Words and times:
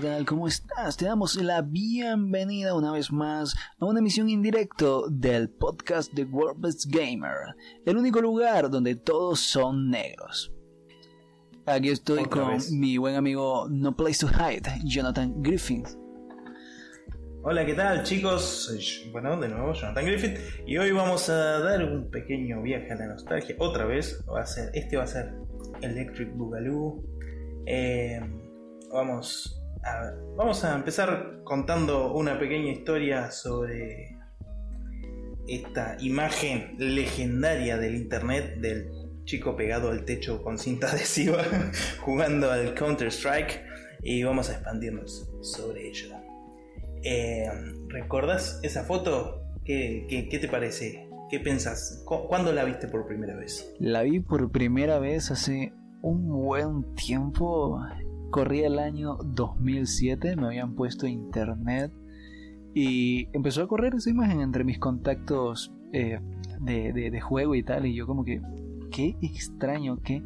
Hey, 0.00 0.06
hola, 0.06 0.12
¿qué 0.12 0.16
tal? 0.16 0.26
¿Cómo 0.26 0.46
estás? 0.46 0.96
Te 0.96 1.04
damos 1.04 1.34
la 1.36 1.62
bienvenida 1.62 2.74
una 2.74 2.92
vez 2.92 3.12
más 3.12 3.54
a 3.78 3.84
una 3.84 3.98
emisión 3.98 4.30
indirecto 4.30 5.08
del 5.10 5.50
podcast 5.50 6.12
de 6.14 6.24
Worldbest 6.24 6.86
Gamer, 6.86 7.54
el 7.84 7.96
único 7.98 8.20
lugar 8.22 8.70
donde 8.70 8.94
todos 8.94 9.40
son 9.40 9.90
negros. 9.90 10.52
Aquí 11.66 11.90
estoy 11.90 12.24
con 12.24 12.56
mi 12.72 12.96
buen 12.96 13.14
amigo 13.16 13.66
No 13.68 13.94
Place 13.94 14.24
to 14.24 14.28
Hide, 14.28 14.62
Jonathan 14.84 15.42
Griffin. 15.42 15.84
Hola, 17.42 17.66
¿qué 17.66 17.74
tal 17.74 18.02
chicos? 18.02 18.72
Bueno, 19.12 19.38
de 19.38 19.48
nuevo 19.48 19.74
Jonathan 19.74 20.04
Griffith 20.04 20.38
y 20.66 20.78
hoy 20.78 20.92
vamos 20.92 21.28
a 21.28 21.58
dar 21.58 21.84
un 21.84 22.10
pequeño 22.10 22.62
viaje 22.62 22.90
a 22.92 22.96
la 22.96 23.06
nostalgia. 23.08 23.54
Otra 23.58 23.84
vez, 23.84 24.24
va 24.32 24.40
a 24.40 24.46
ser, 24.46 24.70
este 24.72 24.96
va 24.96 25.04
a 25.04 25.08
ser 25.08 25.34
Electric 25.82 26.34
Boogaloo. 26.36 27.02
Eh, 27.66 28.20
vamos 28.92 29.59
vamos 30.36 30.64
a 30.64 30.74
empezar 30.76 31.40
contando 31.44 32.12
una 32.12 32.38
pequeña 32.38 32.72
historia 32.72 33.30
sobre 33.30 34.16
esta 35.48 35.96
imagen 36.00 36.76
legendaria 36.78 37.76
del 37.76 37.96
internet 37.96 38.56
del 38.60 38.90
chico 39.24 39.56
pegado 39.56 39.90
al 39.90 40.04
techo 40.04 40.42
con 40.42 40.58
cinta 40.58 40.88
adhesiva 40.92 41.42
jugando 42.00 42.50
al 42.50 42.74
Counter 42.74 43.08
Strike 43.08 43.62
y 44.02 44.22
vamos 44.22 44.48
a 44.48 44.54
expandirnos 44.54 45.30
sobre 45.42 45.88
ello. 45.88 46.16
Eh, 47.02 47.48
¿Recuerdas 47.88 48.60
esa 48.62 48.84
foto? 48.84 49.42
¿Qué, 49.64 50.06
¿Qué, 50.08 50.38
te 50.38 50.48
parece? 50.48 51.08
¿Qué 51.30 51.38
pensás? 51.38 52.02
¿Cuándo 52.06 52.52
la 52.52 52.64
viste 52.64 52.88
por 52.88 53.06
primera 53.06 53.36
vez? 53.36 53.72
La 53.78 54.02
vi 54.02 54.20
por 54.20 54.50
primera 54.50 54.98
vez 54.98 55.30
hace 55.30 55.72
un 56.02 56.28
buen 56.28 56.94
tiempo 56.94 57.78
corría 58.30 58.68
el 58.68 58.78
año 58.78 59.18
2007, 59.24 60.36
me 60.36 60.46
habían 60.46 60.74
puesto 60.74 61.06
internet 61.06 61.92
y 62.74 63.28
empezó 63.32 63.62
a 63.62 63.68
correr 63.68 63.94
esa 63.94 64.10
imagen 64.10 64.40
entre 64.40 64.64
mis 64.64 64.78
contactos 64.78 65.72
eh, 65.92 66.20
de, 66.60 67.20
juego 67.20 67.54
y 67.54 67.62
tal. 67.62 67.86
Y 67.86 67.94
yo 67.94 68.06
como 68.06 68.24
que, 68.24 68.40
qué 68.92 69.16
extraño, 69.20 70.00
qué, 70.02 70.22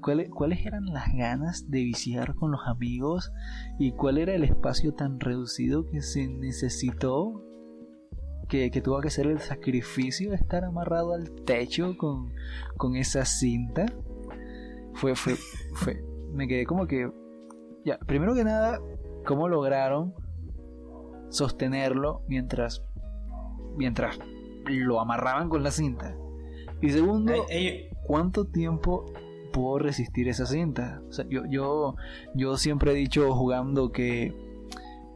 cuáles, 0.00 0.28
cuáles 0.30 0.64
eran 0.66 0.86
las 0.86 1.12
ganas 1.14 1.70
de 1.70 1.84
viciar 1.84 2.34
con 2.34 2.50
los 2.50 2.60
amigos 2.66 3.32
y 3.78 3.92
cuál 3.92 4.18
era 4.18 4.34
el 4.34 4.44
espacio 4.44 4.94
tan 4.94 5.18
reducido 5.18 5.86
que 5.86 6.02
se 6.02 6.28
necesitó. 6.28 7.44
Que, 8.48 8.70
que 8.70 8.80
tuvo 8.80 8.98
que 9.02 9.08
hacer 9.08 9.26
el 9.26 9.40
sacrificio 9.40 10.30
de 10.30 10.36
estar 10.36 10.64
amarrado 10.64 11.12
al 11.12 11.30
techo 11.44 11.98
con, 11.98 12.32
con 12.78 12.96
esa 12.96 13.26
cinta. 13.26 13.84
Fue, 14.94 15.14
fue, 15.14 15.34
fue, 15.74 16.02
me 16.32 16.48
quedé 16.48 16.64
como 16.64 16.86
que 16.86 17.10
ya, 17.88 17.98
primero 17.98 18.34
que 18.34 18.44
nada, 18.44 18.80
¿cómo 19.24 19.48
lograron 19.48 20.14
sostenerlo 21.30 22.22
mientras, 22.28 22.84
mientras 23.76 24.18
lo 24.66 25.00
amarraban 25.00 25.48
con 25.48 25.62
la 25.62 25.70
cinta? 25.70 26.14
Y 26.80 26.90
segundo, 26.90 27.46
¿cuánto 28.04 28.44
tiempo 28.44 29.06
pudo 29.52 29.78
resistir 29.78 30.28
esa 30.28 30.46
cinta? 30.46 31.02
O 31.08 31.12
sea, 31.12 31.26
yo, 31.28 31.42
yo, 31.48 31.96
yo 32.34 32.56
siempre 32.56 32.92
he 32.92 32.94
dicho 32.94 33.32
jugando 33.34 33.90
que 33.90 34.34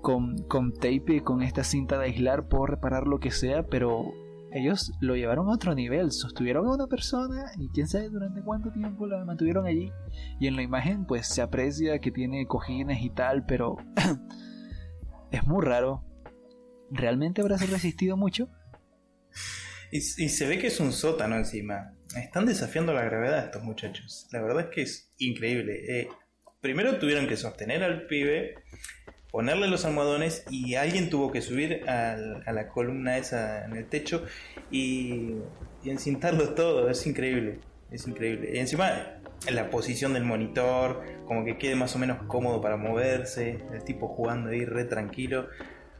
con, 0.00 0.38
con 0.48 0.72
tape, 0.72 1.22
con 1.22 1.42
esta 1.42 1.62
cinta 1.62 1.98
de 1.98 2.06
aislar, 2.06 2.48
puedo 2.48 2.66
reparar 2.66 3.06
lo 3.06 3.20
que 3.20 3.30
sea, 3.30 3.64
pero 3.64 4.12
ellos 4.54 4.92
lo 5.00 5.16
llevaron 5.16 5.48
a 5.48 5.52
otro 5.52 5.74
nivel, 5.74 6.12
sostuvieron 6.12 6.66
a 6.66 6.74
una 6.74 6.86
persona 6.86 7.52
y 7.58 7.68
quién 7.68 7.88
sabe 7.88 8.08
durante 8.08 8.42
cuánto 8.42 8.70
tiempo 8.70 9.06
la 9.06 9.24
mantuvieron 9.24 9.66
allí. 9.66 9.90
Y 10.38 10.46
en 10.46 10.56
la 10.56 10.62
imagen 10.62 11.06
pues 11.06 11.26
se 11.26 11.42
aprecia 11.42 11.98
que 12.00 12.10
tiene 12.10 12.46
cojines 12.46 13.02
y 13.02 13.10
tal, 13.10 13.46
pero 13.46 13.76
es 15.30 15.46
muy 15.46 15.64
raro. 15.64 16.04
¿Realmente 16.90 17.40
habrás 17.40 17.68
resistido 17.70 18.16
mucho? 18.16 18.50
Y, 19.90 20.00
se 20.00 20.46
ve 20.46 20.58
que 20.58 20.68
es 20.68 20.80
un 20.80 20.92
sótano 20.92 21.36
encima. 21.36 21.94
Están 22.16 22.46
desafiando 22.46 22.94
la 22.94 23.04
gravedad 23.04 23.44
estos 23.44 23.62
muchachos. 23.62 24.26
La 24.32 24.40
verdad 24.40 24.64
es 24.64 24.74
que 24.74 24.82
es 24.82 25.12
increíble. 25.18 26.00
Eh, 26.00 26.08
primero 26.60 26.98
tuvieron 26.98 27.26
que 27.26 27.36
sostener 27.36 27.82
al 27.82 28.06
pibe 28.06 28.54
ponerle 29.32 29.66
los 29.66 29.84
almohadones 29.84 30.44
y 30.50 30.76
alguien 30.76 31.10
tuvo 31.10 31.32
que 31.32 31.42
subir 31.42 31.88
a 31.88 32.52
la 32.52 32.68
columna 32.68 33.18
esa 33.18 33.64
en 33.64 33.76
el 33.76 33.86
techo 33.86 34.24
y, 34.70 35.32
y 35.82 35.90
encintarlo 35.90 36.50
todo. 36.50 36.88
Es 36.88 37.04
increíble, 37.06 37.58
es 37.90 38.06
increíble. 38.06 38.52
Y 38.54 38.58
encima 38.58 39.18
en 39.46 39.54
la 39.56 39.70
posición 39.70 40.12
del 40.14 40.24
monitor, 40.24 41.02
como 41.26 41.44
que 41.44 41.58
quede 41.58 41.74
más 41.74 41.96
o 41.96 41.98
menos 41.98 42.18
cómodo 42.28 42.60
para 42.60 42.76
moverse, 42.76 43.58
el 43.72 43.82
tipo 43.82 44.08
jugando 44.08 44.50
ahí 44.50 44.64
re 44.64 44.84
tranquilo. 44.84 45.48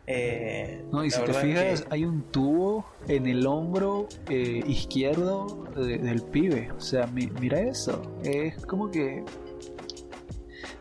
Eh, 0.07 0.85
no, 0.91 1.05
y 1.05 1.11
si 1.11 1.21
te 1.23 1.33
fijas, 1.33 1.87
hay 1.91 2.05
un 2.05 2.23
tubo 2.31 2.87
en 3.09 3.27
el 3.27 3.47
hombro 3.47 4.09
eh, 4.29 4.63
izquierdo 4.67 5.69
del 5.77 6.23
pibe. 6.23 6.71
O 6.73 6.81
sea, 6.81 7.07
mira 7.07 7.61
eso. 7.61 8.03
Es 8.25 8.65
como 8.67 8.91
que 8.91 9.25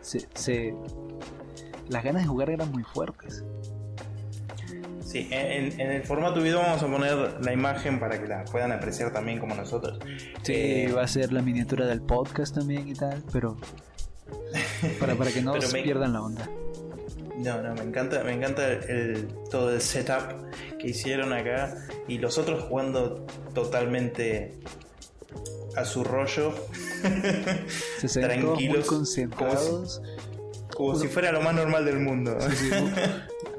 se, 0.02 0.74
las 1.92 2.04
ganas 2.04 2.24
de 2.24 2.28
jugar 2.28 2.50
eran 2.50 2.72
muy 2.72 2.84
fuertes. 2.84 3.44
Sí, 5.06 5.28
en, 5.30 5.80
el 5.80 6.04
formato 6.04 6.42
video 6.42 6.60
vamos 6.60 6.82
a 6.82 6.88
poner 6.88 7.44
la 7.44 7.52
imagen 7.52 8.00
para 8.00 8.20
que 8.20 8.28
la 8.28 8.46
puedan 8.46 8.72
apreciar 8.72 9.12
también 9.12 9.40
como 9.40 9.56
nosotros. 9.56 10.00
Sí, 10.42 10.54
eh, 10.56 10.94
va 10.96 11.04
a 11.04 11.08
ser 11.08 11.34
la 11.34 11.42
miniatura 11.42 11.86
del 11.86 12.02
podcast 12.02 12.56
también 12.56 12.88
y 12.88 12.94
tal, 12.94 13.22
pero 13.34 13.58
para, 15.02 15.16
para 15.16 15.32
que 15.32 15.42
no 15.42 15.60
se 15.62 15.84
pierdan 15.84 16.14
la 16.14 16.22
onda. 16.22 16.50
No, 17.38 17.62
no, 17.62 17.74
me 17.74 17.82
encanta, 17.82 18.24
me 18.24 18.32
encanta 18.32 18.72
el, 18.72 19.28
todo 19.50 19.74
el 19.74 19.82
setup 19.82 20.50
que 20.80 20.88
hicieron 20.88 21.34
acá 21.34 21.76
y 22.08 22.18
los 22.18 22.38
otros 22.38 22.64
jugando 22.64 23.26
totalmente 23.54 24.60
a 25.76 25.84
su 25.86 26.04
rollo, 26.04 26.54
se 28.00 28.22
tranquilos, 28.22 28.86
concentrados. 28.86 30.02
Como 30.76 30.96
si 30.96 31.08
fuera 31.08 31.32
lo 31.32 31.42
más 31.42 31.54
normal 31.54 31.86
del 31.86 32.00
mundo. 32.00 32.38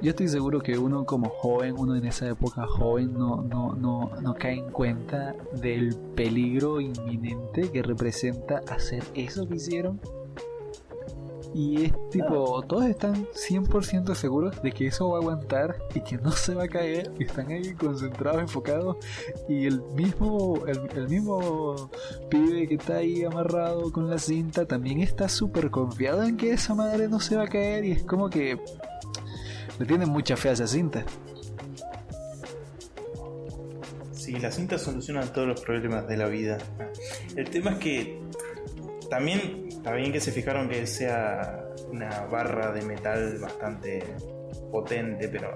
yo 0.00 0.10
estoy 0.10 0.28
seguro 0.28 0.60
que 0.60 0.78
uno 0.78 1.04
como 1.04 1.28
joven, 1.28 1.74
uno 1.78 1.96
en 1.96 2.06
esa 2.06 2.28
época 2.28 2.66
joven, 2.66 3.12
no, 3.12 3.42
no, 3.42 3.74
no, 3.74 4.10
no 4.20 4.34
cae 4.34 4.54
en 4.54 4.70
cuenta 4.70 5.34
del 5.52 5.94
peligro 6.14 6.80
inminente 6.80 7.70
que 7.70 7.82
representa 7.82 8.62
hacer 8.68 9.04
eso 9.14 9.48
que 9.48 9.56
hicieron 9.56 10.00
y 11.54 11.84
es 11.84 11.92
tipo, 12.10 12.62
todos 12.62 12.86
están 12.86 13.26
100% 13.26 14.14
seguros 14.14 14.62
de 14.62 14.72
que 14.72 14.86
eso 14.86 15.10
va 15.10 15.18
a 15.18 15.20
aguantar 15.20 15.76
y 15.94 16.00
que 16.00 16.16
no 16.16 16.32
se 16.32 16.54
va 16.54 16.64
a 16.64 16.68
caer. 16.68 17.12
Están 17.18 17.50
ahí 17.50 17.74
concentrados, 17.74 18.40
enfocados. 18.40 18.96
Y 19.48 19.66
el 19.66 19.82
mismo, 19.94 20.64
el, 20.66 21.08
mismo 21.08 21.90
pibe 22.30 22.66
que 22.68 22.74
está 22.74 22.96
ahí 22.96 23.24
amarrado 23.24 23.92
con 23.92 24.08
la 24.08 24.18
cinta 24.18 24.64
también 24.64 25.00
está 25.00 25.28
súper 25.28 25.70
confiado 25.70 26.22
en 26.22 26.36
que 26.36 26.52
esa 26.52 26.74
madre 26.74 27.08
no 27.08 27.20
se 27.20 27.36
va 27.36 27.44
a 27.44 27.48
caer. 27.48 27.84
Y 27.84 27.92
es 27.92 28.02
como 28.04 28.30
que 28.30 28.58
le 29.78 29.86
tienen 29.86 30.08
mucha 30.08 30.36
fe 30.36 30.48
a 30.48 30.52
esa 30.52 30.66
cinta. 30.66 31.04
Sí, 34.12 34.38
la 34.38 34.50
cinta 34.50 34.78
soluciona 34.78 35.20
todos 35.22 35.48
los 35.48 35.60
problemas 35.60 36.08
de 36.08 36.16
la 36.16 36.28
vida. 36.28 36.56
El 37.36 37.50
tema 37.50 37.72
es 37.72 37.78
que 37.78 38.22
también 39.10 39.61
está 39.82 39.94
bien 39.94 40.12
que 40.12 40.20
se 40.20 40.30
fijaron 40.30 40.68
que 40.68 40.86
sea 40.86 41.64
una 41.90 42.20
barra 42.26 42.70
de 42.70 42.82
metal 42.82 43.36
bastante 43.40 44.00
potente, 44.70 45.28
pero 45.28 45.52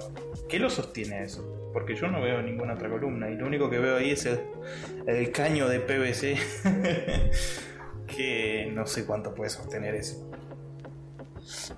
¿qué 0.49 0.58
lo 0.58 0.69
sostiene 0.69 1.23
eso? 1.23 1.70
Porque 1.73 1.94
yo 1.94 2.08
no 2.08 2.20
veo 2.20 2.43
ninguna 2.43 2.75
otra 2.75 2.90
columna 2.90 3.31
y 3.31 3.37
lo 3.37 3.46
único 3.46 3.70
que 3.70 3.78
veo 3.78 3.99
ahí 3.99 4.11
es 4.11 4.26
el, 4.26 5.31
caño 5.31 5.69
de 5.69 5.78
PVC 5.78 6.37
que 8.08 8.69
no 8.75 8.84
sé 8.84 9.06
cuánto 9.06 9.32
puede 9.32 9.50
sostener 9.50 9.94
eso. 9.94 10.28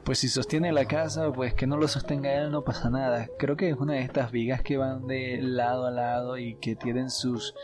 Pues 0.02 0.20
si 0.20 0.28
sostiene 0.28 0.72
la 0.72 0.86
casa, 0.86 1.30
pues 1.30 1.52
que 1.52 1.66
no 1.66 1.76
lo 1.76 1.86
sostenga 1.86 2.32
él 2.32 2.50
no 2.50 2.64
pasa 2.64 2.88
nada. 2.88 3.28
Creo 3.38 3.58
que 3.58 3.68
es 3.68 3.76
una 3.76 3.92
de 3.92 4.00
estas 4.00 4.32
vigas 4.32 4.62
que 4.62 4.78
van 4.78 5.06
de 5.06 5.38
lado 5.42 5.86
a 5.86 5.90
lado 5.90 6.38
y 6.38 6.54
que 6.54 6.76
tienen 6.76 7.10
sus 7.10 7.54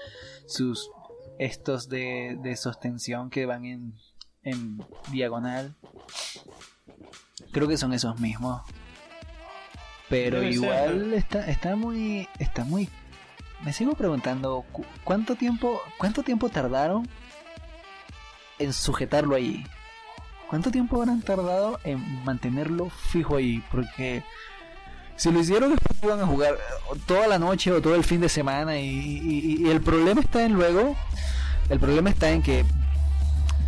sus 0.45 0.91
estos 1.39 1.89
de, 1.89 2.37
de 2.43 2.55
sostención 2.55 3.31
que 3.31 3.47
van 3.47 3.65
en, 3.65 3.95
en 4.45 4.83
diagonal. 5.11 5.75
Creo 7.53 7.69
que 7.69 7.77
son 7.77 7.93
esos 7.93 8.21
mismos. 8.21 8.63
Pero 10.09 10.43
igual 10.43 11.13
está, 11.15 11.47
está 11.51 11.77
muy. 11.77 12.29
Está 12.39 12.65
muy. 12.65 12.89
Me 13.65 13.73
sigo 13.73 13.95
preguntando 13.95 14.65
cuánto 15.03 15.35
tiempo. 15.35 15.81
cuánto 15.99 16.23
tiempo 16.23 16.49
tardaron 16.49 17.09
en 18.59 18.73
sujetarlo 18.73 19.35
ahí. 19.35 19.65
¿Cuánto 20.49 20.71
tiempo 20.71 20.97
habrán 21.01 21.23
tardado 21.23 21.81
en 21.85 22.25
mantenerlo 22.25 22.91
fijo 22.91 23.37
ahí? 23.37 23.65
Porque 23.73 24.23
si 25.17 25.31
lo 25.31 25.41
hicieron 25.41 25.77
iban 26.03 26.21
a 26.21 26.27
jugar 26.27 26.59
toda 27.07 27.27
la 27.27 27.39
noche 27.39 27.73
o 27.73 27.81
todo 27.81 27.95
el 27.95 28.05
fin 28.05 28.21
de 28.21 28.29
semana 28.29 28.79
y, 28.79 29.59
y 29.61 29.69
el 29.71 29.81
problema 29.81 30.21
está 30.21 30.45
en 30.45 30.53
luego 30.53 30.97
el 31.71 31.81
problema 31.81 32.11
está 32.11 32.31
en 32.31 32.43
que 32.43 32.65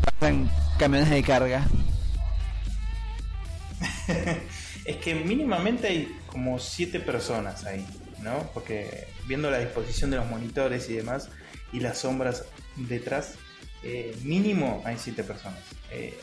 pasan 0.06 0.50
camiones 0.79 1.11
de 1.11 1.23
carga 1.23 1.67
es 4.85 4.97
que 4.97 5.14
mínimamente 5.14 5.88
hay 5.88 6.19
como 6.26 6.58
siete 6.58 7.00
personas 7.00 7.64
ahí, 7.64 7.87
¿no? 8.23 8.50
Porque 8.55 9.08
viendo 9.26 9.50
la 9.50 9.58
disposición 9.58 10.11
de 10.11 10.17
los 10.19 10.26
monitores 10.29 10.88
y 10.88 10.94
demás, 10.94 11.29
y 11.73 11.81
las 11.81 11.99
sombras 11.99 12.44
detrás, 12.76 13.35
eh, 13.82 14.17
mínimo 14.23 14.82
hay 14.85 14.97
siete 14.99 15.25
personas. 15.25 15.61
Eh, 15.91 16.19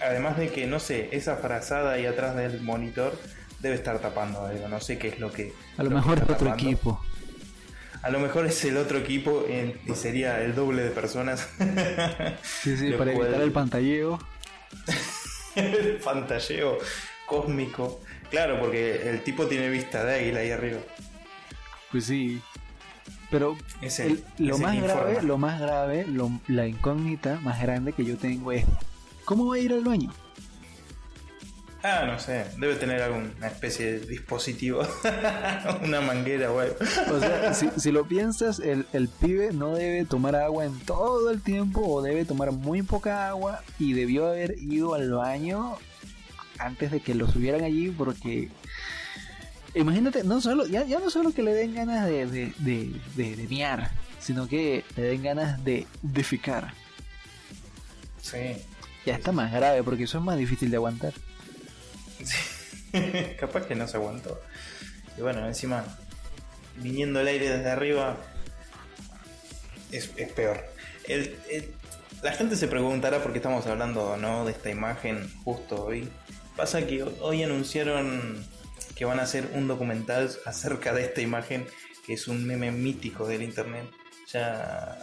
además 0.00 0.36
de 0.36 0.50
que, 0.50 0.66
no 0.66 0.80
sé, 0.80 1.08
esa 1.12 1.36
frazada 1.36 1.92
ahí 1.92 2.06
atrás 2.06 2.36
del 2.36 2.60
monitor 2.60 3.18
debe 3.60 3.74
estar 3.74 3.98
tapando 4.00 4.46
algo, 4.46 4.68
no 4.68 4.80
sé 4.80 4.98
qué 4.98 5.08
es 5.08 5.20
lo 5.20 5.30
que... 5.32 5.52
A 5.76 5.82
lo, 5.82 5.90
mejor 5.90 6.18
es 6.18 6.28
otro 6.28 6.52
equipo. 6.52 7.00
A 8.02 8.10
lo 8.10 8.18
mejor 8.18 8.46
es 8.46 8.64
el 8.64 8.76
otro 8.76 8.98
equipo 8.98 9.44
y 9.86 9.94
sería 9.94 10.42
el 10.42 10.54
doble 10.54 10.82
de 10.82 10.90
personas. 10.90 11.48
sí, 12.42 12.76
sí, 12.76 12.92
para 12.92 13.12
evitar 13.12 13.42
el 13.42 13.52
pantalleo. 13.52 14.18
el 15.54 15.98
pantalleo 16.02 16.78
cósmico. 17.26 18.00
Claro, 18.30 18.58
porque 18.60 19.10
el 19.10 19.22
tipo 19.22 19.46
tiene 19.46 19.68
vista 19.68 20.04
de 20.04 20.14
águila 20.14 20.40
ahí 20.40 20.50
arriba. 20.50 20.78
Pues 21.90 22.04
sí. 22.04 22.40
Pero 23.30 23.56
lo, 24.38 24.58
más 24.58 24.82
grave, 24.82 25.22
lo 25.22 25.38
más 25.38 25.60
grave, 25.60 26.06
la 26.48 26.66
incógnita 26.66 27.38
más 27.42 27.62
grande 27.62 27.92
que 27.92 28.04
yo 28.04 28.16
tengo 28.16 28.50
es 28.50 28.64
¿cómo 29.24 29.46
va 29.46 29.54
a 29.54 29.58
ir 29.60 29.72
al 29.72 29.84
baño? 29.84 30.12
Ah, 31.82 32.04
no 32.06 32.18
sé, 32.18 32.44
debe 32.58 32.74
tener 32.74 33.00
alguna 33.00 33.46
especie 33.46 33.92
de 33.92 34.00
dispositivo, 34.00 34.82
una 35.82 36.02
manguera 36.02 36.52
o 36.52 36.58
O 36.58 37.20
sea, 37.20 37.54
si, 37.54 37.90
lo 37.90 38.06
piensas, 38.06 38.58
el, 38.58 38.86
el, 38.92 39.08
pibe 39.08 39.52
no 39.52 39.74
debe 39.74 40.04
tomar 40.04 40.36
agua 40.36 40.66
en 40.66 40.78
todo 40.80 41.30
el 41.30 41.40
tiempo 41.40 41.80
o 41.80 42.02
debe 42.02 42.26
tomar 42.26 42.52
muy 42.52 42.82
poca 42.82 43.28
agua 43.28 43.62
y 43.78 43.94
debió 43.94 44.26
haber 44.26 44.58
ido 44.58 44.94
al 44.94 45.10
baño 45.10 45.78
antes 46.58 46.90
de 46.90 47.00
que 47.00 47.14
lo 47.14 47.26
subieran 47.30 47.64
allí 47.64 47.88
porque 47.90 48.50
imagínate, 49.74 50.24
no 50.24 50.40
solo, 50.40 50.66
ya, 50.66 50.84
ya 50.84 50.98
no 50.98 51.10
solo 51.10 51.32
que 51.32 51.42
le 51.42 51.54
den 51.54 51.74
ganas 51.74 52.06
de, 52.06 52.26
de, 52.26 52.52
de, 52.58 53.36
de, 53.36 53.46
miar, 53.48 53.90
sino 54.18 54.48
que 54.48 54.84
le 54.96 55.02
den 55.02 55.22
ganas 55.22 55.64
de 55.64 55.86
defecar. 56.02 56.74
Sí. 58.20 58.56
Ya 59.06 59.14
está 59.14 59.32
más 59.32 59.50
grave 59.50 59.82
porque 59.82 60.04
eso 60.04 60.18
es 60.18 60.24
más 60.24 60.36
difícil 60.36 60.70
de 60.70 60.76
aguantar. 60.76 61.14
Capaz 63.40 63.66
que 63.66 63.74
no 63.74 63.86
se 63.86 63.96
aguantó. 63.96 64.40
Y 65.16 65.20
bueno, 65.22 65.46
encima, 65.46 65.84
viniendo 66.76 67.20
el 67.20 67.28
aire 67.28 67.48
desde 67.48 67.70
arriba, 67.70 68.16
es, 69.92 70.08
peor. 70.08 70.64
la 72.22 72.32
gente 72.32 72.56
se 72.56 72.68
preguntará 72.68 73.22
por 73.22 73.32
qué 73.32 73.38
estamos 73.38 73.66
hablando 73.66 74.16
¿no? 74.16 74.44
de 74.44 74.52
esta 74.52 74.70
imagen 74.70 75.30
justo 75.44 75.84
hoy. 75.84 76.08
Pasa 76.56 76.86
que 76.86 77.02
hoy 77.02 77.42
anunciaron 77.42 78.44
que 78.94 79.04
van 79.04 79.18
a 79.18 79.22
hacer 79.22 79.50
un 79.54 79.66
documental 79.66 80.30
acerca 80.44 80.92
de 80.92 81.04
esta 81.04 81.20
imagen, 81.22 81.66
que 82.06 82.14
es 82.14 82.28
un 82.28 82.46
meme 82.46 82.70
mítico 82.70 83.26
del 83.26 83.42
internet, 83.42 83.86
ya 84.32 84.98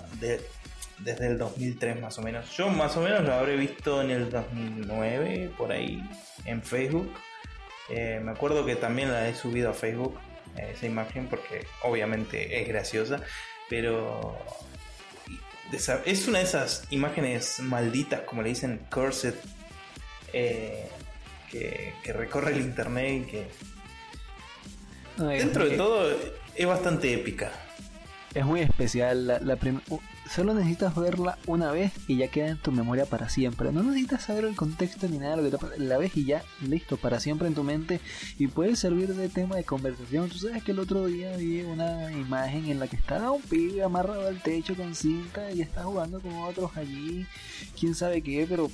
desde 0.99 1.27
el 1.27 1.37
2003 1.37 2.01
más 2.01 2.17
o 2.17 2.21
menos. 2.21 2.55
Yo 2.55 2.69
más 2.69 2.97
o 2.97 3.01
menos 3.01 3.23
lo 3.23 3.33
habré 3.33 3.55
visto 3.55 4.01
en 4.01 4.11
el 4.11 4.29
2009, 4.29 5.51
por 5.57 5.71
ahí, 5.71 6.03
en 6.45 6.61
Facebook. 6.61 7.11
Eh, 7.89 8.19
me 8.23 8.31
acuerdo 8.31 8.65
que 8.65 8.75
también 8.75 9.11
la 9.11 9.27
he 9.27 9.35
subido 9.35 9.69
a 9.69 9.73
Facebook, 9.73 10.19
eh, 10.57 10.71
esa 10.73 10.85
imagen, 10.85 11.27
porque 11.27 11.65
obviamente 11.83 12.61
es 12.61 12.67
graciosa, 12.67 13.21
pero 13.69 14.37
es 16.05 16.27
una 16.27 16.39
de 16.39 16.45
esas 16.45 16.83
imágenes 16.89 17.59
malditas, 17.59 18.21
como 18.21 18.41
le 18.41 18.49
dicen, 18.49 18.81
cursed, 18.91 19.35
eh, 20.33 20.89
que, 21.51 21.93
recorre 22.13 22.53
el 22.53 22.61
internet 22.61 23.23
y 23.23 23.31
que 23.31 23.47
dentro 25.17 25.67
de 25.67 25.77
todo 25.77 26.15
es 26.55 26.65
bastante 26.65 27.13
épica. 27.13 27.51
Es 28.33 28.45
muy 28.45 28.61
especial. 28.61 29.27
La, 29.27 29.39
la 29.39 29.55
solo 30.29 30.53
necesitas 30.53 30.95
verla 30.95 31.37
una 31.45 31.71
vez 31.71 31.91
y 32.07 32.17
ya 32.17 32.27
queda 32.29 32.47
en 32.47 32.57
tu 32.57 32.71
memoria 32.71 33.05
para 33.05 33.29
siempre. 33.29 33.71
No 33.71 33.83
necesitas 33.83 34.23
saber 34.23 34.45
el 34.45 34.55
contexto 34.55 35.07
ni 35.07 35.17
nada 35.17 35.37
La 35.77 35.97
ves 35.97 36.15
y 36.15 36.25
ya, 36.25 36.43
listo, 36.61 36.97
para 36.97 37.19
siempre 37.19 37.47
en 37.47 37.55
tu 37.55 37.63
mente. 37.63 37.99
Y 38.37 38.47
puede 38.47 38.75
servir 38.75 39.13
de 39.13 39.29
tema 39.29 39.55
de 39.55 39.63
conversación. 39.63 40.29
Tú 40.29 40.37
sabes 40.37 40.63
que 40.63 40.71
el 40.71 40.79
otro 40.79 41.05
día 41.05 41.35
vi 41.37 41.61
una 41.61 42.11
imagen 42.11 42.69
en 42.69 42.79
la 42.79 42.87
que 42.87 42.95
estaba 42.95 43.31
un 43.31 43.41
pibe 43.41 43.83
amarrado 43.83 44.27
al 44.27 44.41
techo 44.41 44.75
con 44.75 44.95
cinta 44.95 45.51
y 45.51 45.61
está 45.61 45.83
jugando 45.83 46.19
con 46.19 46.33
otros 46.43 46.75
allí. 46.77 47.25
Quién 47.79 47.95
sabe 47.95 48.21
qué, 48.21 48.45
pero 48.47 48.69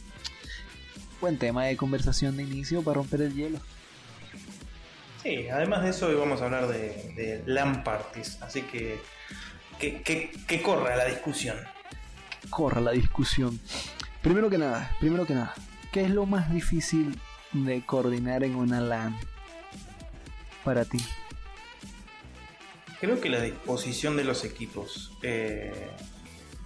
buen 1.21 1.37
tema 1.37 1.65
de 1.65 1.77
conversación 1.77 2.37
de 2.37 2.43
inicio 2.43 2.81
para 2.83 2.95
romper 2.95 3.21
el 3.21 3.33
hielo. 3.33 3.59
Sí, 5.21 5.47
además 5.47 5.83
de 5.83 5.91
eso 5.91 6.07
hoy 6.07 6.15
vamos 6.15 6.41
a 6.41 6.45
hablar 6.45 6.67
de, 6.67 7.13
de 7.15 7.43
LAN 7.45 7.85
parties, 7.85 8.41
así 8.41 8.61
que 8.63 8.99
que, 9.91 10.61
corra 10.61 10.95
la 10.95 11.05
discusión. 11.05 11.57
Corra 12.49 12.81
la 12.81 12.91
discusión. 12.91 13.59
Primero 14.21 14.49
que 14.49 14.57
nada, 14.57 14.95
primero 14.99 15.25
que 15.25 15.33
nada, 15.33 15.53
¿qué 15.91 16.05
es 16.05 16.09
lo 16.09 16.25
más 16.25 16.51
difícil 16.51 17.19
de 17.51 17.85
coordinar 17.85 18.43
en 18.43 18.55
una 18.55 18.79
LAN 18.79 19.17
para 20.63 20.85
ti? 20.85 20.99
Creo 22.99 23.19
que 23.19 23.29
la 23.29 23.41
disposición 23.41 24.15
de 24.15 24.23
los 24.23 24.45
equipos, 24.45 25.11
eh, 25.23 25.89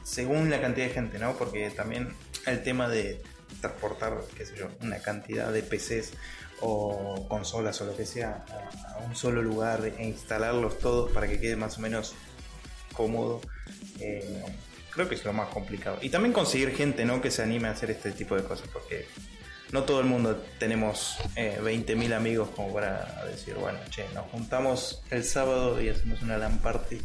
según 0.03 0.51
la 0.51 0.61
cantidad 0.61 0.87
de 0.87 0.93
gente, 0.93 1.17
¿no? 1.17 1.35
Porque 1.35 1.71
también 1.71 2.13
el 2.45 2.61
tema 2.61 2.87
de 2.87 3.23
transportar, 3.59 4.19
qué 4.35 4.45
sé 4.45 4.55
yo, 4.55 4.67
una 4.81 4.99
cantidad 4.99 5.51
de 5.51 5.63
PCs 5.63 6.13
o 6.61 7.27
consolas 7.27 7.81
o 7.81 7.85
lo 7.85 7.95
que 7.95 8.05
sea 8.05 8.45
a 8.95 8.99
un 8.99 9.15
solo 9.15 9.41
lugar 9.41 9.81
e 9.97 10.05
instalarlos 10.05 10.79
todos 10.79 11.11
para 11.11 11.27
que 11.27 11.39
quede 11.39 11.55
más 11.55 11.77
o 11.77 11.81
menos 11.81 12.15
cómodo. 12.97 13.41
Eh, 13.99 14.43
creo 14.89 15.07
que 15.07 15.15
es 15.15 15.23
lo 15.23 15.31
más 15.31 15.49
complicado. 15.49 15.99
Y 16.01 16.09
también 16.09 16.33
conseguir 16.33 16.75
gente 16.75 17.05
¿no? 17.05 17.21
que 17.21 17.29
se 17.29 17.43
anime 17.43 17.67
a 17.67 17.71
hacer 17.71 17.91
este 17.91 18.11
tipo 18.11 18.35
de 18.35 18.43
cosas, 18.43 18.67
porque 18.73 19.05
no 19.71 19.83
todo 19.83 19.99
el 19.99 20.07
mundo 20.07 20.43
tenemos 20.59 21.17
eh, 21.35 21.59
20.000 21.61 22.13
amigos 22.13 22.49
como 22.55 22.73
para 22.73 23.23
decir, 23.25 23.53
bueno, 23.55 23.77
che, 23.91 24.05
nos 24.15 24.25
juntamos 24.31 25.03
el 25.11 25.23
sábado 25.23 25.79
y 25.81 25.89
hacemos 25.89 26.21
una 26.23 26.37
LAN 26.37 26.57
party. 26.59 26.99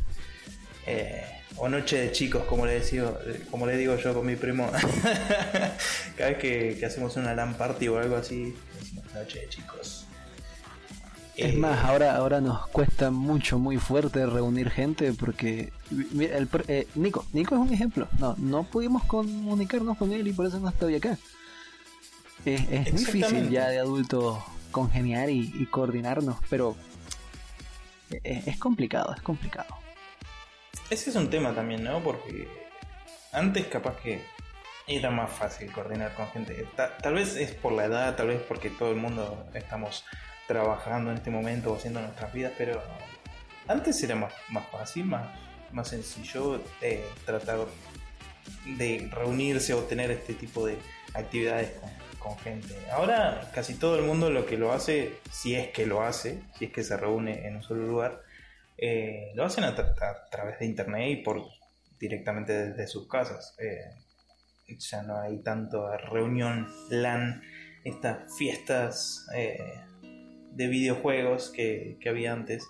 Eh, 0.86 1.22
o 1.56 1.68
noche 1.68 1.98
de 1.98 2.12
chicos, 2.12 2.44
como 2.44 2.64
le, 2.64 2.80
digo, 2.80 3.18
como 3.50 3.66
le 3.66 3.76
digo 3.76 3.96
yo 3.96 4.14
con 4.14 4.24
mi 4.24 4.36
primo. 4.36 4.70
Cada 6.16 6.30
vez 6.30 6.38
que, 6.38 6.76
que, 6.80 6.86
hacemos 6.86 7.16
una 7.16 7.34
LAN 7.34 7.54
party 7.54 7.88
o 7.88 7.98
algo 7.98 8.16
así, 8.16 8.56
decimos 8.80 9.04
noche 9.12 9.40
de 9.40 9.48
chicos. 9.48 10.06
Es 11.36 11.56
más, 11.56 11.78
eh, 11.78 11.86
ahora, 11.86 12.16
ahora 12.16 12.40
nos 12.40 12.66
cuesta 12.68 13.10
mucho, 13.10 13.58
muy 13.58 13.78
fuerte 13.78 14.26
reunir 14.26 14.70
gente 14.70 15.12
porque 15.12 15.72
el, 15.90 16.48
eh, 16.68 16.86
Nico, 16.94 17.24
Nico 17.32 17.54
es 17.54 17.60
un 17.60 17.72
ejemplo. 17.72 18.08
No, 18.18 18.34
no 18.38 18.64
pudimos 18.64 19.04
comunicarnos 19.04 19.96
con 19.96 20.12
él 20.12 20.26
y 20.28 20.32
por 20.32 20.46
eso 20.46 20.60
no 20.60 20.68
estoy 20.68 20.96
acá. 20.96 21.18
Es, 22.44 22.92
difícil 22.92 23.50
ya 23.50 23.68
de 23.68 23.78
adulto 23.78 24.44
congeniar 24.72 25.30
y, 25.30 25.66
coordinarnos, 25.70 26.38
pero 26.50 26.76
es, 28.10 28.48
es, 28.48 28.58
complicado, 28.58 29.14
es 29.14 29.22
complicado. 29.22 29.76
Ese 30.90 31.10
es 31.10 31.16
un 31.16 31.30
tema 31.30 31.54
también, 31.54 31.84
¿no? 31.84 32.00
Porque 32.00 32.48
antes 33.32 33.66
capaz 33.66 33.96
que 34.02 34.22
era 34.86 35.10
más 35.10 35.30
fácil 35.30 35.70
coordinar 35.72 36.14
con 36.14 36.28
gente. 36.28 36.66
tal 36.76 37.14
vez 37.14 37.36
es 37.36 37.52
por 37.52 37.72
la 37.72 37.84
edad, 37.84 38.16
tal 38.16 38.28
vez 38.28 38.42
porque 38.42 38.70
todo 38.70 38.90
el 38.90 38.96
mundo 38.96 39.46
estamos 39.54 40.04
trabajando 40.46 41.10
en 41.10 41.16
este 41.16 41.30
momento 41.30 41.72
o 41.72 41.76
haciendo 41.76 42.00
nuestras 42.00 42.32
vidas, 42.32 42.52
pero 42.56 42.82
antes 43.68 44.02
era 44.02 44.16
más, 44.16 44.32
más 44.48 44.66
fácil, 44.68 45.04
más, 45.04 45.28
más 45.72 45.88
sencillo 45.88 46.60
eh, 46.80 47.04
tratar 47.24 47.66
de 48.66 49.08
reunirse 49.10 49.72
o 49.74 49.82
tener 49.84 50.10
este 50.10 50.34
tipo 50.34 50.66
de 50.66 50.76
actividades 51.14 51.72
con, 52.18 52.38
gente. 52.38 52.74
Ahora 52.92 53.50
casi 53.52 53.74
todo 53.74 53.98
el 53.98 54.04
mundo 54.04 54.30
lo 54.30 54.46
que 54.46 54.56
lo 54.56 54.72
hace, 54.72 55.18
si 55.30 55.54
es 55.54 55.68
que 55.68 55.86
lo 55.86 56.02
hace, 56.02 56.40
si 56.56 56.66
es 56.66 56.72
que 56.72 56.84
se 56.84 56.96
reúne 56.96 57.46
en 57.46 57.56
un 57.56 57.62
solo 57.62 57.86
lugar, 57.86 58.22
eh, 58.78 59.32
lo 59.34 59.44
hacen 59.44 59.64
a, 59.64 59.74
través 59.74 60.58
de 60.58 60.66
internet 60.66 61.10
y 61.10 61.16
por 61.16 61.42
directamente 61.98 62.52
desde 62.52 62.86
sus 62.86 63.08
casas. 63.08 63.56
Eh, 63.58 63.90
ya 64.78 65.02
no 65.02 65.20
hay 65.20 65.38
tanto 65.42 65.94
reunión 65.96 66.68
LAN, 66.90 67.42
estas 67.84 68.36
fiestas 68.36 69.26
de 70.54 70.68
videojuegos 70.68 71.50
que, 71.50 71.98
había 72.08 72.32
antes. 72.32 72.68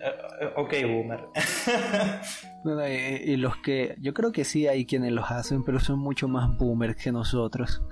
Eh, 0.00 0.04
eh, 0.40 0.52
ok, 0.56 0.74
boomer. 0.86 1.20
y, 3.24 3.36
los 3.36 3.56
que. 3.58 3.96
Yo 4.00 4.14
creo 4.14 4.32
que 4.32 4.44
sí 4.44 4.66
hay 4.66 4.86
quienes 4.86 5.12
los 5.12 5.30
hacen, 5.30 5.64
pero 5.64 5.80
son 5.80 5.98
mucho 5.98 6.28
más 6.28 6.56
boomers 6.56 6.96
que 6.96 7.12
nosotros. 7.12 7.82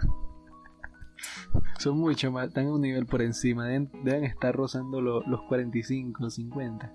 son 1.78 1.98
mucho 1.98 2.30
más. 2.32 2.48
Están 2.48 2.66
un 2.68 2.80
nivel 2.80 3.06
por 3.06 3.22
encima. 3.22 3.66
Deben, 3.68 4.24
estar 4.24 4.54
rozando 4.54 5.00
los 5.00 5.42
45, 5.48 6.30
50. 6.30 6.92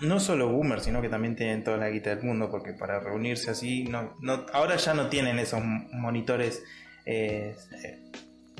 No 0.00 0.20
solo 0.20 0.48
boomers, 0.48 0.84
sino 0.84 1.02
que 1.02 1.08
también 1.08 1.34
tienen 1.34 1.64
toda 1.64 1.76
la 1.76 1.90
guita 1.90 2.14
del 2.14 2.24
mundo, 2.24 2.48
porque 2.50 2.72
para 2.72 3.00
reunirse 3.00 3.50
así. 3.50 3.84
No, 3.84 4.14
no, 4.20 4.46
ahora 4.52 4.76
ya 4.76 4.94
no 4.94 5.08
tienen 5.08 5.40
esos 5.40 5.60
monitores. 5.92 6.62
Eh, 7.04 7.56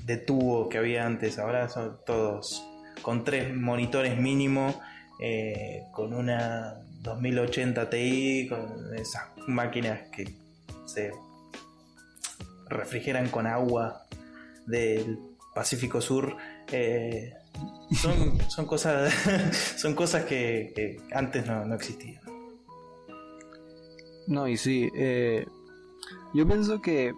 de 0.08 0.16
tubo 0.16 0.70
que 0.70 0.78
había 0.78 1.06
antes. 1.06 1.38
Ahora 1.38 1.68
son 1.68 1.98
todos 2.06 2.66
con 3.02 3.24
tres 3.24 3.54
monitores 3.54 4.18
mínimo, 4.18 4.80
eh, 5.20 5.82
con 5.92 6.14
una 6.14 6.80
2080 7.02 7.90
Ti, 7.90 8.48
con 8.48 8.94
esas 8.94 9.24
máquinas 9.46 10.08
que 10.10 10.34
se 10.86 11.12
refrigeran 12.70 13.28
con 13.28 13.46
agua 13.46 14.02
del 14.66 15.18
Pacífico 15.54 16.00
Sur. 16.00 16.36
Eh, 16.72 17.34
son, 18.00 18.38
son, 18.48 18.66
cosas, 18.66 19.12
son 19.76 19.94
cosas 19.94 20.24
que, 20.24 20.96
antes 21.12 21.46
no, 21.46 21.74
existían. 21.74 22.22
No, 24.26 24.48
y 24.48 24.56
sí, 24.56 24.88
eh, 24.96 25.44
yo 26.32 26.46
pienso 26.46 26.80
que 26.80 27.12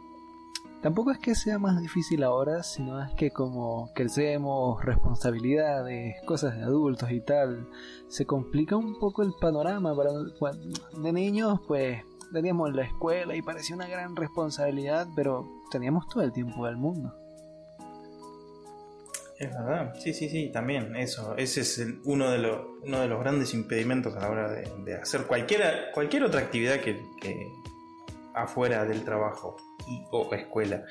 tampoco 0.82 1.10
es 1.10 1.18
que 1.18 1.34
sea 1.34 1.58
más 1.58 1.80
difícil 1.80 2.22
ahora, 2.22 2.62
sino 2.62 3.02
es 3.02 3.12
que 3.14 3.30
como 3.30 3.92
crecemos, 3.94 4.84
responsabilidades, 4.84 6.16
cosas 6.24 6.56
de 6.56 6.62
adultos 6.62 7.10
y 7.10 7.20
tal, 7.20 7.68
se 8.08 8.26
complica 8.26 8.76
un 8.76 8.98
poco 8.98 9.22
el 9.22 9.32
panorama. 9.40 9.94
Para, 9.94 10.10
de 10.12 11.12
niños, 11.12 11.60
pues 11.66 12.02
teníamos 12.32 12.74
la 12.74 12.82
escuela 12.82 13.34
y 13.34 13.42
parecía 13.42 13.76
una 13.76 13.88
gran 13.88 14.16
responsabilidad, 14.16 15.08
pero 15.14 15.48
teníamos 15.70 16.08
todo 16.08 16.22
el 16.22 16.32
tiempo 16.32 16.66
del 16.66 16.76
mundo. 16.76 17.14
Es 19.40 19.50
verdad, 19.50 19.94
sí, 19.98 20.12
sí, 20.12 20.28
sí, 20.28 20.50
también 20.52 20.94
eso. 20.96 21.34
Ese 21.34 21.62
es 21.62 21.82
uno, 22.04 22.30
de 22.30 22.38
los, 22.38 22.60
uno 22.82 23.00
de 23.00 23.08
los 23.08 23.20
grandes 23.20 23.54
impedimentos 23.54 24.14
a 24.14 24.20
la 24.20 24.28
hora 24.28 24.52
de, 24.52 24.94
hacer 24.94 25.22
cualquiera, 25.22 25.90
cualquier 25.94 26.24
otra 26.24 26.40
actividad 26.40 26.80
que, 26.80 27.00
afuera 28.34 28.84
del 28.84 29.02
trabajo 29.02 29.56
o 30.10 30.32
escuela. 30.34 30.84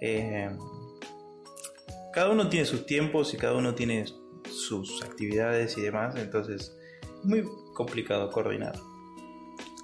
Eh, 0.00 0.50
cada 2.12 2.30
uno 2.30 2.48
tiene 2.48 2.66
sus 2.66 2.86
tiempos 2.86 3.34
y 3.34 3.36
cada 3.36 3.54
uno 3.54 3.74
tiene 3.74 4.06
sus 4.50 5.02
actividades 5.02 5.76
y 5.76 5.82
demás, 5.82 6.16
entonces 6.16 6.74
es 7.20 7.24
muy 7.24 7.44
complicado 7.74 8.30
coordinar. 8.30 8.74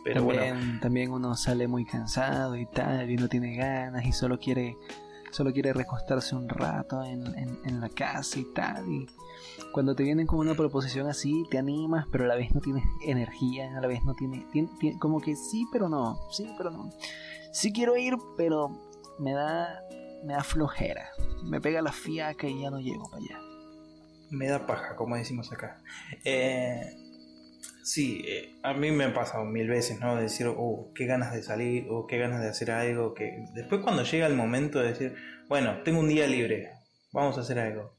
Pero 0.04 0.26
también, 0.26 0.80
también 0.80 1.12
uno 1.12 1.36
sale 1.36 1.68
muy 1.68 1.84
cansado 1.84 2.56
y 2.56 2.66
tal, 2.66 3.10
y 3.10 3.16
no 3.16 3.28
tiene 3.28 3.56
ganas 3.56 4.04
y 4.04 4.12
solo 4.12 4.38
quiere 4.38 4.76
solo 5.32 5.52
quiere 5.52 5.72
recostarse 5.72 6.36
un 6.36 6.48
rato 6.48 7.02
en, 7.02 7.34
en, 7.64 7.80
la 7.80 7.88
casa 7.88 8.38
y 8.38 8.44
tal. 8.52 8.86
Y 8.90 9.06
cuando 9.72 9.94
te 9.94 10.02
vienen 10.02 10.26
con 10.26 10.38
una 10.38 10.54
proposición 10.54 11.08
así, 11.08 11.44
te 11.50 11.58
animas, 11.58 12.06
pero 12.12 12.24
a 12.24 12.28
la 12.28 12.36
vez 12.36 12.54
no 12.54 12.60
tienes 12.60 12.84
energía, 13.02 13.76
a 13.76 13.80
la 13.80 13.88
vez 13.88 14.04
no 14.04 14.14
tienes, 14.14 14.44
como 14.98 15.20
que 15.20 15.34
sí, 15.34 15.66
pero 15.72 15.88
no, 15.88 16.18
sí, 16.30 16.52
pero 16.56 16.70
no. 16.70 16.90
Sí 17.52 17.72
quiero 17.72 17.96
ir, 17.96 18.14
pero 18.36 18.70
me 19.18 19.32
da, 19.32 19.82
me 20.24 20.34
da 20.34 20.42
flojera, 20.42 21.08
me 21.44 21.60
pega 21.60 21.82
la 21.82 21.92
fiaca 21.92 22.46
y 22.46 22.62
ya 22.62 22.70
no 22.70 22.80
llego 22.80 23.04
para 23.10 23.22
allá. 23.22 23.38
Me 24.30 24.48
da 24.48 24.66
paja, 24.66 24.96
como 24.96 25.16
decimos 25.16 25.52
acá. 25.52 25.82
Eh, 26.24 26.96
Sí, 27.82 28.22
eh, 28.28 28.54
a 28.62 28.74
mí 28.74 28.92
me 28.92 29.04
ha 29.04 29.14
pasado 29.14 29.44
mil 29.44 29.68
veces, 29.68 29.98
¿no? 29.98 30.14
De 30.14 30.22
decir, 30.22 30.46
oh, 30.48 30.92
qué 30.94 31.06
ganas 31.06 31.32
de 31.32 31.42
salir, 31.42 31.86
o 31.90 32.06
qué 32.06 32.16
ganas 32.16 32.40
de 32.40 32.48
hacer 32.48 32.70
algo, 32.70 33.12
que 33.12 33.44
después 33.54 33.80
cuando 33.82 34.04
llega 34.04 34.26
el 34.26 34.36
momento 34.36 34.80
de 34.80 34.88
decir, 34.88 35.16
bueno, 35.48 35.82
tengo 35.82 35.98
un 35.98 36.08
día 36.08 36.26
libre, 36.28 36.70
vamos 37.12 37.36
a 37.38 37.40
hacer 37.40 37.58
algo. 37.58 37.96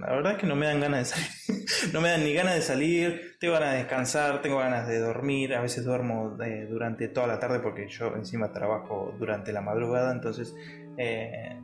La 0.00 0.12
verdad 0.14 0.32
es 0.32 0.38
que 0.38 0.46
no 0.46 0.56
me 0.56 0.66
dan 0.66 0.80
ganas 0.80 0.98
de 1.00 1.04
salir, 1.04 1.64
no 1.92 2.00
me 2.00 2.08
dan 2.08 2.24
ni 2.24 2.32
ganas 2.32 2.54
de 2.54 2.62
salir, 2.62 3.36
tengo 3.38 3.54
ganas 3.54 3.72
de 3.72 3.78
descansar, 3.78 4.40
tengo 4.40 4.58
ganas 4.58 4.88
de 4.88 4.98
dormir, 4.98 5.54
a 5.54 5.60
veces 5.60 5.84
duermo 5.84 6.36
eh, 6.42 6.66
durante 6.70 7.08
toda 7.08 7.26
la 7.26 7.38
tarde 7.38 7.60
porque 7.60 7.86
yo 7.88 8.14
encima 8.16 8.50
trabajo 8.50 9.14
durante 9.18 9.52
la 9.52 9.60
madrugada, 9.60 10.12
entonces 10.12 10.54
eh, 10.96 11.56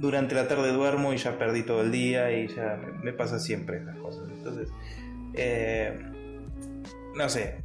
durante 0.00 0.34
la 0.34 0.48
tarde 0.48 0.72
duermo 0.72 1.12
y 1.12 1.18
ya 1.18 1.38
perdí 1.38 1.62
todo 1.62 1.82
el 1.82 1.92
día 1.92 2.32
y 2.32 2.48
ya 2.48 2.80
me, 3.02 3.12
pasa 3.12 3.38
siempre 3.38 3.78
esas 3.78 3.96
cosas. 3.98 4.28
Entonces, 4.30 4.68
no 7.14 7.28
sé, 7.28 7.62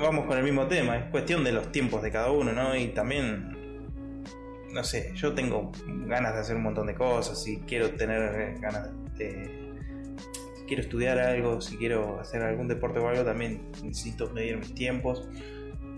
vamos 0.00 0.26
con 0.26 0.36
el 0.36 0.44
mismo 0.44 0.66
tema, 0.66 0.98
es 0.98 1.10
cuestión 1.10 1.44
de 1.44 1.52
los 1.52 1.72
tiempos 1.72 2.02
de 2.02 2.10
cada 2.10 2.30
uno, 2.30 2.52
¿no? 2.52 2.76
Y 2.76 2.88
también, 2.88 3.56
no 4.72 4.84
sé, 4.84 5.12
yo 5.14 5.32
tengo 5.32 5.72
ganas 6.06 6.34
de 6.34 6.40
hacer 6.40 6.56
un 6.56 6.62
montón 6.62 6.86
de 6.86 6.94
cosas, 6.94 7.42
si 7.42 7.60
quiero 7.60 7.90
tener 7.90 8.58
ganas 8.60 8.90
Si 9.16 10.64
quiero 10.66 10.82
estudiar 10.82 11.18
algo, 11.18 11.60
si 11.60 11.76
quiero 11.76 12.20
hacer 12.20 12.42
algún 12.42 12.68
deporte 12.68 12.98
o 12.98 13.08
algo, 13.08 13.24
también 13.24 13.62
necesito 13.82 14.30
medir 14.30 14.58
mis 14.58 14.74
tiempos. 14.74 15.28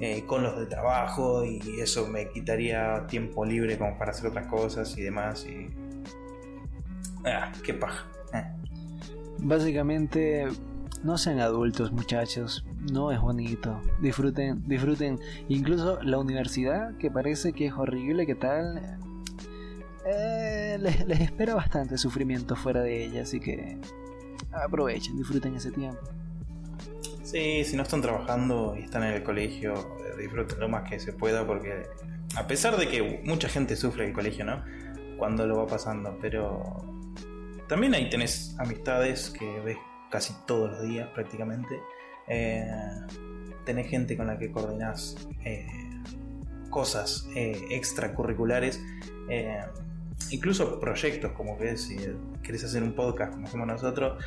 Eh, 0.01 0.23
con 0.27 0.45
los 0.45 0.57
de 0.57 0.67
trabajo 0.67 1.45
y 1.45 1.61
eso 1.81 2.07
me 2.07 2.29
quitaría 2.29 3.05
tiempo 3.09 3.45
libre 3.45 3.77
como 3.77 3.99
para 3.99 4.13
hacer 4.13 4.29
otras 4.29 4.47
cosas 4.47 4.97
y 4.97 5.03
demás 5.03 5.45
y 5.45 5.71
ah, 7.27 7.51
qué 7.65 7.75
paja 7.75 8.07
eh. 8.33 8.45
básicamente 9.39 10.47
no 11.05 11.17
sean 11.17 11.39
adultos, 11.39 11.93
muchachos. 11.93 12.65
No 12.93 13.13
es 13.13 13.21
bonito. 13.21 13.81
Disfruten, 14.01 14.67
disfruten. 14.67 15.19
Incluso 15.49 16.03
la 16.03 16.19
universidad, 16.19 16.97
que 16.97 17.11
parece 17.11 17.53
que 17.53 17.67
es 17.67 17.73
horrible, 17.73 18.27
que 18.27 18.35
tal. 18.35 18.99
Eh, 20.11 20.79
les, 20.81 21.21
espera 21.21 21.55
bastante 21.55 21.99
sufrimiento 21.99 22.57
fuera 22.57 22.81
de 22.81 23.05
ella, 23.05 23.23
así 23.23 23.41
que 23.41 23.77
aprovechen, 24.53 25.19
disfruten 25.19 25.55
ese 25.55 25.71
tiempo. 25.71 26.01
Sí, 27.23 27.63
si 27.63 27.77
no 27.77 27.83
están 27.83 28.01
trabajando 28.01 28.75
y 28.75 28.85
están 28.85 29.03
en 29.03 29.15
el 29.15 29.23
colegio, 29.23 29.75
disfruten 30.19 30.61
lo 30.61 30.69
más 30.71 30.89
que 30.89 30.99
se 30.99 31.13
pueda, 31.13 31.47
porque 31.47 31.87
a 32.37 32.47
pesar 32.47 32.79
de 32.79 32.89
que 32.89 33.23
mucha 33.25 33.51
gente 33.51 33.77
sufre 33.77 34.07
el 34.07 34.15
colegio, 34.15 34.47
¿no? 34.47 34.65
Cuando 35.19 35.47
lo 35.47 35.59
va 35.59 35.67
pasando, 35.67 36.17
pero 36.23 36.63
también 37.69 37.95
ahí 37.95 38.09
tenés 38.09 38.57
amistades 38.59 39.29
que 39.29 39.61
ves 39.61 39.77
casi 40.11 40.33
todos 40.47 40.71
los 40.71 40.83
días 40.85 41.09
prácticamente. 41.13 41.83
Eh, 42.29 42.67
tenés 43.67 43.89
gente 43.89 44.17
con 44.17 44.27
la 44.27 44.39
que 44.39 44.51
coordinás 44.51 45.29
eh, 45.45 45.67
cosas 46.71 47.29
eh, 47.35 47.67
extracurriculares, 47.71 48.83
incluso 50.31 50.79
proyectos 50.81 51.33
como 51.33 51.57
que 51.57 51.77
si 51.77 51.97
querés 52.43 52.65
hacer 52.65 52.83
un 52.83 52.95
podcast 52.95 53.33
como 53.33 53.47
hacemos 53.47 53.67
nosotros, 53.67 54.23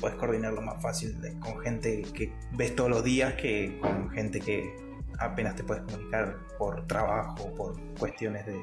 puedes 0.00 0.16
coordinarlo 0.16 0.62
más 0.62 0.82
fácil 0.82 1.16
con 1.40 1.60
gente 1.60 2.02
que 2.14 2.32
ves 2.52 2.74
todos 2.74 2.90
los 2.90 3.04
días 3.04 3.34
que 3.34 3.78
con 3.80 4.10
gente 4.10 4.40
que 4.40 4.74
apenas 5.18 5.54
te 5.54 5.64
puedes 5.64 5.84
comunicar 5.84 6.36
por 6.58 6.86
trabajo, 6.86 7.54
por 7.54 7.78
cuestiones 7.98 8.46
de, 8.46 8.60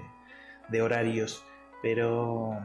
de 0.70 0.82
horarios, 0.82 1.46
pero 1.82 2.60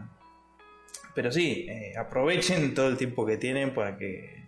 pero 1.15 1.31
sí, 1.31 1.67
eh, 1.69 1.93
aprovechen 1.97 2.75
todo 2.75 2.89
el 2.89 2.97
tiempo 2.97 3.27
que 3.27 3.37
tienen 3.37 3.75
para 3.75 3.97
que... 3.97 4.43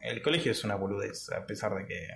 El 0.00 0.20
colegio 0.20 0.52
es 0.52 0.64
una 0.64 0.74
boludez, 0.74 1.30
a 1.30 1.46
pesar 1.46 1.74
de 1.76 1.86
que 1.86 2.08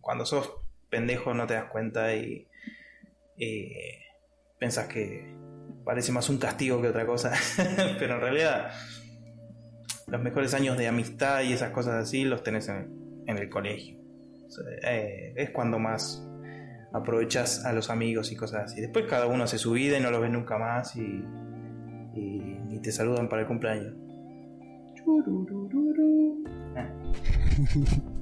cuando 0.00 0.24
sos 0.24 0.52
pendejo 0.90 1.34
no 1.34 1.46
te 1.46 1.54
das 1.54 1.64
cuenta 1.64 2.14
y, 2.14 2.46
y 3.36 3.72
pensás 4.58 4.86
que 4.88 5.36
parece 5.84 6.12
más 6.12 6.28
un 6.28 6.38
castigo 6.38 6.80
que 6.82 6.88
otra 6.88 7.06
cosa, 7.06 7.32
pero 7.98 8.14
en 8.14 8.20
realidad 8.20 8.70
los 10.06 10.22
mejores 10.22 10.54
años 10.54 10.78
de 10.78 10.88
amistad 10.88 11.42
y 11.42 11.52
esas 11.52 11.70
cosas 11.70 11.94
así 11.94 12.24
los 12.24 12.42
tenés 12.42 12.68
en, 12.68 13.26
el 13.26 13.48
colegio. 13.50 13.98
Eh, 14.82 15.34
es 15.36 15.50
cuando 15.50 15.78
más 15.78 16.26
aprovechas 16.94 17.66
a 17.66 17.72
los 17.72 17.90
amigos 17.90 18.32
y 18.32 18.36
cosas 18.36 18.64
así. 18.72 18.80
Después 18.80 19.04
cada 19.06 19.26
uno 19.26 19.44
hace 19.44 19.58
su 19.58 19.72
vida 19.72 19.98
y 19.98 20.00
no 20.00 20.10
los 20.10 20.22
ves 20.22 20.30
nunca 20.30 20.56
más 20.56 20.96
y 20.96 21.22
y, 22.18 22.80
te 22.80 22.92
saludan 22.92 23.28
para 23.28 23.42
el 23.42 23.48
cumpleaños. 23.48 23.94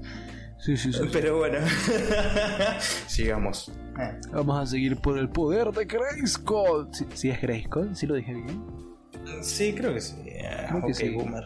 Sí, 0.58 0.76
sí, 0.76 0.92
sí. 0.92 0.98
Pero 1.12 1.36
bueno, 1.36 1.58
sigamos. 3.06 3.70
Vamos 4.32 4.58
a 4.58 4.66
seguir 4.66 4.96
por 4.96 5.18
el 5.18 5.28
poder 5.28 5.72
de 5.72 5.84
Grayskull. 5.84 6.88
Si 6.92 7.06
¿Sí, 7.14 7.30
es 7.30 7.40
Grayskull? 7.40 7.96
¿Sí 7.96 8.06
lo 8.06 8.14
dije 8.14 8.34
bien? 8.34 8.64
Sí, 9.42 9.74
creo 9.74 9.94
que 9.94 10.00
sí. 10.00 10.16
Creo 10.68 10.94
sí. 10.94 11.10
boomer. 11.10 11.44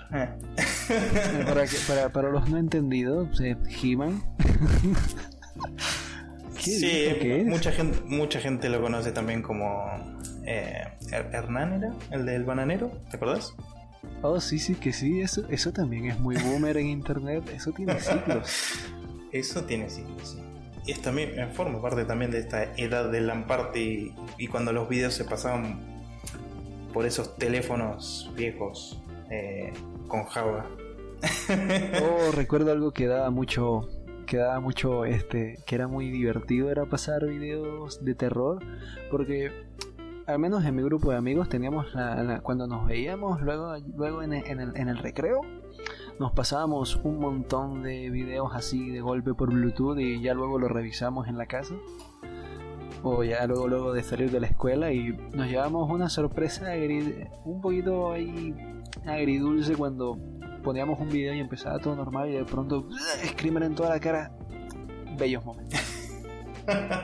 para, 1.47 1.64
para, 1.87 2.09
para, 2.11 2.30
los 2.30 2.49
no 2.49 2.59
entendidos, 2.59 3.40
He-Man. 3.40 4.23
sí, 6.59 7.45
mucha 7.47 7.73
gente, 7.73 8.00
mucha 8.04 8.40
gente 8.40 8.69
lo 8.69 8.83
conoce 8.83 9.12
también 9.12 9.42
como 9.42 9.87
eh, 10.45 10.85
Hernán 11.11 11.75
era, 11.75 11.92
el 12.11 12.26
del 12.26 12.45
bananero, 12.45 12.90
¿te 13.11 13.16
acuerdas? 13.16 13.54
Oh, 14.23 14.40
sí, 14.40 14.59
sí, 14.59 14.75
que 14.75 14.92
sí, 14.92 15.21
eso, 15.21 15.45
eso 15.50 15.73
también 15.73 16.07
es 16.07 16.19
muy 16.19 16.37
boomer 16.37 16.76
en 16.76 16.88
internet, 16.88 17.45
eso 17.54 17.73
tiene 17.73 17.95
ciclos. 18.00 18.75
eso 19.33 19.64
tiene 19.64 19.88
ciclos, 19.88 20.28
sí. 20.28 20.50
Y 20.87 20.92
es 20.92 21.02
también, 21.02 21.38
eh, 21.38 21.49
forma 21.52 21.80
parte 21.80 22.04
también 22.04 22.30
de 22.30 22.38
esta 22.38 22.75
edad 22.76 23.10
del 23.10 23.26
Lamparte 23.26 24.14
y, 24.38 24.46
cuando 24.49 24.72
los 24.72 24.88
videos 24.88 25.14
se 25.14 25.25
pasaban 25.25 25.80
por 26.92 27.06
esos 27.06 27.37
teléfonos 27.37 28.30
viejos 28.34 29.02
eh, 29.30 29.72
con 30.08 30.25
Java. 30.25 30.66
oh, 32.02 32.32
recuerdo 32.32 32.72
algo 32.72 32.92
que 32.92 33.06
daba 33.06 33.30
mucho 33.30 33.88
que 34.26 34.38
daba 34.38 34.60
mucho 34.60 35.04
este 35.04 35.58
que 35.66 35.75
era 35.75 35.88
muy 35.88 36.08
divertido 36.08 36.70
era 36.70 36.87
pasar 36.87 37.26
videos 37.26 38.02
de 38.04 38.14
terror 38.14 38.62
porque 39.10 39.50
al 40.26 40.38
menos 40.38 40.64
en 40.64 40.76
mi 40.76 40.82
grupo 40.82 41.10
de 41.10 41.16
amigos 41.16 41.49
teníamos 41.49 41.92
la, 41.94 42.40
cuando 42.42 42.66
nos 42.66 42.87
veíamos 42.87 43.40
luego 43.42 43.76
luego 43.96 44.22
en 44.22 44.32
el, 44.32 44.76
en 44.76 44.88
el, 44.88 44.99
recreo 44.99 45.40
nos 46.21 46.33
pasábamos 46.33 46.97
un 46.97 47.19
montón 47.19 47.83
de 47.83 48.11
videos 48.11 48.50
así 48.55 48.91
de 48.91 49.00
golpe 49.00 49.33
por 49.33 49.55
Bluetooth 49.55 49.99
y 49.99 50.21
ya 50.21 50.35
luego 50.35 50.59
lo 50.59 50.69
revisamos 50.69 51.29
en 51.29 51.39
la 51.39 51.47
casa. 51.47 51.75
O 53.03 53.25
ya 53.25 53.47
luego 53.47 53.67
luego 53.67 53.93
de 53.95 54.03
salir 54.03 54.31
de 54.31 54.39
la 54.39 54.47
escuela 54.47 54.93
y 54.93 55.17
nos 55.33 55.49
llevamos 55.49 55.91
una 55.91 56.11
sorpresa 56.11 56.75
un 57.47 57.62
poquito 57.62 58.12
ahí 58.12 58.55
agridulce 59.07 59.75
cuando 59.77 60.19
poníamos 60.62 61.00
un 61.00 61.09
video 61.09 61.33
y 61.33 61.41
empezaba 61.41 61.79
todo 61.79 61.97
normal 61.97 62.29
y 62.29 62.33
de 62.33 62.45
pronto 62.45 62.87
screamer 63.25 63.62
en 63.62 63.75
toda 63.75 63.89
la 63.89 63.99
cara. 63.99 64.31
Bellos 65.17 65.45
momentos. 65.45 65.81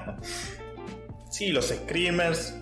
Sí 1.31 1.53
los 1.53 1.67
screamers 1.67 2.59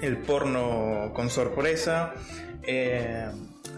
el 0.00 0.18
porno 0.18 1.12
con 1.12 1.28
sorpresa 1.28 2.14
eh, 2.62 3.30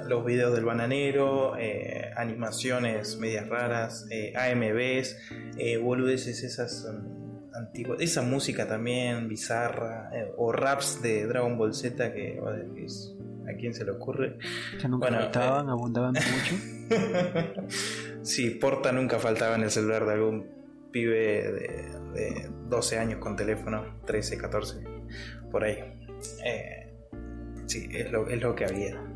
los 0.07 0.25
videos 0.25 0.55
del 0.55 0.65
bananero, 0.65 1.57
eh, 1.59 2.11
animaciones 2.17 3.19
medias 3.19 3.49
raras, 3.49 4.07
eh, 4.11 4.33
AMVs, 4.37 5.17
eh, 5.59 5.77
boludeces 5.79 6.43
esas 6.43 6.85
um, 6.85 7.51
antiguas, 7.55 8.01
esa 8.01 8.23
música 8.23 8.67
también 8.67 9.29
bizarra, 9.29 10.11
eh, 10.15 10.33
o 10.37 10.53
raps 10.53 11.03
de 11.03 11.27
Dragon 11.27 11.57
Ball 11.57 11.75
Z 11.75 12.13
que 12.13 12.41
a 13.49 13.57
quién 13.57 13.75
se 13.75 13.85
le 13.85 13.93
ocurre. 13.93 14.39
Nunca 14.89 15.09
faltaban, 15.09 15.69
abundaban 15.69 16.15
mucho. 16.15 17.69
sí, 18.23 18.51
Porta 18.51 18.93
nunca 18.93 19.19
faltaba 19.19 19.57
en 19.57 19.63
el 19.63 19.71
celular 19.71 20.07
de 20.07 20.13
algún 20.13 20.47
pibe 20.91 21.51
de, 21.53 21.89
de 22.15 22.51
12 22.69 22.99
años 22.99 23.19
con 23.19 23.35
teléfono, 23.35 24.01
13, 24.07 24.37
14, 24.37 24.85
por 25.51 25.65
ahí. 25.65 25.79
sí, 27.67 27.89
es 27.93 28.11
lo, 28.13 28.29
es 28.29 28.41
lo 28.41 28.55
que 28.55 28.67
había. 28.67 29.12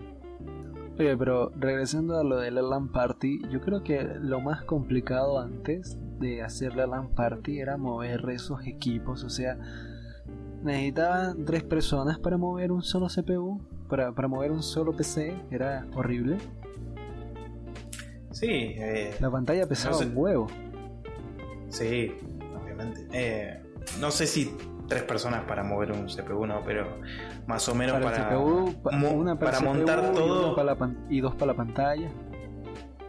Oye, 0.99 1.15
pero 1.17 1.53
regresando 1.57 2.19
a 2.19 2.25
lo 2.25 2.39
del 2.39 2.55
LAN 2.55 2.89
Party, 2.89 3.43
yo 3.51 3.61
creo 3.61 3.83
que 3.83 4.03
lo 4.03 4.41
más 4.41 4.63
complicado 4.63 5.39
antes 5.39 5.99
de 6.19 6.43
hacer 6.43 6.75
la 6.75 6.87
LAN 6.87 7.11
Party 7.11 7.59
era 7.59 7.77
mover 7.77 8.25
esos 8.31 8.67
equipos, 8.67 9.23
o 9.23 9.29
sea, 9.29 9.59
necesitaban 10.63 11.45
tres 11.45 11.65
personas 11.65 12.19
para 12.19 12.39
mover 12.39 12.73
un 12.73 12.83
solo 12.83 13.09
CPU, 13.09 13.61
para, 13.91 14.13
para 14.13 14.27
mover 14.27 14.51
un 14.53 14.63
solo 14.63 14.97
PC, 14.97 15.35
era 15.51 15.87
horrible. 15.95 16.39
Sí, 18.31 18.49
eh, 18.49 19.15
la 19.21 19.31
pantalla 19.31 19.67
pesaba 19.67 19.99
un 19.99 20.13
huevo. 20.15 20.47
Sí, 21.69 22.15
obviamente. 22.59 23.07
Eh, 23.13 23.61
no 24.01 24.11
sé 24.11 24.27
si 24.27 24.51
tres 24.89 25.03
personas 25.03 25.45
para 25.45 25.63
mover 25.63 25.93
un 25.93 26.07
CPU, 26.07 26.47
no, 26.47 26.63
pero 26.65 26.99
más 27.47 27.69
o 27.69 27.75
menos 27.75 28.03
para, 28.03 28.37
una 28.39 29.39
para, 29.39 29.61
montar 29.61 30.13
todo 30.13 30.43
y, 31.09 31.21
dos 31.21 31.35
para 31.35 31.47
la 31.47 31.55
pantalla. 31.55 32.09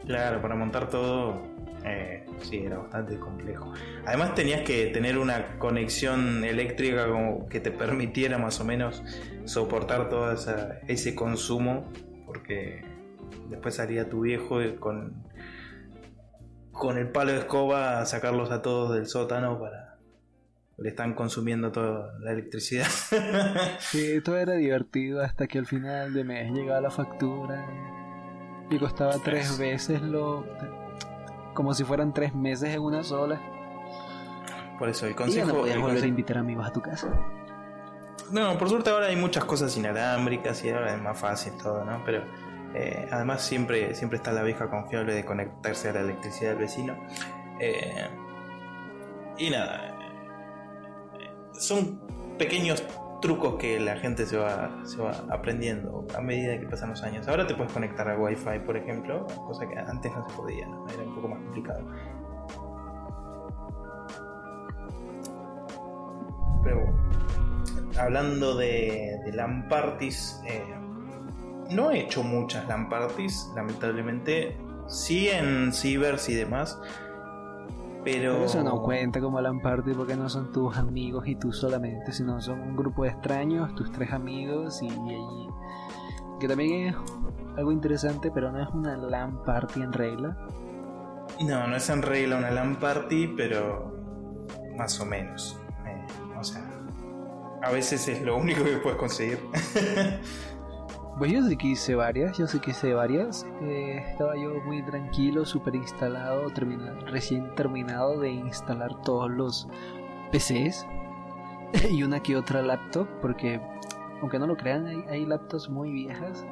Claro, 0.06 0.42
para 0.42 0.56
montar 0.56 0.90
todo, 0.90 1.42
eh, 1.84 2.26
sí, 2.42 2.63
era 2.66 2.78
bastante 2.78 3.20
complejo. 3.20 3.74
Además 4.06 4.36
tenías 4.36 4.62
que 4.62 4.88
tener 4.88 5.18
una 5.18 5.58
conexión 5.60 6.44
eléctrica 6.44 7.08
como 7.08 7.48
que 7.48 7.60
te 7.60 7.72
permitiera 7.72 8.38
más 8.38 8.60
o 8.60 8.66
menos 8.66 9.04
soportar 9.46 10.10
todo 10.10 10.34
ese 10.88 11.16
consumo, 11.16 11.92
porque 12.26 12.86
después 13.50 13.76
salía 13.76 14.10
tu 14.10 14.22
viejo 14.22 14.60
con 14.80 15.28
con 16.78 16.98
el 16.98 17.10
palo 17.10 17.32
de 17.32 17.40
escoba 17.40 18.00
a 18.00 18.06
sacarlos 18.06 18.52
a 18.52 18.62
todos 18.62 18.94
del 18.94 19.08
sótano 19.08 19.60
para 19.60 19.87
le 20.78 20.90
están 20.90 21.13
consumiendo 21.13 21.72
toda 21.72 22.18
la 22.20 22.32
electricidad. 22.32 22.88
sí, 23.80 24.22
todo 24.22 24.38
era 24.38 24.54
divertido 24.54 25.22
hasta 25.24 25.48
que 25.48 25.58
al 25.58 25.66
final 25.66 26.13
de 26.13 26.24
mes 26.24 26.52
llegaba 26.52 26.82
la 26.82 26.92
factura 26.92 27.66
y 28.70 28.78
costaba 28.78 29.16
tres 29.24 29.58
veces 29.58 30.02
lo. 30.02 30.46
como 31.54 31.74
si 31.74 31.84
fueran 31.84 32.13
tres 32.13 32.36
meses 32.36 32.76
en 32.76 32.82
una 32.82 33.04
sola. 33.04 33.42
Por 34.78 34.90
eso 34.90 35.08
el 35.08 35.16
consejo. 35.16 35.50
Y 35.50 35.54
no 35.54 35.60
podías 35.60 35.80
volver 35.80 36.04
a 36.04 36.08
invitar 36.08 36.38
amigos 36.38 36.68
a 36.68 36.72
tu 36.72 36.82
casa. 36.82 37.10
No, 38.32 38.58
por 38.58 38.70
suerte 38.70 38.90
ahora 38.90 39.08
hay 39.08 39.16
muchas 39.16 39.46
cosas 39.46 39.76
inalámbricas 39.78 40.63
y 40.63 40.70
ahora 40.70 40.94
es 40.94 41.02
más 41.02 41.18
fácil 41.18 41.54
todo, 41.62 41.84
¿no? 41.86 42.04
Pero 42.06 42.24
eh, 42.76 43.08
además 43.10 43.42
siempre, 43.42 43.96
siempre 43.96 44.18
está 44.18 44.32
la 44.34 44.44
vieja 44.44 44.70
confiable 44.70 45.13
de 45.13 45.26
conectarse 45.26 45.90
a 45.90 45.94
la 45.94 46.02
electricidad 46.02 46.52
del 46.52 46.60
vecino. 46.60 46.96
Eh, 47.60 48.08
y 49.38 49.50
nada, 49.50 49.97
son 51.58 52.00
pequeños 52.38 52.84
trucos 53.22 53.56
que 53.56 53.80
la 53.80 53.98
gente 53.98 54.26
se 54.26 54.38
va, 54.38 54.80
se 54.86 54.98
va 54.98 55.26
aprendiendo 55.30 56.06
a 56.15 56.22
medida 56.22 56.60
que 56.60 56.67
pasan 56.67 56.89
los 56.91 57.04
años. 57.04 57.28
Ahora 57.28 57.48
te 57.48 57.56
puedes 57.56 57.72
conectar 57.74 58.10
a 58.10 58.17
Wi-Fi, 58.17 58.60
por 58.65 58.78
ejemplo, 58.78 59.26
cosa 59.48 59.67
que 59.67 59.78
antes 59.78 60.12
no 60.12 60.30
se 60.30 60.36
podía, 60.36 60.67
era 60.93 61.04
un 61.04 61.15
poco 61.15 61.28
más 61.30 61.39
complicado. 61.39 61.88
Pero 66.63 66.93
hablando 67.98 68.56
de, 68.56 69.34
parties, 69.70 70.41
eh, 70.46 70.63
no 71.72 71.91
he 71.91 72.02
hecho 72.02 72.24
muchas 72.24 72.67
LAN 72.67 72.89
parties, 72.89 73.52
lamentablemente. 73.56 74.58
Sí 74.88 75.28
en 75.28 75.74
cibers 75.74 76.30
y 76.30 76.36
demás, 76.36 76.80
pero... 78.12 78.46
eso 78.46 78.63
no 78.63 78.82
cuenta 78.82 79.20
como 79.20 79.41
LAN 79.41 79.60
party 79.60 79.93
porque 79.93 80.15
no 80.15 80.30
son 80.30 80.52
tus 80.54 80.78
amigos 80.78 81.28
y 81.28 81.36
tú 81.36 81.52
solamente, 81.52 82.13
sino 82.13 82.41
son 82.41 82.62
un 82.62 82.76
grupo 82.76 83.04
de 83.04 83.10
extraños, 83.10 83.76
tus 83.76 83.91
tres 83.91 84.13
amigos 84.13 84.82
y, 84.82 84.89
que 86.39 86.48
también 86.48 86.88
es 86.88 86.96
algo 87.58 87.72
interesante, 87.72 88.32
pero 88.32 88.50
no 88.52 88.62
es 88.62 88.70
una 88.70 88.96
LAN 88.96 89.43
party 89.43 89.82
en 89.82 89.91
regla. 89.91 90.38
No, 91.41 91.67
no 91.67 91.76
es 91.76 91.89
en 91.89 92.02
regla 92.02 92.38
una 92.38 92.52
LAN 92.52 92.78
party, 92.78 93.34
pero 93.36 93.93
más 94.78 95.00
o 95.02 95.06
menos. 95.06 95.60
Eh, 95.86 96.06
o 96.39 96.43
sea, 96.43 96.63
a 97.62 97.72
veces 97.72 98.08
es 98.08 98.22
lo 98.22 98.38
único 98.38 98.63
que 98.63 98.78
puedes 98.78 98.98
conseguir. 98.98 99.39
Pues 101.17 101.32
yo 101.32 101.41
sí 101.41 101.58
que 101.58 101.67
hice 101.69 101.95
varias, 101.95 102.38
yo 102.38 102.45
sí 102.45 102.60
que 102.60 102.71
hice 102.71 102.93
varias. 102.93 103.43
Eh, 103.62 104.03
estaba 104.08 104.36
yo 104.36 104.62
muy 104.65 104.84
tranquilo, 104.84 105.45
súper 105.45 105.73
instalado, 105.73 106.47
recién 107.08 107.56
terminado 107.56 108.19
de 108.19 108.30
instalar 108.30 109.01
todos 109.01 109.32
los 109.32 109.67
PCs 110.32 110.86
y 111.91 112.03
una 112.03 112.21
que 112.21 112.36
otra 112.36 112.62
laptop, 112.62 113.08
porque 113.19 113.60
aunque 114.21 114.38
no 114.38 114.45
lo 114.45 114.56
crean, 114.56 115.06
hay, 115.10 115.25
laptops 115.25 115.69
muy 115.69 115.91
viejas. 115.91 116.45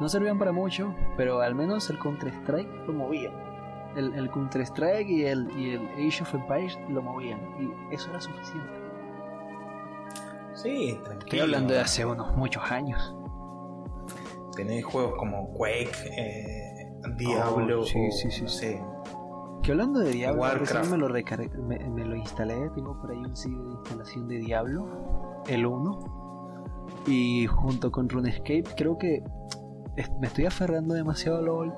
No 0.00 0.08
servían 0.08 0.38
para 0.38 0.52
mucho, 0.52 0.94
pero 1.16 1.40
al 1.40 1.56
menos 1.56 1.90
el 1.90 1.98
Counter-Strike 1.98 2.86
lo 2.86 2.92
movía. 2.92 3.32
El, 3.96 4.30
Counter-Strike 4.30 5.08
y 5.08 5.24
el, 5.24 5.48
y 5.56 5.70
el 5.70 5.88
Age 6.08 6.22
of 6.22 6.34
Empires 6.34 6.78
lo 6.88 7.00
movían, 7.02 7.40
y 7.60 7.94
eso 7.94 8.10
era 8.10 8.20
suficiente. 8.20 8.70
Sí, 10.54 10.98
tranquilo. 11.04 11.18
Estoy 11.18 11.40
hablando 11.40 11.74
de 11.74 11.80
hace 11.80 12.04
unos 12.04 12.34
muchos 12.36 12.70
años 12.70 13.14
tenés 14.54 14.84
juegos 14.84 15.14
como 15.18 15.52
Quake, 15.52 15.92
eh, 16.16 16.92
Diablo, 17.16 17.80
oh, 17.80 17.84
sí, 17.84 18.10
sí, 18.10 18.30
sí, 18.30 18.76
Que 19.62 19.72
hablando 19.72 20.00
de 20.00 20.10
Diablo, 20.10 20.42
me 20.90 20.96
lo, 20.96 21.08
me, 21.08 22.04
lo 22.04 22.16
instalé, 22.16 22.70
tengo 22.74 22.98
por 23.00 23.10
ahí 23.10 23.18
un 23.18 23.36
CD 23.36 23.54
de 23.54 23.72
instalación 23.72 24.28
de 24.28 24.38
Diablo, 24.38 25.42
el 25.46 25.66
1, 25.66 27.04
y 27.06 27.46
junto 27.46 27.92
con 27.92 28.08
RuneScape 28.08 28.64
creo 28.76 28.96
que 28.98 29.22
me 30.20 30.26
estoy 30.26 30.46
aferrando 30.46 30.94
demasiado 30.94 31.38
a 31.38 31.42
lo 31.42 31.56
Old, 31.56 31.74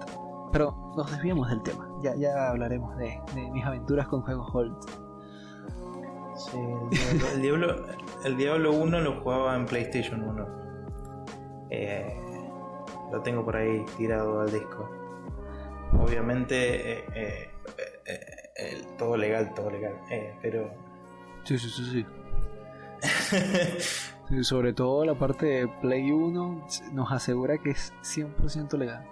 pero 0.52 0.92
nos 0.96 1.10
desviamos 1.10 1.48
del 1.48 1.62
tema, 1.62 1.88
ya, 2.02 2.14
ya 2.16 2.50
hablaremos 2.50 2.96
de, 2.96 3.20
mis 3.52 3.64
aventuras 3.64 4.06
con 4.08 4.22
juegos 4.22 4.54
Old. 4.54 4.76
Sí, 6.36 6.58
el 7.32 7.40
Diablo, 7.40 7.86
el 8.24 8.36
Diablo, 8.36 8.72
1 8.74 9.00
lo 9.00 9.20
jugaba 9.22 9.56
en 9.56 9.64
PlayStation 9.64 10.22
1. 10.22 10.46
Eh, 11.70 12.25
lo 13.10 13.22
tengo 13.22 13.44
por 13.44 13.56
ahí 13.56 13.84
tirado 13.96 14.40
al 14.40 14.50
disco. 14.50 14.88
Obviamente, 15.98 16.98
eh, 16.98 17.04
eh, 17.14 17.50
eh, 18.56 18.82
todo 18.98 19.16
legal, 19.16 19.54
todo 19.54 19.70
legal, 19.70 19.94
pero... 20.42 20.70
Sí, 21.44 21.58
sí, 21.58 21.68
sí, 21.70 22.04
sí. 24.28 24.44
sobre 24.44 24.72
todo 24.72 25.04
la 25.04 25.14
parte 25.14 25.46
de 25.46 25.68
Play 25.68 26.10
1 26.10 26.66
nos 26.92 27.12
asegura 27.12 27.58
que 27.58 27.70
es 27.70 27.92
100% 28.02 28.76
legal. 28.78 29.06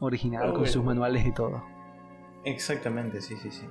Original, 0.00 0.52
con 0.52 0.66
sus 0.66 0.84
manuales 0.84 1.24
y 1.26 1.32
todo. 1.32 1.62
Exactamente, 2.44 3.20
sí, 3.20 3.36
sí, 3.36 3.50
sí. 3.50 3.66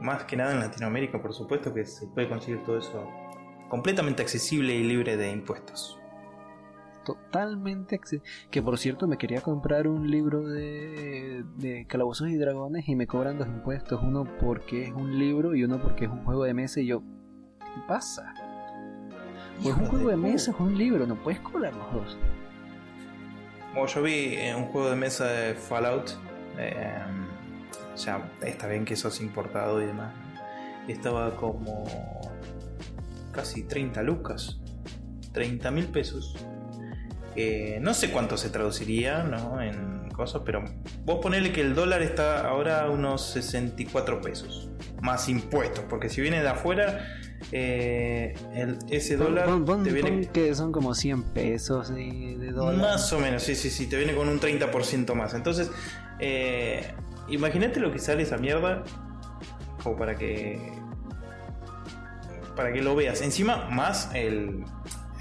Más 0.00 0.24
que 0.24 0.36
nada 0.36 0.52
en 0.52 0.60
Latinoamérica, 0.60 1.20
por 1.22 1.32
supuesto, 1.32 1.72
que 1.72 1.84
se 1.84 2.06
puede 2.08 2.28
conseguir 2.28 2.64
todo 2.64 2.78
eso 2.78 3.08
completamente 3.68 4.22
accesible 4.22 4.74
y 4.74 4.84
libre 4.84 5.16
de 5.16 5.30
impuestos 5.30 6.00
totalmente 7.04 8.00
que 8.50 8.62
por 8.62 8.78
cierto 8.78 9.06
me 9.06 9.18
quería 9.18 9.40
comprar 9.40 9.86
un 9.86 10.10
libro 10.10 10.46
de, 10.46 11.44
de 11.56 11.86
calabozos 11.86 12.28
y 12.28 12.36
dragones 12.36 12.88
y 12.88 12.96
me 12.96 13.06
cobran 13.06 13.38
dos 13.38 13.48
impuestos 13.48 14.00
uno 14.02 14.24
porque 14.40 14.84
es 14.84 14.92
un 14.92 15.18
libro 15.18 15.54
y 15.54 15.64
uno 15.64 15.80
porque 15.80 16.06
es 16.06 16.10
un 16.10 16.24
juego 16.24 16.44
de 16.44 16.54
mesa 16.54 16.80
y 16.80 16.86
yo 16.86 17.02
¿qué 17.60 17.80
pasa? 17.86 18.34
Pues 19.62 19.76
un 19.76 19.86
juego 19.86 20.10
de, 20.10 20.16
mesa 20.16 20.52
con 20.52 20.68
un 20.68 20.78
libro, 20.78 21.06
no 21.06 21.16
puedes 21.22 21.40
colar 21.40 21.74
los 21.74 21.92
dos. 21.92 22.18
Bueno, 23.72 23.86
yo 23.86 24.02
vi 24.02 24.34
eh, 24.34 24.54
un 24.54 24.66
juego 24.66 24.90
de 24.90 24.96
mesa 24.96 25.26
de 25.26 25.54
Fallout. 25.54 26.10
Eh, 26.58 27.02
ya 27.96 28.30
está 28.42 28.66
bien 28.66 28.84
que 28.84 28.96
sos 28.96 29.20
importado 29.20 29.80
y 29.80 29.86
demás. 29.86 30.12
Estaba 30.88 31.34
como 31.36 31.84
casi 33.32 33.62
30 33.62 34.02
lucas. 34.02 34.60
30 35.32 35.70
mil 35.70 35.86
pesos. 35.86 36.36
Eh, 37.36 37.78
no 37.80 37.94
sé 37.94 38.10
cuánto 38.10 38.36
se 38.36 38.50
traduciría 38.50 39.24
¿no? 39.24 39.60
en 39.60 40.08
cosas, 40.10 40.42
pero 40.44 40.64
vos 41.04 41.18
ponele 41.20 41.52
que 41.52 41.60
el 41.60 41.74
dólar 41.74 42.02
está 42.02 42.46
ahora 42.46 42.82
a 42.82 42.90
unos 42.90 43.26
64 43.30 44.20
pesos. 44.20 44.70
Más 45.02 45.28
impuestos, 45.28 45.84
porque 45.88 46.08
si 46.08 46.20
viene 46.20 46.40
de 46.40 46.48
afuera 46.48 47.04
eh, 47.52 48.34
el, 48.54 48.78
ese 48.88 49.16
dólar 49.16 49.48
te 49.82 49.92
viene... 49.92 50.28
que 50.32 50.54
son 50.54 50.72
como 50.72 50.94
100 50.94 51.22
pesos 51.34 51.94
de, 51.94 52.52
dólar. 52.52 52.80
Más 52.80 53.12
o 53.12 53.18
menos, 53.18 53.42
sí, 53.42 53.54
sí, 53.54 53.70
sí, 53.70 53.86
te 53.86 53.96
viene 53.96 54.14
con 54.14 54.28
un 54.28 54.40
30% 54.40 55.14
más. 55.14 55.34
Entonces, 55.34 55.70
eh, 56.20 56.94
imagínate 57.28 57.80
lo 57.80 57.92
que 57.92 57.98
sale 57.98 58.22
esa 58.22 58.38
mierda 58.38 58.84
como 59.82 59.96
para 59.96 60.16
que 60.16 60.72
para 62.56 62.72
que 62.72 62.82
lo 62.82 62.94
veas. 62.94 63.20
Encima, 63.20 63.68
más 63.70 64.10
el, 64.14 64.64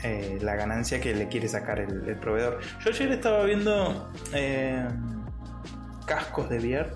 eh, 0.03 0.37
la 0.41 0.55
ganancia 0.55 0.99
que 1.01 1.15
le 1.15 1.27
quiere 1.27 1.47
sacar 1.47 1.79
el, 1.79 2.17
proveedor. 2.17 2.59
Yo 2.83 2.89
ayer 2.89 3.11
estaba 3.11 3.43
viendo 3.45 4.11
cascos 6.05 6.49
de 6.49 6.57
VR. 6.59 6.91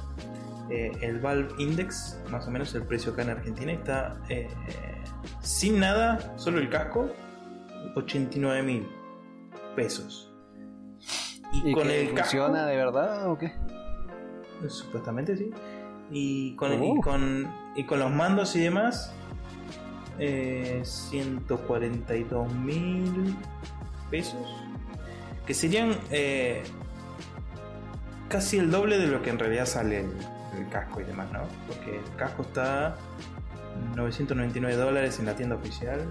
el 0.69 1.19
Valve 1.19 1.49
Index, 1.57 2.19
más 2.29 2.47
o 2.47 2.51
menos 2.51 2.75
el 2.75 2.83
precio 2.83 3.13
acá 3.13 3.23
en 3.23 3.29
Argentina, 3.29 3.71
está 3.71 4.17
sin 5.41 5.79
nada, 5.79 6.33
solo 6.37 6.59
el 6.59 6.69
casco, 6.69 7.09
89 7.95 8.63
mil 8.63 8.87
pesos. 9.75 10.33
Y, 11.53 11.71
con 11.71 11.89
el 11.89 12.09
funciona 12.09 12.65
de 12.65 12.75
verdad 12.75 13.29
o 13.29 13.37
qué? 13.37 13.53
Supuestamente 14.67 15.37
sí. 15.37 15.51
Y 16.11 16.55
con, 16.55 16.83
y 16.83 16.91
uh. 16.91 17.01
con, 17.01 17.53
y 17.75 17.83
con 17.85 17.99
los 17.99 18.11
mandos 18.11 18.55
y 18.55 18.61
demás, 18.61 19.13
eh, 20.19 20.81
142 20.83 22.53
mil 22.53 23.35
pesos. 24.09 24.63
Que 25.45 25.53
serían 25.53 25.95
eh, 26.11 26.63
casi 28.27 28.57
el 28.57 28.71
doble 28.71 28.97
de 28.97 29.07
lo 29.07 29.21
que 29.21 29.29
en 29.29 29.39
realidad 29.39 29.65
sale 29.65 30.01
el, 30.01 30.09
casco 30.71 30.99
y 31.01 31.03
demás, 31.03 31.31
¿no? 31.31 31.41
Porque 31.67 31.97
el 31.97 32.15
casco 32.15 32.41
está 32.41 32.97
999 33.95 34.75
dólares 34.75 35.19
en 35.19 35.27
la 35.27 35.35
tienda 35.35 35.55
oficial. 35.55 36.01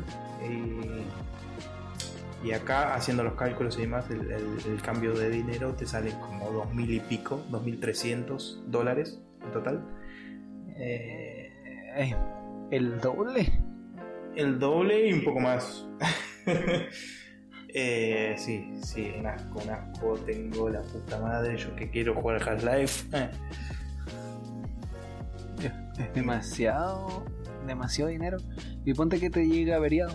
Y, 2.42 2.52
acá, 2.52 2.94
haciendo 2.94 3.24
los 3.24 3.34
cálculos 3.34 3.76
y 3.76 3.82
demás, 3.82 4.04
el, 4.08 4.80
cambio 4.82 5.14
de 5.14 5.30
dinero 5.30 5.74
te 5.74 5.84
sale 5.84 6.12
como 6.12 6.52
2000 6.52 6.90
y 6.92 7.00
pico, 7.00 7.42
2300 7.50 8.62
dólares 8.68 9.20
en 9.44 9.50
total. 9.50 9.84
Eh, 10.78 11.52
eh, 11.96 12.16
¿El 12.70 13.00
doble? 13.00 13.65
El 14.36 14.58
doble 14.58 15.08
y 15.08 15.12
un 15.12 15.24
poco 15.24 15.40
más. 15.40 15.86
eh, 17.68 18.34
sí, 18.38 18.78
sí, 18.82 19.12
un 19.18 19.26
asco, 19.26 19.60
un 19.62 19.70
asco. 19.70 20.14
Tengo 20.26 20.68
la 20.68 20.82
puta 20.82 21.18
madre. 21.18 21.56
Yo 21.56 21.74
que 21.74 21.90
quiero 21.90 22.14
jugar 22.14 22.48
Half-Life. 22.48 23.08
Es 25.98 26.14
demasiado 26.14 27.24
demasiado 27.66 28.10
dinero 28.10 28.38
y 28.84 28.94
ponte 28.94 29.18
que 29.18 29.30
te 29.30 29.46
llega 29.46 29.76
averiado. 29.76 30.14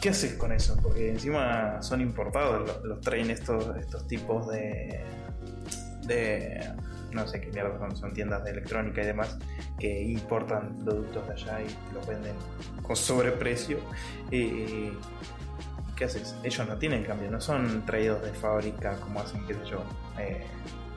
¿Qué 0.00 0.10
haces 0.10 0.34
con 0.34 0.52
eso? 0.52 0.76
Porque 0.82 1.10
encima 1.10 1.82
son 1.82 2.00
importados 2.00 2.80
los, 2.84 3.00
traen 3.00 3.30
estos, 3.30 3.76
estos 3.76 4.06
tipos 4.06 4.48
de, 4.48 5.02
de 6.06 6.72
no 7.14 7.26
sé 7.26 7.40
qué 7.40 7.50
mierda 7.50 7.78
son, 7.78 7.96
son 7.96 8.12
tiendas 8.12 8.44
de 8.44 8.50
electrónica 8.50 9.02
y 9.02 9.06
demás 9.06 9.38
que 9.78 10.02
importan 10.02 10.76
productos 10.84 11.26
de 11.26 11.32
allá 11.32 11.60
y 11.62 11.94
los 11.94 12.06
venden 12.06 12.34
con 12.82 12.96
sobreprecio. 12.96 13.78
Y, 14.30 14.92
¿Qué 15.96 16.06
haces? 16.06 16.34
Ellos 16.42 16.66
no 16.66 16.76
tienen 16.76 17.04
cambio, 17.04 17.30
no 17.30 17.40
son 17.40 17.86
traídos 17.86 18.20
de 18.22 18.32
fábrica 18.32 18.96
como 18.96 19.20
hacen, 19.20 19.46
qué 19.46 19.54
sé 19.54 19.60
yo, 19.70 19.84
eh, 20.18 20.44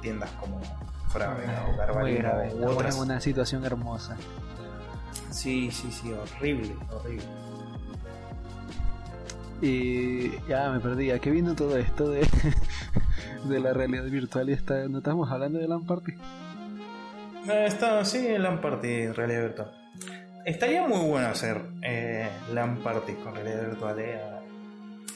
tiendas 0.02 0.32
como 0.32 0.60
Fraga 1.10 1.68
o 1.72 1.78
Garbarina 1.78 2.34
u 2.56 2.66
otras. 2.66 2.96
una 2.98 3.22
situación 3.22 3.64
hermosa. 3.64 4.18
Sí, 5.30 5.70
sí, 5.72 5.92
sí, 5.92 6.12
horrible, 6.14 6.76
horrible. 6.92 7.26
Y 9.62 10.32
ya 10.48 10.70
me 10.72 10.80
perdí. 10.80 11.12
¿A 11.12 11.20
qué 11.20 11.32
vino 11.32 11.56
todo 11.56 11.78
esto 11.78 12.10
de, 12.10 12.22
de 13.46 13.60
la 13.60 13.74
realidad 13.74 14.06
virtual? 14.06 14.50
y 14.50 14.54
está, 14.54 14.88
¿No 14.88 15.00
estamos 15.00 15.32
hablando 15.32 15.60
de 15.60 15.68
LAN 15.68 15.86
Party? 15.86 16.14
Eh, 17.50 17.66
está, 17.68 18.04
sí, 18.06 18.38
LAN 18.38 18.62
Party, 18.62 19.08
realidad 19.08 19.42
virtual. 19.42 19.72
Estaría 20.46 20.88
muy 20.88 21.06
bueno 21.10 21.28
hacer 21.28 21.62
eh, 21.82 22.30
LAN 22.54 22.78
Party 22.78 23.14
con 23.14 23.36
realidad 23.36 23.68
virtual. 23.68 24.00
Eh. 24.00 24.20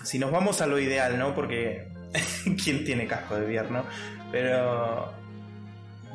Si 0.04 0.20
nos 0.20 0.32
vamos 0.32 0.62
a 0.62 0.68
lo 0.68 0.80
ideal, 0.80 1.18
¿no? 1.18 1.34
Porque 1.34 1.88
¿quién 2.64 2.84
tiene 2.84 3.08
casco 3.08 3.36
de 3.36 3.46
VR, 3.46 3.72
no? 3.72 3.84
Pero 4.32 5.12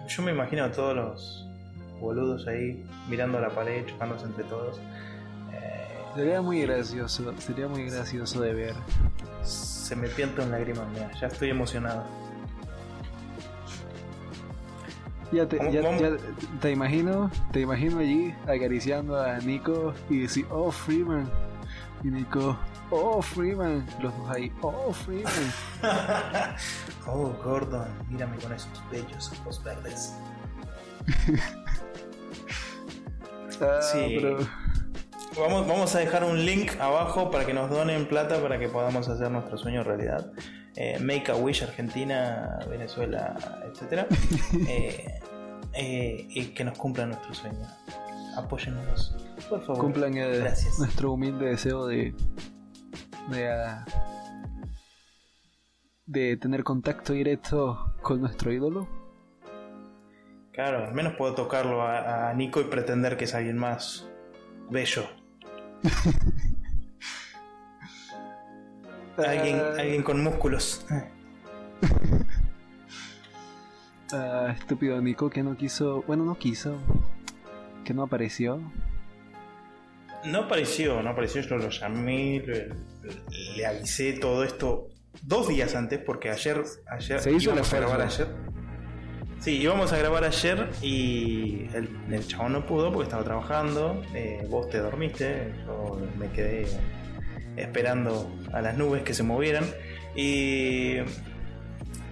yo 0.08 0.22
me 0.22 0.32
imagino 0.32 0.64
a 0.64 0.72
todos 0.72 0.94
los 0.94 1.48
boludos 2.00 2.46
ahí 2.46 2.84
mirando 3.08 3.40
la 3.40 3.50
pared, 3.50 3.84
chocándose 3.86 4.26
entre 4.26 4.44
todos. 4.44 4.78
Eh, 5.52 5.85
sería 6.16 6.40
muy 6.40 6.62
gracioso, 6.62 7.34
sería 7.38 7.68
muy 7.68 7.84
gracioso 7.84 8.40
de 8.40 8.54
ver. 8.54 8.74
Se 9.42 9.94
me 9.94 10.08
pianta 10.08 10.42
un 10.42 10.50
lágrima 10.50 10.84
mía, 10.86 11.10
ya 11.20 11.26
estoy 11.28 11.50
emocionado. 11.50 12.04
Ya 15.32 15.46
te, 15.46 15.58
ya, 15.72 15.82
te 16.60 16.70
imagino, 16.70 17.30
te 17.52 17.60
imagino 17.60 17.98
allí 17.98 18.32
acariciando 18.44 19.20
a 19.20 19.38
Nico 19.38 19.92
y 20.08 20.20
decir, 20.20 20.46
oh 20.50 20.70
Freeman. 20.70 21.28
Y 22.04 22.08
Nico, 22.08 22.56
oh 22.90 23.20
Freeman. 23.20 23.84
Los 24.00 24.16
dos 24.16 24.30
ahí, 24.30 24.52
oh 24.62 24.92
Freeman. 24.92 25.32
oh 27.06 27.28
Gordon, 27.44 27.88
mírame 28.08 28.36
con 28.38 28.52
esos 28.52 28.70
bellos 28.90 29.32
ojos 29.40 29.62
verdes. 29.62 30.14
Ah, 33.58 33.80
sí. 33.80 34.18
Vamos, 35.38 35.66
vamos 35.66 35.94
a 35.94 35.98
dejar 35.98 36.24
un 36.24 36.44
link 36.44 36.72
abajo 36.80 37.30
para 37.30 37.44
que 37.44 37.52
nos 37.52 37.70
donen 37.70 38.06
plata 38.06 38.40
para 38.40 38.58
que 38.58 38.68
podamos 38.68 39.08
hacer 39.08 39.30
nuestro 39.30 39.58
sueño 39.58 39.82
realidad. 39.82 40.32
Eh, 40.76 40.98
Make 40.98 41.30
a 41.30 41.36
Wish 41.36 41.62
Argentina, 41.62 42.58
Venezuela, 42.68 43.36
etcétera. 43.70 44.06
Eh, 44.68 45.20
eh, 45.74 46.26
y 46.30 46.46
que 46.46 46.64
nos 46.64 46.78
cumplan 46.78 47.10
nuestro 47.10 47.34
sueño. 47.34 47.66
Apóyennos, 48.36 49.14
por 49.48 49.60
favor. 49.60 49.78
Cumplan 49.78 50.14
nuestro 50.78 51.12
humilde 51.12 51.46
deseo 51.46 51.86
de. 51.86 52.14
de, 53.28 53.48
ah, 53.50 53.84
de 56.06 56.36
tener 56.38 56.64
contacto 56.64 57.12
directo 57.12 57.94
con 58.00 58.20
nuestro 58.20 58.52
ídolo 58.52 58.88
Claro, 60.56 60.86
al 60.86 60.94
menos 60.94 61.16
puedo 61.16 61.34
tocarlo 61.34 61.82
a, 61.82 62.32
Nico 62.32 62.62
y 62.62 62.64
pretender 62.64 63.18
que 63.18 63.24
es 63.24 63.34
alguien 63.34 63.58
más 63.58 64.08
bello. 64.70 65.06
Alguien, 69.18 69.60
ah. 69.60 69.74
alguien 69.78 70.02
con 70.02 70.22
músculos. 70.22 70.84
Ah, 74.12 74.54
estúpido 74.56 75.00
Nico 75.00 75.30
que 75.30 75.42
no 75.42 75.56
quiso. 75.56 76.02
Bueno, 76.06 76.24
no 76.24 76.38
quiso. 76.38 76.78
Que 77.84 77.92
no 77.92 78.04
apareció. 78.04 78.60
No 80.24 80.40
apareció, 80.40 81.02
no 81.02 81.10
apareció. 81.10 81.42
Yo 81.42 81.56
lo 81.56 81.70
llamé, 81.70 82.42
le, 83.56 83.66
avisé 83.66 84.14
todo 84.14 84.44
esto 84.44 84.88
dos 85.22 85.48
días 85.48 85.74
antes, 85.74 85.98
porque 85.98 86.30
ayer. 86.30 86.62
ayer 86.88 87.20
Se 87.20 87.32
hizo 87.32 87.54
la 87.54 87.62
grabar 87.62 88.00
ayer. 88.02 88.28
Sí, 89.40 89.58
íbamos 89.58 89.92
a 89.92 89.98
grabar 89.98 90.24
ayer 90.24 90.68
y 90.82 91.68
el, 91.74 91.88
el 92.10 92.26
chabón 92.26 92.54
no 92.54 92.66
pudo 92.66 92.90
porque 92.90 93.04
estaba 93.04 93.22
trabajando. 93.22 94.02
Eh, 94.14 94.44
vos 94.48 94.68
te 94.68 94.78
dormiste, 94.78 95.52
yo 95.66 96.00
me 96.18 96.28
quedé 96.30 96.66
esperando 97.56 98.30
a 98.52 98.60
las 98.60 98.76
nubes 98.76 99.02
que 99.02 99.14
se 99.14 99.22
movieran. 99.22 99.64
Y, 100.16 100.96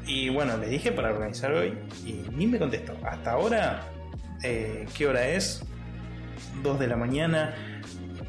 y 0.07 0.29
bueno, 0.29 0.57
le 0.59 0.69
dije 0.69 0.93
para 0.93 1.13
organizar 1.13 1.53
hoy 1.53 1.77
y 2.05 2.25
ni 2.33 2.47
me 2.47 2.59
contestó. 2.59 2.97
Hasta 3.03 3.33
ahora, 3.33 3.89
eh, 4.43 4.87
¿qué 4.97 5.07
hora 5.07 5.27
es? 5.27 5.65
2 6.63 6.79
de 6.79 6.87
la 6.87 6.97
mañana, 6.97 7.55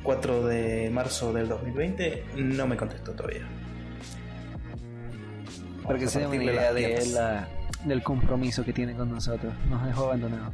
4 0.03 0.47
de 0.47 0.89
marzo 0.89 1.33
del 1.33 1.47
2020, 1.47 2.23
no 2.37 2.65
me 2.65 2.77
contestó 2.77 3.11
todavía. 3.11 3.47
Para 5.83 5.99
que 5.99 6.07
se 6.07 6.19
den 6.19 6.29
una 6.29 6.43
idea 6.43 6.73
de 6.73 7.05
la 7.07 7.47
del 7.85 8.03
compromiso 8.03 8.63
que 8.65 8.73
tiene 8.73 8.93
con 8.95 9.09
nosotros. 9.09 9.53
Nos 9.69 9.85
dejó 9.85 10.05
abandonados. 10.05 10.53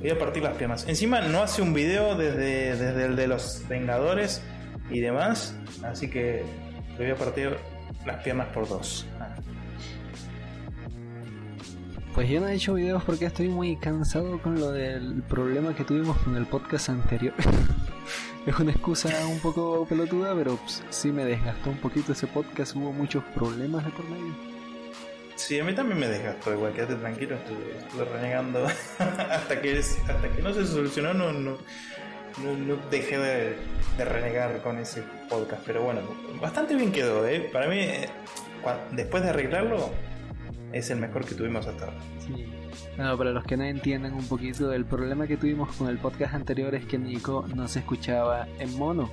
Voy 0.00 0.10
a 0.10 0.18
partir 0.18 0.42
las 0.42 0.56
piernas. 0.56 0.86
Encima 0.88 1.20
no 1.20 1.42
hace 1.42 1.62
un 1.62 1.74
video 1.74 2.16
desde, 2.16 2.76
desde 2.76 3.04
el 3.04 3.16
de 3.16 3.26
los 3.26 3.64
Vengadores 3.68 4.42
y 4.90 5.00
demás. 5.00 5.54
Así 5.82 6.08
que 6.08 6.44
le 6.98 7.04
voy 7.04 7.10
a 7.10 7.16
partir 7.16 7.56
las 8.06 8.22
piernas 8.22 8.48
por 8.48 8.68
dos. 8.68 9.06
Pues 12.14 12.28
yo 12.28 12.40
no 12.40 12.48
he 12.48 12.54
hecho 12.54 12.74
videos 12.74 13.04
porque 13.04 13.26
estoy 13.26 13.48
muy 13.48 13.76
cansado 13.76 14.42
con 14.42 14.58
lo 14.58 14.72
del 14.72 15.22
problema 15.22 15.74
que 15.74 15.84
tuvimos 15.84 16.16
con 16.18 16.36
el 16.36 16.44
podcast 16.46 16.88
anterior. 16.88 17.34
es 18.46 18.58
una 18.58 18.72
excusa 18.72 19.08
un 19.28 19.38
poco 19.38 19.86
pelotuda, 19.88 20.34
pero 20.34 20.56
pues, 20.56 20.82
sí 20.90 21.12
me 21.12 21.24
desgastó 21.24 21.70
un 21.70 21.78
poquito 21.78 22.12
ese 22.12 22.26
podcast. 22.26 22.74
Hubo 22.74 22.92
muchos 22.92 23.22
problemas 23.34 23.84
de 23.84 23.90
por 23.92 24.08
medio. 24.08 24.49
Sí, 25.40 25.58
a 25.58 25.64
mí 25.64 25.74
también 25.74 25.98
me 25.98 26.06
desgastó, 26.06 26.52
igual 26.52 26.74
quédate 26.74 26.96
tranquilo, 26.96 27.34
estuve, 27.34 28.04
renegando 28.04 28.66
hasta 28.98 29.60
que 29.60 29.78
hasta 29.78 30.28
que 30.28 30.42
no 30.42 30.52
se 30.52 30.66
solucionó, 30.66 31.14
no, 31.14 31.32
no, 31.32 31.58
no, 32.38 32.76
dejé 32.90 33.18
de, 33.18 33.56
renegar 33.98 34.60
con 34.62 34.78
ese 34.78 35.02
podcast. 35.28 35.62
Pero 35.66 35.82
bueno, 35.82 36.02
bastante 36.40 36.76
bien 36.76 36.92
quedó, 36.92 37.26
¿eh? 37.26 37.48
Para 37.52 37.68
mí, 37.68 37.78
eh, 37.78 38.08
después 38.92 39.22
de 39.22 39.30
arreglarlo, 39.30 39.90
es 40.72 40.90
el 40.90 40.98
mejor 40.98 41.24
que 41.24 41.34
tuvimos 41.34 41.66
hasta 41.66 41.86
ahora. 41.86 41.98
Sí. 42.24 42.46
Bueno, 42.96 43.16
para 43.16 43.30
los 43.30 43.44
que 43.44 43.56
no 43.56 43.64
entiendan 43.64 44.12
un 44.12 44.28
poquito, 44.28 44.72
el 44.72 44.84
problema 44.84 45.26
que 45.26 45.38
tuvimos 45.38 45.74
con 45.74 45.88
el 45.88 45.98
podcast 45.98 46.34
anterior 46.34 46.74
es 46.74 46.84
que 46.84 46.98
Nico 46.98 47.46
no 47.54 47.66
se 47.66 47.78
escuchaba 47.78 48.46
en 48.58 48.76
mono. 48.76 49.10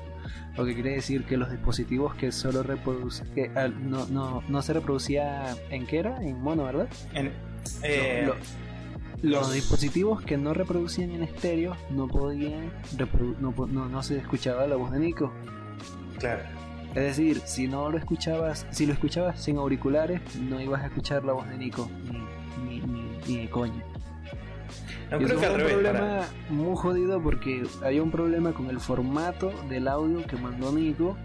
Lo 0.56 0.66
que 0.66 0.74
quiere 0.74 0.92
decir 0.92 1.26
que 1.26 1.38
los 1.38 1.52
dispositivos 1.52 2.16
que 2.16 2.32
solo 2.32 2.64
reproducen, 2.64 3.28
ah, 3.56 3.68
no, 3.68 4.06
no, 4.08 4.44
no 4.48 4.62
se 4.62 4.74
reproducía 4.74 5.56
en 5.70 5.86
qué 5.86 6.00
era, 6.00 6.22
en 6.22 6.42
mono, 6.42 6.64
¿verdad? 6.64 6.88
En, 7.14 7.32
eh, 7.84 8.30
los... 9.22 9.54
dispositivos 9.54 10.22
que 10.22 10.38
no 10.38 10.54
reproducían 10.54 11.12
en 11.12 11.24
estéreo 11.24 11.76
no 11.90 12.08
podían, 12.08 12.72
no, 13.40 13.54
no, 13.68 13.90
no 13.90 14.04
se 14.04 14.18
escuchaba 14.18 14.68
la 14.68 14.76
voz 14.76 14.92
de 14.92 15.00
Nico. 15.00 15.32
Claro. 16.20 16.44
Es 16.90 17.04
decir, 17.04 17.42
si 17.46 17.68
no 17.68 17.92
lo 17.92 17.98
escuchabas, 17.98 18.66
si 18.72 18.86
lo 18.86 18.94
escuchabas 18.94 19.40
sin 19.44 19.58
auriculares, 19.58 20.22
no 20.38 20.60
ibas 20.60 20.82
a 20.82 20.88
escuchar 20.88 21.24
la 21.24 21.34
voz 21.34 21.48
de 21.48 21.58
Nico, 21.58 21.90
ni, 22.66 22.80
ni, 22.80 23.38
de 23.38 23.50
coño. 23.50 23.84
No, 25.12 25.18
creo 25.18 25.40
que 25.40 25.48
un 25.48 25.56
problema 25.56 26.22
muy 26.50 26.76
jodido 26.76 27.22
porque 27.22 27.64
había 27.84 28.04
un 28.04 28.12
problema 28.12 28.52
con 28.52 28.70
el 28.70 28.80
formato 28.80 29.52
del 29.70 29.88
audio 29.88 30.26
que 30.26 30.36
mandó 30.36 30.72
Nico, 30.72 31.18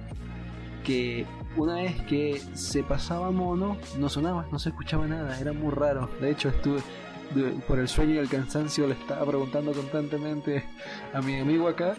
que 0.84 1.26
una 1.56 1.76
vez 1.76 2.00
que 2.02 2.40
se 2.54 2.82
pasaba 2.82 3.30
mono, 3.30 3.76
no 3.98 4.08
sonaba, 4.08 4.46
no 4.52 4.58
se 4.58 4.68
escuchaba 4.68 5.06
nada, 5.06 5.38
era 5.40 5.52
muy 5.52 5.70
raro. 5.72 6.08
De 6.20 6.30
hecho, 6.30 6.48
estuve 6.48 6.80
por 7.66 7.78
el 7.78 7.88
sueño 7.88 8.14
y 8.14 8.18
el 8.18 8.28
cansancio 8.28 8.86
le 8.86 8.94
estaba 8.94 9.24
preguntando 9.26 9.72
constantemente 9.72 10.64
a 11.12 11.20
mi 11.22 11.38
amigo 11.38 11.66
acá 11.66 11.94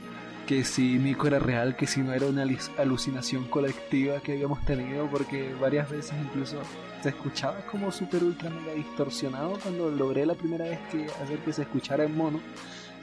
que 0.48 0.64
si 0.64 0.98
Nico 1.00 1.28
era 1.28 1.40
real, 1.40 1.76
que 1.76 1.88
si 1.88 2.02
no 2.02 2.14
era 2.14 2.26
una 2.26 2.46
alucinación 2.78 3.46
colectiva 3.46 4.20
que 4.20 4.34
habíamos 4.34 4.64
tenido, 4.66 5.08
porque 5.10 5.54
varias 5.60 5.90
veces 5.90 6.14
incluso 6.22 6.62
se 7.02 7.10
escuchaba 7.10 7.66
como 7.72 7.92
super 7.92 8.24
ultra 8.24 8.50
mega 8.50 8.74
distorsionado 8.74 9.58
cuando 9.62 9.90
logré 9.90 10.26
la 10.26 10.36
primera 10.36 10.66
vez 10.66 10.80
que 10.92 11.06
hacer 11.22 11.40
que 11.40 11.54
se 11.54 11.64
escuchara 11.64 12.04
en 12.04 12.16
mono. 12.16 12.40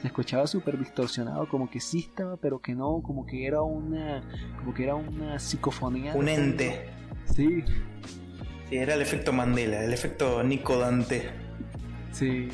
Se 0.01 0.07
escuchaba 0.07 0.47
súper 0.47 0.79
distorsionado, 0.79 1.47
como 1.47 1.69
que 1.69 1.79
sí 1.79 1.99
estaba, 1.99 2.35
pero 2.37 2.59
que 2.59 2.73
no, 2.73 3.01
como 3.03 3.25
que 3.25 3.45
era 3.45 3.61
una, 3.61 4.23
como 4.57 4.73
que 4.73 4.83
era 4.83 4.95
una 4.95 5.39
psicofonía. 5.39 6.15
Un 6.15 6.27
ente. 6.27 6.89
Sí. 7.25 7.63
Sí, 8.67 8.77
era 8.77 8.95
el 8.95 9.01
efecto 9.01 9.31
Mandela, 9.31 9.83
el 9.83 9.93
efecto 9.93 10.43
Nico 10.43 10.79
Dante. 10.79 11.29
Sí. 12.11 12.49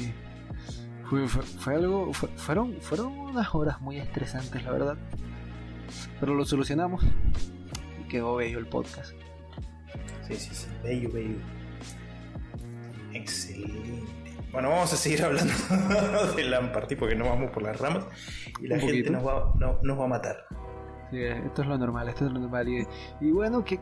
Fue, 1.10 1.76
algo. 1.76 2.12
fueron, 2.14 2.74
fueron 2.82 3.18
unas 3.18 3.56
horas 3.56 3.80
muy 3.80 3.98
estresantes, 3.98 4.64
la 4.64 4.72
verdad. 4.72 4.98
Pero 6.20 6.34
lo 6.34 6.46
solucionamos 6.46 7.04
y 8.02 8.08
quedó 8.10 8.36
bello 8.36 8.60
el 8.60 8.68
podcast. 8.68 9.14
Sí, 10.28 10.36
sí, 10.36 10.54
sí. 10.54 10.68
Bello, 10.84 11.10
bello. 11.12 11.38
Excelente. 13.14 14.36
Bueno, 14.52 14.70
vamos 14.70 14.92
a 14.92 14.98
seguir 14.98 15.24
hablando 15.24 15.54
de 16.36 16.44
Lamparty 16.44 16.96
porque 16.96 17.16
no 17.16 17.26
vamos 17.26 17.52
por 17.52 17.64
las 17.64 17.80
ramas 17.80 18.06
y 18.62 18.68
la 18.68 18.80
gente 18.80 19.10
nos 19.10 19.26
va, 19.26 19.54
nos 19.82 20.00
va 20.00 20.04
a 20.04 20.08
matar 20.08 20.48
esto 21.12 21.62
es 21.62 21.68
lo 21.68 21.78
normal, 21.78 22.10
esto 22.10 22.26
es 22.26 22.32
lo 22.32 22.40
normal. 22.40 22.68
Y, 23.22 23.32
bueno, 23.32 23.64
que, 23.64 23.80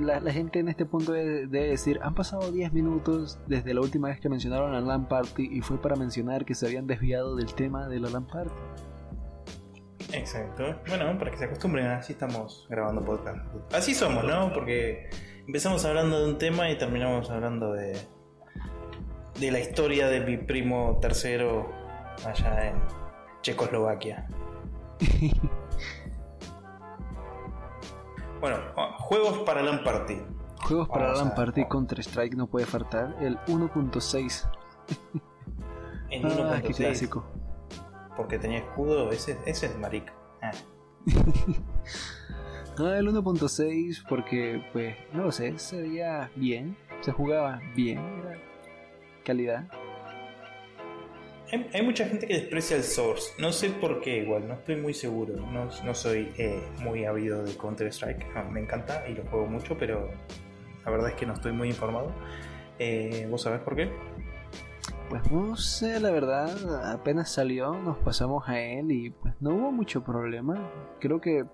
la, 0.00 0.20
gente 0.32 0.60
en 0.60 0.68
este 0.68 0.86
punto 0.86 1.12
debe, 1.12 1.46
decir, 1.46 1.98
han 2.02 2.14
pasado 2.14 2.50
10 2.50 2.72
minutos 2.72 3.38
desde 3.46 3.74
la 3.74 3.80
última 3.80 4.08
vez 4.08 4.20
que 4.20 4.28
mencionaron 4.28 4.74
a 4.74 4.80
LAN 4.80 5.08
Party 5.08 5.48
y 5.52 5.60
fue 5.60 5.80
para 5.80 5.96
mencionar 5.96 6.44
que 6.44 6.54
se 6.54 6.66
habían 6.66 6.86
desviado 6.86 7.36
del 7.36 7.54
tema 7.54 7.88
de 7.88 8.00
la 8.00 8.10
LAN 8.10 8.26
Party. 8.26 8.52
Exacto. 10.12 10.76
Bueno, 10.88 11.18
para 11.18 11.30
que 11.30 11.38
se 11.38 11.44
acostumbren, 11.44 11.86
así 11.86 12.12
estamos 12.12 12.66
grabando 12.68 13.02
podcast. 13.02 13.38
Así 13.72 13.94
somos, 13.94 14.24
¿no? 14.24 14.52
Porque 14.52 15.08
empezamos 15.46 15.84
hablando 15.84 16.20
de 16.20 16.30
un 16.30 16.38
tema 16.38 16.70
y 16.70 16.76
terminamos 16.76 17.30
hablando 17.30 17.72
de, 17.72 17.96
de 19.40 19.50
la 19.50 19.60
historia 19.60 20.08
de 20.08 20.20
mi 20.20 20.36
primo 20.36 20.98
tercero 21.00 21.70
allá 22.26 22.68
en 22.68 22.74
Checoslovaquia. 23.42 24.28
Bueno, 28.42 28.56
juegos 28.98 29.38
para 29.46 29.62
LAN 29.62 29.84
Party. 29.84 30.20
Juegos 30.64 30.88
para 30.88 31.14
LAN 31.14 31.32
Party, 31.32 31.64
Counter 31.66 32.00
Strike 32.00 32.34
no 32.34 32.48
puede 32.48 32.66
faltar. 32.66 33.14
El 33.20 33.38
1.6. 33.46 34.50
El 36.10 36.24
1.6. 36.24 36.50
Ah, 36.52 36.60
qué 36.60 36.74
clásico. 36.74 37.24
Porque 38.16 38.40
tenía 38.40 38.58
escudo, 38.58 39.12
ese, 39.12 39.38
ese 39.46 39.66
es 39.66 39.78
marica. 39.78 40.12
Ah. 40.42 40.50
ah 42.78 42.96
el 42.98 43.06
1.6 43.06 44.04
porque, 44.08 44.66
pues, 44.72 44.96
no 45.12 45.22
lo 45.22 45.30
sé, 45.30 45.56
se 45.60 45.80
veía 45.80 46.32
bien, 46.34 46.76
se 47.00 47.12
jugaba 47.12 47.60
bien, 47.76 48.00
era 48.24 48.42
calidad. 49.24 49.68
Hay, 51.52 51.82
mucha 51.82 52.06
gente 52.06 52.26
que 52.26 52.32
desprecia 52.32 52.78
el 52.78 52.82
Source. 52.82 53.34
No 53.38 53.52
sé 53.52 53.68
por 53.68 54.00
qué, 54.00 54.18
igual, 54.18 54.48
no 54.48 54.54
estoy 54.54 54.76
muy 54.76 54.94
seguro. 54.94 55.36
No, 55.36 55.68
no 55.84 55.94
soy 55.94 56.32
eh, 56.38 56.62
muy 56.82 57.04
habido 57.04 57.42
de 57.42 57.54
Counter-Strike. 57.54 58.26
Ah, 58.34 58.44
me 58.44 58.60
encanta 58.60 59.06
y 59.06 59.14
lo 59.14 59.22
juego 59.24 59.46
mucho, 59.46 59.76
pero 59.76 60.10
la 60.82 60.90
verdad 60.90 61.10
es 61.10 61.14
que 61.14 61.26
no 61.26 61.34
estoy 61.34 61.52
muy 61.52 61.68
informado. 61.68 62.10
Eh, 62.78 63.26
¿Vos 63.30 63.42
sabés 63.42 63.60
por 63.60 63.76
qué? 63.76 63.90
Pues 65.10 65.30
no 65.30 65.54
sé, 65.56 66.00
la 66.00 66.10
verdad, 66.10 66.90
apenas 66.90 67.30
salió, 67.30 67.74
nos 67.74 67.98
pasamos 67.98 68.48
a 68.48 68.58
él 68.58 68.90
y 68.90 69.10
pues 69.10 69.34
no 69.40 69.50
hubo 69.50 69.72
mucho 69.72 70.02
problema. 70.02 70.70
Creo 71.00 71.20
que 71.20 71.44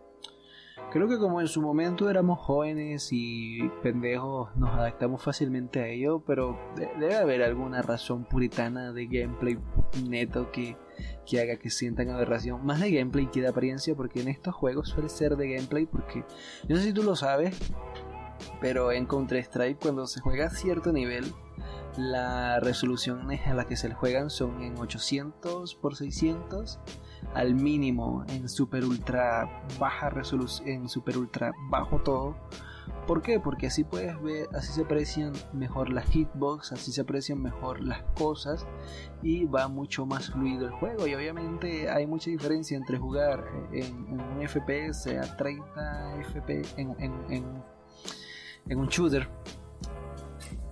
Creo 0.90 1.06
que 1.06 1.18
como 1.18 1.42
en 1.42 1.48
su 1.48 1.60
momento 1.60 2.08
éramos 2.08 2.38
jóvenes 2.40 3.08
y 3.12 3.68
pendejos, 3.82 4.48
nos 4.56 4.70
adaptamos 4.70 5.22
fácilmente 5.22 5.80
a 5.80 5.88
ello, 5.88 6.20
pero 6.26 6.58
debe 6.98 7.16
haber 7.16 7.42
alguna 7.42 7.82
razón 7.82 8.24
puritana 8.24 8.92
de 8.94 9.06
gameplay 9.06 9.58
neto 10.08 10.50
que, 10.50 10.78
que 11.26 11.40
haga 11.42 11.56
que 11.56 11.68
sientan 11.68 12.08
aberración. 12.08 12.64
Más 12.64 12.80
de 12.80 12.90
gameplay 12.90 13.26
que 13.26 13.42
de 13.42 13.48
apariencia, 13.48 13.94
porque 13.94 14.22
en 14.22 14.28
estos 14.28 14.54
juegos 14.54 14.88
suele 14.88 15.10
ser 15.10 15.36
de 15.36 15.56
gameplay, 15.56 15.84
porque 15.84 16.24
no 16.70 16.76
sé 16.76 16.84
si 16.84 16.92
tú 16.94 17.02
lo 17.02 17.16
sabes, 17.16 17.54
pero 18.62 18.90
en 18.90 19.04
Counter-Strike 19.04 19.78
cuando 19.78 20.06
se 20.06 20.20
juega 20.20 20.46
a 20.46 20.50
cierto 20.50 20.90
nivel, 20.90 21.34
las 21.98 22.62
resoluciones 22.62 23.46
a 23.46 23.52
las 23.52 23.66
que 23.66 23.76
se 23.76 23.88
le 23.88 23.94
juegan 23.94 24.30
son 24.30 24.62
en 24.62 24.78
800 24.78 25.74
por 25.74 25.96
600 25.96 26.80
al 27.34 27.54
mínimo 27.54 28.24
en 28.28 28.48
super 28.48 28.84
ultra 28.84 29.64
baja 29.78 30.10
resolución, 30.10 30.68
en 30.68 30.88
super 30.88 31.18
ultra 31.18 31.52
bajo 31.70 31.98
todo. 31.98 32.36
¿Por 33.06 33.22
qué? 33.22 33.38
Porque 33.38 33.66
así 33.66 33.84
puedes 33.84 34.20
ver, 34.22 34.48
así 34.54 34.72
se 34.72 34.82
aprecian 34.82 35.32
mejor 35.52 35.90
las 35.90 36.06
hitbox, 36.06 36.72
así 36.72 36.92
se 36.92 37.02
aprecian 37.02 37.42
mejor 37.42 37.80
las 37.80 38.02
cosas 38.14 38.66
y 39.22 39.44
va 39.44 39.68
mucho 39.68 40.06
más 40.06 40.30
fluido 40.30 40.66
el 40.66 40.72
juego. 40.72 41.06
Y 41.06 41.14
obviamente 41.14 41.90
hay 41.90 42.06
mucha 42.06 42.30
diferencia 42.30 42.76
entre 42.76 42.98
jugar 42.98 43.46
en, 43.72 43.94
un 44.10 44.46
FPS 44.46 45.06
a 45.18 45.36
30 45.36 46.16
FPS 46.32 46.74
en, 46.78 46.94
en 48.68 48.78
un 48.78 48.88
shooter 48.88 49.28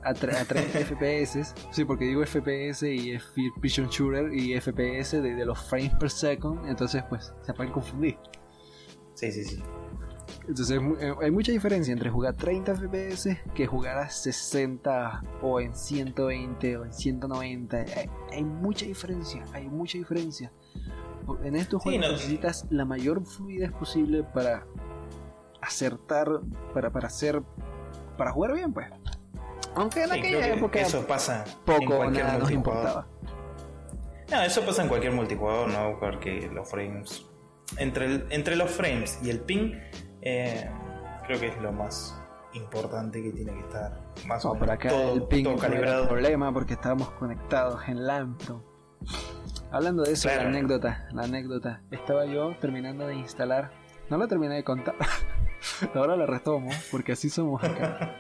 a, 0.07 0.15
30 0.15 0.45
FPS. 0.87 1.55
Sí, 1.71 1.85
porque 1.85 2.05
digo 2.05 2.25
FPS 2.25 2.83
y 2.83 3.13
es 3.13 3.25
Vision 3.61 3.89
Shooter 3.89 4.33
y 4.33 4.59
FPS 4.61 5.23
de, 5.23 5.45
los 5.45 5.59
frames 5.59 5.95
per 5.95 6.11
second, 6.11 6.67
entonces 6.69 7.03
pues 7.09 7.33
se 7.43 7.53
pueden 7.53 7.73
confundir. 7.73 8.17
Sí, 9.15 9.33
sí, 9.33 9.45
sí. 9.45 9.63
Entonces 10.49 10.81
eh, 11.01 11.15
hay 11.21 11.31
mucha 11.31 11.53
diferencia 11.53 11.93
entre 11.93 12.11
jugar 12.11 12.35
30 12.35 12.77
FPS 12.77 13.39
que 13.55 13.67
jugar 13.67 13.99
a 13.99 14.09
60 14.09 15.23
o 15.43 15.61
en 15.61 15.75
120 15.75 16.77
o 16.77 16.85
en 16.85 16.93
190. 16.93 17.85
Hay, 18.33 18.45
mucha 18.45 18.87
diferencia, 18.87 19.45
hay 19.53 19.69
mucha 19.69 19.99
diferencia. 19.99 20.53
En 21.43 21.57
estos 21.57 21.83
juegos 21.83 22.13
necesitas 22.13 22.67
la 22.71 22.85
mayor 22.85 23.25
fluidez 23.25 23.73
posible 23.73 24.23
para 24.23 24.65
acertar, 25.61 26.29
para, 26.73 26.93
para 26.93 27.09
hacer, 27.09 27.43
para 28.17 28.31
jugar 28.31 28.55
bien, 28.55 28.73
pues. 28.73 28.87
Aunque 29.77 30.03
en 30.05 30.13
aquella 30.13 30.49
época 30.49 30.81
eso 30.81 31.07
pasa 31.07 31.45
poco 31.65 31.81
en 31.83 31.87
cualquier 31.99 32.25
nada 32.27 32.39
nos 32.39 32.51
importaba. 32.51 33.07
No, 34.31 34.43
eso 34.43 34.65
pasa 34.67 34.83
en 34.83 34.89
cualquier 34.89 35.13
multijugador, 35.13 35.69
¿no? 35.69 35.99
Porque 36.01 36.51
los 36.53 36.69
frames. 36.69 37.25
Entre, 37.79 38.25
entre 38.35 38.57
los 38.57 38.71
frames 38.71 39.19
y 39.23 39.31
el 39.31 39.41
ping, 39.41 39.73
Eh, 40.23 40.69
creo 41.27 41.39
que 41.39 41.47
es 41.49 41.59
lo 41.63 41.71
más 41.73 42.21
importante 42.55 43.23
que 43.23 43.31
tiene 43.31 43.53
que 43.53 43.61
estar 43.61 44.01
más 44.27 44.45
o 44.45 44.49
No, 44.49 44.55
menos 44.55 44.71
acá 44.75 44.89
todo, 44.89 45.15
el 45.15 45.23
ping 45.25 45.45
todo 45.45 45.55
no 45.55 45.61
calibrado. 45.61 46.09
problema 46.09 46.53
porque 46.53 46.75
estábamos 46.75 47.11
conectados 47.11 47.81
en 47.89 47.99
pero- 48.39 48.65
Hablando 49.71 50.03
de 50.05 50.13
eso, 50.13 50.29
Claro. 50.29 50.45
la 50.45 50.49
anécdota, 50.49 51.07
la 51.13 51.23
anécdota. 51.25 51.83
Estaba 51.93 52.25
yo 52.25 52.57
terminando 52.61 53.07
de 53.07 53.15
instalar. 53.17 53.71
No 54.11 54.17
la 54.17 54.27
terminé 54.27 54.55
de 54.57 54.65
contar. 54.65 54.95
Ahora 55.95 56.17
la 56.17 56.27
retomo 56.27 56.71
porque 56.91 57.13
así 57.13 57.29
somos 57.31 57.63
acá. 57.63 58.17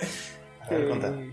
Eh, 0.76 1.32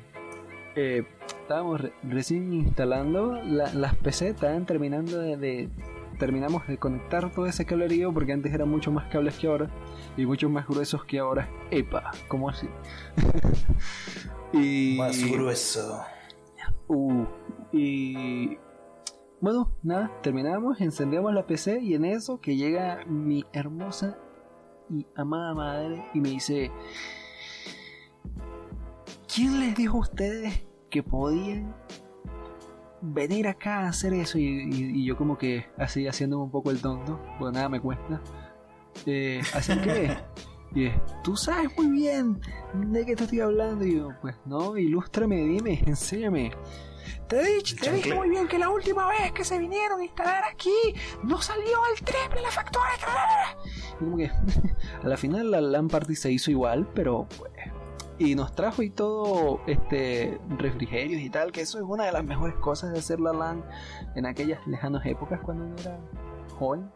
eh, 0.75 1.03
estábamos 1.41 1.81
re- 1.81 1.93
recién 2.03 2.53
instalando 2.53 3.33
la- 3.43 3.73
las 3.73 3.95
PC, 3.95 4.29
estaban 4.29 4.65
terminando 4.65 5.17
de, 5.19 5.37
de- 5.37 5.69
terminamos 6.17 6.67
de 6.67 6.77
conectar 6.77 7.31
todo 7.31 7.45
ese 7.45 7.65
cablerío 7.65 8.13
porque 8.13 8.33
antes 8.33 8.53
eran 8.53 8.69
mucho 8.69 8.91
más 8.91 9.07
cables 9.09 9.37
que 9.39 9.47
ahora 9.47 9.69
y 10.17 10.25
mucho 10.25 10.49
más 10.49 10.67
gruesos 10.67 11.05
que 11.05 11.19
ahora. 11.19 11.49
Epa, 11.71 12.11
¿cómo 12.27 12.49
así? 12.49 12.67
y 14.53 14.95
Más 14.97 15.23
grueso. 15.31 16.03
Uh, 16.87 17.25
y 17.71 18.57
bueno, 19.41 19.71
nada, 19.83 20.11
terminamos, 20.21 20.81
encendemos 20.81 21.33
la 21.33 21.45
PC 21.45 21.79
y 21.81 21.93
en 21.93 22.03
eso 22.05 22.41
que 22.41 22.55
llega 22.57 23.05
mi 23.05 23.45
hermosa 23.53 24.17
y 24.89 25.05
amada 25.15 25.53
madre 25.53 26.03
y 26.13 26.19
me 26.19 26.29
dice, 26.29 26.71
¿quién 29.33 29.59
les 29.59 29.75
dijo 29.75 29.97
a 29.97 30.01
ustedes 30.01 30.63
que 30.89 31.03
podían 31.03 31.75
venir 33.01 33.47
acá 33.47 33.81
a 33.81 33.89
hacer 33.89 34.13
eso? 34.13 34.37
Y, 34.37 34.43
y- 34.45 35.01
y 35.01 35.05
yo 35.05 35.17
como 35.17 35.37
que 35.37 35.65
así 35.77 36.07
haciéndome 36.07 36.43
un 36.43 36.51
poco 36.51 36.71
el 36.71 36.81
tonto, 36.81 37.19
porque 37.37 37.53
nada 37.55 37.69
me 37.69 37.79
cuesta. 37.79 38.21
Eh, 39.05 39.41
así 39.53 39.77
que... 39.79 40.17
Y 40.75 40.85
es, 40.85 40.93
tú 41.23 41.35
sabes 41.35 41.75
muy 41.75 41.87
bien 41.89 42.39
de 42.75 43.03
qué 43.03 43.15
te 43.15 43.23
estoy 43.23 43.39
hablando. 43.39 43.83
Y 43.83 43.95
yo, 43.95 44.09
pues 44.21 44.35
no, 44.45 44.77
ilústrame, 44.77 45.37
dime, 45.37 45.81
enséñame. 45.87 46.51
Te 47.27 47.43
dicho, 47.43 47.75
te 47.81 47.91
dije 47.91 48.13
muy 48.13 48.29
bien 48.29 48.47
que 48.47 48.59
la 48.59 48.69
última 48.69 49.07
vez 49.09 49.31
que 49.31 49.43
se 49.43 49.57
vinieron 49.57 49.99
a 49.99 50.03
instalar 50.03 50.43
aquí 50.43 50.69
no 51.23 51.41
salió 51.41 51.83
al 51.85 51.95
triple 52.05 52.43
la 52.43 52.51
factura. 52.51 52.85
Y 53.99 54.03
como 54.03 54.17
que 54.17 54.27
a 55.03 55.07
la 55.07 55.17
final 55.17 55.49
la 55.49 55.59
LAN 55.59 55.87
party 55.87 56.15
se 56.15 56.31
hizo 56.31 56.51
igual, 56.51 56.87
pero 56.93 57.25
pues. 57.35 57.48
Y 58.19 58.35
nos 58.35 58.53
trajo 58.53 58.81
y 58.83 58.89
todo 58.89 59.61
este 59.65 60.39
refrigerios 60.49 61.21
y 61.21 61.29
tal, 61.29 61.51
que 61.53 61.61
eso 61.61 61.77
es 61.77 61.85
una 61.85 62.03
de 62.05 62.11
las 62.11 62.23
mejores 62.25 62.55
cosas 62.57 62.91
de 62.91 62.99
hacer 62.99 63.19
la 63.21 63.31
LAN 63.31 63.63
en 64.15 64.25
aquellas 64.25 64.59
lejanas 64.67 65.05
épocas 65.05 65.39
cuando 65.41 65.63
uno 65.65 65.75
era 65.79 65.97
joven. 66.57 66.91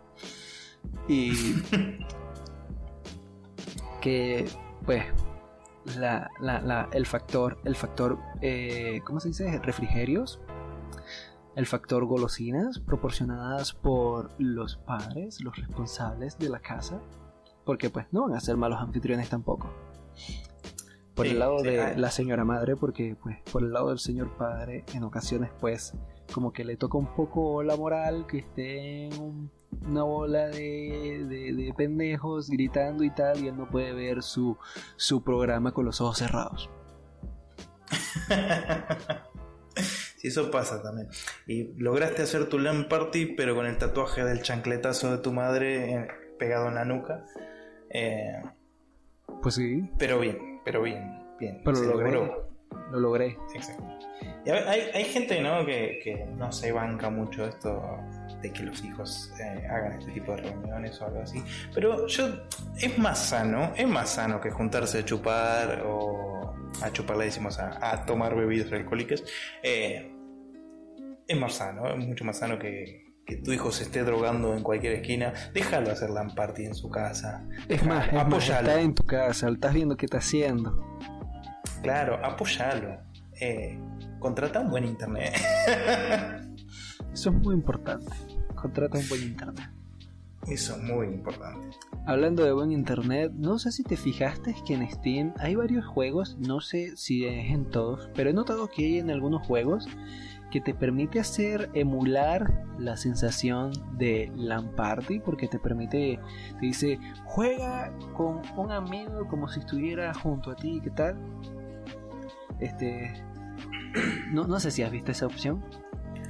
Y 1.07 1.31
que 4.01 4.47
pues 4.85 5.05
la, 5.97 6.29
la- 6.39 6.61
la- 6.61 6.89
el 6.91 7.05
factor 7.05 7.57
el 7.63 7.75
factor 7.75 8.17
eh, 8.41 9.01
¿cómo 9.05 9.19
se 9.19 9.29
dice? 9.29 9.59
refrigerios 9.59 10.39
el 11.55 11.65
factor 11.65 12.05
golosinas 12.05 12.79
proporcionadas 12.79 13.73
por 13.73 14.29
los 14.39 14.77
padres 14.77 15.41
los 15.41 15.55
responsables 15.57 16.37
de 16.37 16.49
la 16.49 16.59
casa 16.59 16.99
porque 17.65 17.89
pues 17.89 18.07
no 18.11 18.23
van 18.23 18.33
a 18.35 18.39
ser 18.41 18.57
malos 18.57 18.79
anfitriones 18.81 19.29
tampoco 19.29 19.69
por 21.15 21.25
Sí, 21.25 21.31
el 21.33 21.39
lado 21.39 21.59
sí, 21.59 21.67
de 21.67 21.95
la 21.97 22.09
señora 22.11 22.43
madre 22.43 22.75
porque 22.75 23.15
pues 23.21 23.37
por 23.51 23.61
el 23.63 23.71
lado 23.71 23.89
del 23.89 23.99
señor 23.99 24.35
padre 24.37 24.83
en 24.93 25.03
ocasiones 25.03 25.51
pues 25.59 25.93
como 26.33 26.51
que 26.53 26.63
le 26.63 26.75
toca 26.77 26.97
un 26.97 27.13
poco 27.13 27.61
la 27.63 27.75
moral 27.75 28.25
que 28.27 28.39
esté 28.39 29.05
en 29.05 29.21
un- 29.21 29.51
una 29.87 30.03
bola 30.03 30.47
de, 30.47 31.25
de- 31.29 31.53
de 31.53 31.73
pendejos 31.75 32.49
gritando 32.49 33.03
y 33.03 33.09
tal 33.11 33.43
y 33.43 33.47
él 33.47 33.57
no 33.57 33.69
puede 33.69 33.91
ver 33.93 34.21
su, 34.23 34.57
su 34.95 35.23
programa 35.23 35.71
con 35.73 35.85
los 35.85 35.99
ojos 36.01 36.17
cerrados. 36.19 36.69
Sí, 40.17 40.27
eso 40.29 40.51
pasa 40.51 40.81
también. 40.81 41.09
Y 41.47 41.73
lograste 41.81 42.21
hacer 42.21 42.47
tu 42.47 42.57
LAN 42.59 42.87
party, 42.87 43.33
pero 43.35 43.55
con 43.55 43.65
el 43.65 43.77
tatuaje 43.77 44.23
del 44.23 44.41
chancletazo 44.41 45.11
de 45.11 45.17
tu 45.17 45.33
madre 45.33 45.93
eh, 45.95 46.07
pegado 46.39 46.69
en 46.69 46.75
la 46.75 46.85
nuca. 46.85 47.25
Eh, 47.89 48.41
Pues 49.41 49.55
sí, 49.55 49.89
pero 49.97 50.19
bien, 50.19 50.52
pero 50.65 50.81
bien, 50.81 51.19
bien. 51.39 51.61
pero 51.63 51.77
lo 51.79 51.85
logré. 51.93 52.11
logró. 52.11 52.53
Lo 52.91 52.99
logré. 52.99 53.37
Exacto. 53.53 53.83
Y 54.45 54.49
hay, 54.49 54.63
hay- 54.67 54.89
hay 54.93 55.03
gente 55.05 55.41
¿no? 55.41 55.65
que, 55.65 55.99
que 56.03 56.25
no 56.37 56.51
se 56.51 56.71
banca 56.71 57.09
mucho 57.09 57.45
esto 57.47 57.97
de 58.41 58.51
que 58.51 58.63
los 58.63 58.83
hijos 58.83 59.31
eh, 59.39 59.65
hagan 59.67 59.99
este 59.99 60.11
tipo 60.11 60.35
de 60.35 60.41
reuniones 60.43 60.99
o 61.01 61.05
algo 61.05 61.21
así. 61.21 61.41
Pero 61.73 62.07
yo, 62.07 62.27
es 62.77 62.97
más 62.97 63.19
sano, 63.29 63.71
es 63.75 63.87
más 63.87 64.09
sano 64.09 64.41
que 64.41 64.51
juntarse 64.51 64.99
a 64.99 65.05
chupar 65.05 65.83
o 65.85 66.53
a 66.81 66.91
chupar 66.91 67.17
le 67.17 67.25
decimos 67.25 67.59
a, 67.59 67.77
a 67.91 68.05
tomar 68.05 68.35
bebidas 68.35 68.71
alcohólicas. 68.71 69.23
Eh, 69.61 70.11
es 71.27 71.37
más 71.39 71.53
sano, 71.53 71.87
es 71.87 71.97
mucho 72.05 72.25
más 72.25 72.37
sano 72.39 72.59
que, 72.59 73.02
que 73.25 73.37
tu 73.37 73.51
hijo 73.51 73.71
se 73.71 73.83
esté 73.83 74.03
drogando 74.03 74.55
en 74.55 74.63
cualquier 74.63 74.93
esquina. 74.93 75.33
Déjalo 75.53 75.91
hacer 75.91 76.09
LAN 76.09 76.35
party 76.35 76.65
en 76.65 76.75
su 76.75 76.89
casa. 76.89 77.45
Es 77.69 77.85
más, 77.85 78.07
es 78.07 78.27
más, 78.27 78.49
está 78.49 78.81
en 78.81 78.93
tu 78.93 79.03
casa, 79.03 79.49
estás 79.49 79.73
viendo 79.73 79.95
qué 79.95 80.05
está 80.05 80.17
haciendo. 80.17 80.99
Claro, 81.81 82.19
apóyalo. 82.23 82.97
Eh, 83.39 83.79
contrata 84.19 84.59
un 84.59 84.69
buen 84.69 84.85
internet. 84.85 85.33
Eso 87.13 87.29
es 87.29 87.35
muy 87.35 87.55
importante. 87.55 88.11
Contrata 88.55 88.97
un 88.97 89.09
buen 89.09 89.23
internet. 89.23 89.69
Eso 90.47 90.75
es 90.75 90.83
muy 90.83 91.07
importante. 91.07 91.77
Hablando 92.05 92.43
de 92.43 92.51
buen 92.51 92.71
internet, 92.71 93.31
no 93.33 93.59
sé 93.59 93.71
si 93.71 93.83
te 93.83 93.95
fijaste 93.95 94.53
que 94.67 94.73
en 94.73 94.89
Steam 94.91 95.33
hay 95.37 95.55
varios 95.55 95.85
juegos, 95.85 96.35
no 96.37 96.59
sé 96.59 96.97
si 96.97 97.25
es 97.25 97.49
en 97.49 97.69
todos, 97.69 98.09
pero 98.13 98.29
he 98.29 98.33
notado 98.33 98.69
que 98.69 98.83
hay 98.83 98.99
en 98.99 99.09
algunos 99.09 99.47
juegos 99.47 99.87
que 100.53 100.61
te 100.61 100.75
permite 100.75 101.19
hacer 101.19 101.71
emular 101.73 102.53
la 102.77 102.95
sensación 102.95 103.71
de 103.97 104.31
LAN 104.35 104.75
Party 104.75 105.19
porque 105.19 105.47
te 105.47 105.57
permite, 105.57 106.19
te 106.59 106.65
dice, 106.67 106.99
juega 107.25 107.91
con 108.15 108.39
un 108.55 108.71
amigo 108.71 109.27
como 109.27 109.47
si 109.47 109.61
estuviera 109.61 110.13
junto 110.13 110.51
a 110.51 110.55
ti, 110.55 110.79
¿qué 110.83 110.91
tal? 110.91 111.17
Este, 112.59 113.11
no, 114.31 114.45
no 114.45 114.59
sé 114.59 114.69
si 114.69 114.83
has 114.83 114.91
visto 114.91 115.11
esa 115.11 115.25
opción. 115.25 115.65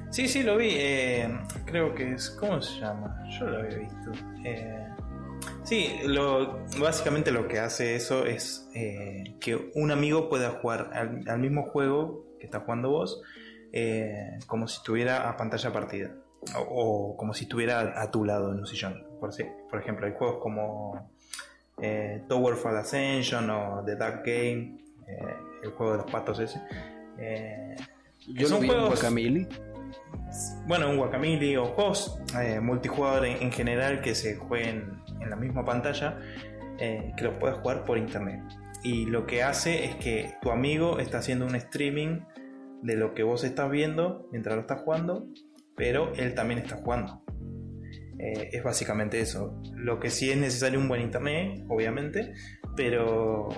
Sí, 0.10 0.30
sí, 0.30 0.42
lo 0.42 0.56
vi. 0.56 0.70
eh, 0.70 1.38
creo 1.66 1.94
que 1.94 2.14
es. 2.14 2.30
¿Cómo 2.30 2.62
se 2.62 2.80
llama? 2.80 3.28
Yo 3.38 3.46
lo 3.46 3.58
había 3.58 3.80
visto. 3.80 4.12
Eh, 4.46 4.88
sí, 5.64 5.98
lo, 6.06 6.64
básicamente 6.80 7.30
lo 7.32 7.50
que 7.50 7.60
hace 7.60 7.98
eso 7.98 8.26
es 8.26 8.70
eh, 8.74 9.36
que 9.42 9.70
un 9.76 9.92
amigo 9.92 10.30
pueda 10.30 10.50
jugar 10.52 10.92
al, 10.94 11.28
al 11.28 11.40
mismo 11.40 11.64
juego 11.64 12.26
que 12.40 12.46
está 12.46 12.62
jugando 12.62 12.90
vos, 12.90 13.22
eh, 13.74 14.40
como 14.48 14.68
si 14.68 14.78
estuviera 14.78 15.28
a 15.30 15.36
pantalla 15.36 15.74
partida. 15.74 16.12
O, 16.56 17.12
o 17.14 17.18
como 17.18 17.34
si 17.34 17.44
estuviera 17.46 18.02
a, 18.02 18.12
tu 18.12 18.24
lado 18.26 18.52
en 18.54 18.60
un 18.60 18.66
sillón. 18.68 19.04
Por, 19.20 19.34
si- 19.34 19.46
por 19.70 19.80
ejemplo, 19.82 20.06
hay 20.06 20.14
juegos 20.18 20.38
como 20.42 21.10
eh, 21.82 22.24
Towerfall 22.30 22.78
Ascension 22.78 23.50
o 23.50 23.84
The 23.86 23.96
Dark 23.96 24.24
Game, 24.26 24.78
eh, 25.08 25.36
el 25.64 25.72
juego 25.72 25.94
de 25.94 25.98
los 26.00 26.12
patos 26.12 26.40
ese. 26.40 26.62
Yo 28.28 28.48
Son 28.48 28.58
lo 28.58 28.62
vi 28.62 28.68
juegos- 28.70 28.90
Guacamole. 29.02 29.48
bueno, 30.68 30.90
un 30.90 30.98
Guacamole 30.98 31.58
o 31.58 31.66
juegos 31.68 32.20
multijugador 32.62 33.26
en, 33.26 33.42
en 33.42 33.52
general 33.52 34.02
que 34.02 34.16
se 34.16 34.36
jueguen 34.36 35.02
en 35.20 35.30
la 35.30 35.36
misma 35.36 35.64
pantalla, 35.66 36.18
que 36.78 37.24
los 37.24 37.36
puedes 37.36 37.58
jugar 37.58 37.86
por 37.86 37.98
internet. 37.98 38.42
Y 38.84 39.06
lo 39.06 39.26
que 39.26 39.44
hace 39.44 39.86
es 39.86 39.96
que 39.96 40.36
tu 40.42 40.52
amigo 40.52 41.00
está 41.00 41.20
haciendo 41.20 41.46
un 41.46 41.56
streaming 41.56 42.22
de 42.84 42.98
lo 42.98 43.14
que 43.14 43.24
vos 43.24 43.44
estás 43.44 43.72
viendo 43.72 44.28
mientras 44.32 44.56
lo 44.56 44.62
estás 44.62 44.82
jugando, 44.82 45.28
pero 45.76 46.14
él 46.16 46.36
también 46.36 46.60
está 46.60 46.76
jugando. 46.76 47.24
Eh, 48.20 48.50
es 48.54 48.64
básicamente 48.64 49.20
eso. 49.20 49.60
Lo 49.74 50.00
que 50.00 50.10
sí 50.10 50.30
es 50.30 50.38
necesario 50.38 50.80
un 50.80 50.88
buen 50.88 51.02
internet, 51.02 51.64
obviamente, 51.68 52.34
pero 52.76 53.50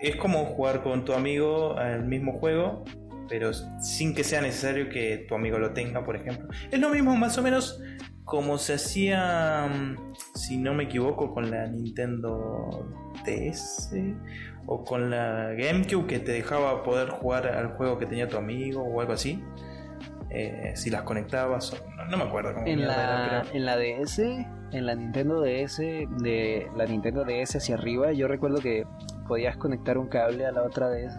es 0.00 0.16
como 0.16 0.44
jugar 0.44 0.82
con 0.82 1.04
tu 1.04 1.12
amigo 1.12 1.76
al 1.76 2.06
mismo 2.06 2.38
juego, 2.38 2.84
pero 3.28 3.52
sin 3.52 4.14
que 4.14 4.24
sea 4.24 4.40
necesario 4.40 4.88
que 4.88 5.24
tu 5.28 5.34
amigo 5.34 5.58
lo 5.58 5.72
tenga, 5.72 6.04
por 6.04 6.16
ejemplo. 6.16 6.48
Es 6.70 6.78
lo 6.78 6.90
mismo 6.90 7.16
más 7.16 7.36
o 7.38 7.42
menos 7.42 7.80
como 8.24 8.58
se 8.58 8.74
hacía, 8.74 9.68
mm, 9.68 10.14
si 10.34 10.58
no 10.58 10.74
me 10.74 10.84
equivoco, 10.84 11.32
con 11.32 11.50
la 11.50 11.66
Nintendo 11.66 12.88
DS 13.24 13.90
o 14.66 14.84
con 14.84 15.10
la 15.10 15.52
GameCube 15.56 16.06
que 16.06 16.18
te 16.18 16.32
dejaba 16.32 16.82
poder 16.82 17.08
jugar 17.10 17.46
al 17.46 17.68
juego 17.76 17.98
que 17.98 18.06
tenía 18.06 18.28
tu 18.28 18.36
amigo 18.36 18.82
o 18.82 19.00
algo 19.00 19.12
así. 19.12 19.42
Eh, 20.30 20.72
si 20.74 20.90
las 20.90 21.02
conectabas, 21.02 21.72
o- 21.72 21.76
no, 21.96 22.04
no 22.06 22.16
me 22.16 22.24
acuerdo 22.24 22.52
cómo 22.54 22.66
En 22.66 22.86
la, 22.86 23.44
en 23.52 23.64
la 23.64 23.76
DS, 23.76 24.18
en 24.72 24.86
la 24.86 24.94
Nintendo 24.96 25.40
DS, 25.40 25.78
de 25.78 26.68
la 26.76 26.84
Nintendo 26.86 27.24
DS 27.24 27.56
hacia 27.56 27.76
arriba, 27.76 28.12
yo 28.12 28.26
recuerdo 28.28 28.58
que 28.60 28.84
podías 29.28 29.56
conectar 29.56 29.96
un 29.98 30.08
cable 30.08 30.44
a 30.44 30.52
la 30.52 30.62
otra 30.64 30.88
DS. 30.90 31.16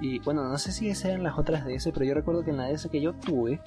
Y 0.00 0.20
bueno, 0.20 0.44
no 0.48 0.56
sé 0.58 0.70
si 0.72 0.88
esas 0.88 1.06
eran 1.06 1.24
las 1.24 1.36
otras 1.38 1.64
DS, 1.66 1.90
pero 1.92 2.04
yo 2.06 2.14
recuerdo 2.14 2.44
que 2.44 2.50
en 2.50 2.58
la 2.58 2.68
DS 2.68 2.88
que 2.88 3.00
yo 3.00 3.12
tuve, 3.14 3.60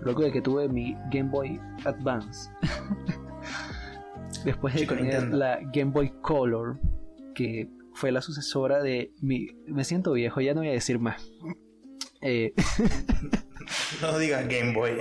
luego 0.00 0.22
de 0.22 0.30
que 0.30 0.40
tuve 0.40 0.68
mi 0.68 0.96
Game 1.10 1.30
Boy 1.30 1.60
Advance, 1.84 2.50
Después 4.44 4.74
de 4.74 4.80
Chico 4.80 4.94
tener 4.94 5.12
Nintendo. 5.14 5.36
la 5.38 5.58
Game 5.72 5.90
Boy 5.90 6.10
Color, 6.22 6.78
que 7.38 7.68
fue 7.94 8.10
la 8.10 8.20
sucesora 8.20 8.82
de 8.82 9.12
mi... 9.22 9.46
Me 9.66 9.84
siento 9.84 10.12
viejo, 10.12 10.40
ya 10.40 10.54
no 10.54 10.60
voy 10.60 10.70
a 10.70 10.72
decir 10.72 10.98
más. 10.98 11.30
Eh, 12.20 12.52
No 14.02 14.18
digas 14.18 14.48
Game 14.48 14.72
Boy. 14.74 14.92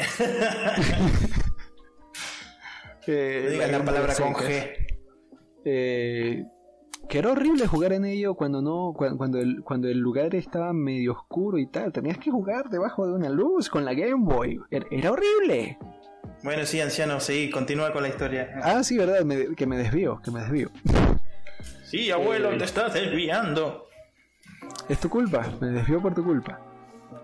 eh, 3.08 3.42
No 3.46 3.50
digas 3.52 3.72
la 3.72 3.84
palabra 3.84 4.14
con. 4.16 4.34
G. 4.34 4.70
Eh, 5.66 6.44
que 7.10 7.20
era 7.20 7.32
horrible 7.32 7.66
jugar 7.68 7.94
en 7.94 8.04
ello 8.06 8.36
cuando 8.36 8.62
no 8.62 8.94
cuando, 8.96 9.18
cuando 9.18 9.40
el, 9.40 9.62
cuando 9.64 9.88
el 9.88 9.98
lugar 10.00 10.36
estaba 10.36 10.74
medio 10.74 11.14
oscuro 11.14 11.58
y 11.58 11.68
tal. 11.68 11.92
Tenías 11.94 12.18
que 12.18 12.30
jugar 12.32 12.70
debajo 12.70 13.08
de 13.08 13.14
una 13.14 13.30
luz 13.30 13.70
con 13.70 13.86
la 13.86 13.94
Game 13.94 14.26
Boy. 14.26 14.60
Era, 14.70 14.86
era 14.92 15.12
horrible. 15.12 15.78
Bueno, 16.44 16.66
sí, 16.66 16.80
anciano, 16.82 17.20
sí, 17.20 17.50
continúa 17.50 17.92
con 17.94 18.04
la 18.04 18.10
historia. 18.10 18.60
Ah, 18.62 18.84
sí, 18.84 18.98
verdad, 18.98 19.24
me- 19.24 19.56
que 19.56 19.66
me 19.66 19.78
desvío, 19.78 20.22
que 20.24 20.30
me 20.32 20.42
desvío. 20.42 20.70
Sí, 21.90 22.12
abuelo, 22.12 22.52
Eh. 22.52 22.58
te 22.58 22.66
estás 22.66 22.94
desviando. 22.94 23.88
Es 24.90 25.00
tu 25.00 25.10
culpa, 25.10 25.46
me 25.62 25.68
desvío 25.68 26.02
por 26.02 26.14
tu 26.14 26.24
culpa. 26.24 26.60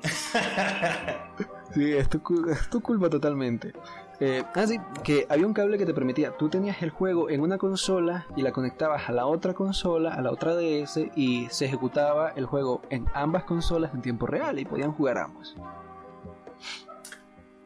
Sí, 1.74 1.91
es 1.91 2.07
tu, 2.07 2.22
es 2.51 2.70
tu 2.70 2.82
culpa 2.82 3.09
totalmente. 3.09 3.74
Eh, 4.20 4.43
ah, 4.53 4.68
sí, 4.68 4.80
que 5.03 5.26
había 5.28 5.47
un 5.47 5.55
cable 5.55 5.80
que 5.80 5.88
te 5.88 5.93
permitía, 5.95 6.30
tú 6.38 6.47
tenías 6.47 6.84
el 6.84 6.91
juego 6.91 7.32
en 7.32 7.41
una 7.41 7.57
consola 7.57 8.28
y 8.36 8.43
la 8.43 8.51
conectabas 8.51 9.09
a 9.09 9.11
la 9.11 9.26
otra 9.26 9.55
consola, 9.55 10.14
a 10.14 10.22
la 10.22 10.30
otra 10.32 10.53
DS, 10.55 11.09
y 11.16 11.47
se 11.49 11.66
ejecutaba 11.66 12.30
el 12.36 12.45
juego 12.45 12.84
en 12.91 13.07
ambas 13.16 13.45
consolas 13.45 13.91
en 13.95 14.03
tiempo 14.03 14.28
real 14.28 14.59
y 14.59 14.66
podían 14.66 14.91
jugar 14.91 15.18
ambos. 15.18 15.55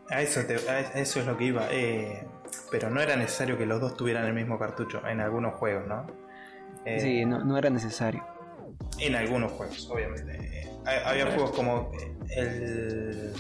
A 0.10 0.22
eso, 0.22 0.40
te- 0.48 0.70
a 0.70 0.80
eso 0.80 1.20
es 1.20 1.26
lo 1.26 1.36
que 1.36 1.44
iba. 1.44 1.64
eh, 1.70 2.26
pero 2.72 2.90
no 2.90 3.02
era 3.02 3.18
necesario 3.18 3.58
que 3.58 3.66
los 3.66 3.82
dos 3.82 3.98
tuvieran 3.98 4.24
el 4.26 4.34
mismo 4.34 4.58
cartucho 4.58 5.06
en 5.06 5.20
algunos 5.20 5.56
juegos, 5.56 5.86
¿no? 5.86 6.08
Eh, 6.96 7.00
Sí, 7.02 7.26
no, 7.26 7.44
no 7.44 7.58
era 7.58 7.70
necesario. 7.70 8.24
En 9.00 9.16
algunos 9.16 9.52
juegos, 9.52 9.90
obviamente. 9.92 10.32
Eh, 10.62 10.70
ha- 10.86 11.10
había 11.10 11.26
juegos 11.32 11.52
como 11.52 11.92
eh, 12.00 12.16
el. 12.38 13.34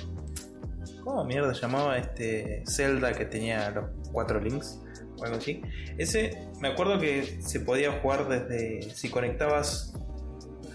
¿Cómo 1.03 1.23
mierda 1.23 1.53
se 1.53 1.61
llamaba 1.61 1.97
este 1.97 2.63
Zelda 2.67 3.13
que 3.13 3.25
tenía 3.25 3.69
los 3.69 3.85
cuatro 4.11 4.39
links? 4.41 4.81
O 5.19 5.23
algo 5.23 5.37
así. 5.37 5.61
Ese, 5.97 6.37
me 6.61 6.67
acuerdo 6.67 6.99
que 6.99 7.41
se 7.41 7.59
podía 7.61 7.91
jugar 8.01 8.27
desde. 8.27 8.81
Si 8.93 9.09
conectabas 9.09 9.93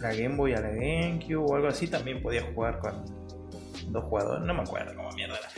la 0.00 0.12
Game 0.14 0.36
Boy 0.36 0.54
a 0.54 0.60
la 0.60 0.70
GameCube 0.70 1.36
o 1.36 1.54
algo 1.54 1.68
así, 1.68 1.86
también 1.86 2.22
podías 2.22 2.44
jugar 2.54 2.78
con 2.78 3.04
dos 3.92 4.04
jugadores. 4.04 4.44
No 4.46 4.54
me 4.54 4.62
acuerdo 4.62 4.94
cómo 4.96 5.10
mierda 5.12 5.36
era. 5.38 5.48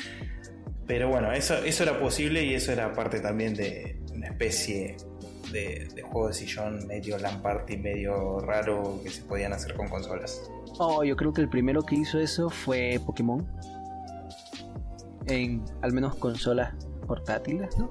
Pero 0.87 1.09
bueno, 1.09 1.33
eso, 1.33 1.55
eso 1.65 1.83
era 1.85 1.99
posible 1.99 2.43
y 2.45 2.55
eso 2.55 2.73
era 2.73 2.93
parte 2.93 3.21
también 3.21 3.55
de 3.55 4.01
una 4.13 4.27
especie 4.29 4.97
de, 5.55 5.89
de 5.95 6.03
juego 6.03 6.29
de 6.29 6.35
sillón 6.35 6.87
medio 6.87 7.17
LAN 7.19 7.41
party, 7.41 7.79
medio 7.79 8.41
raro 8.41 9.01
que 9.03 9.09
se 9.09 9.23
podían 9.23 9.53
hacer 9.55 9.75
con 9.75 9.89
consolas. 9.89 10.51
Oh, 10.79 11.03
yo 11.05 11.17
creo 11.17 11.33
que 11.33 11.41
el 11.41 11.49
primero 11.49 11.83
que 11.83 11.95
hizo 11.95 12.19
eso 12.19 12.51
fue 12.51 13.01
Pokémon. 13.07 13.47
En 15.27 15.65
al 15.83 15.93
menos 15.93 16.17
consolas 16.17 16.75
portátiles, 17.07 17.77
¿no? 17.79 17.91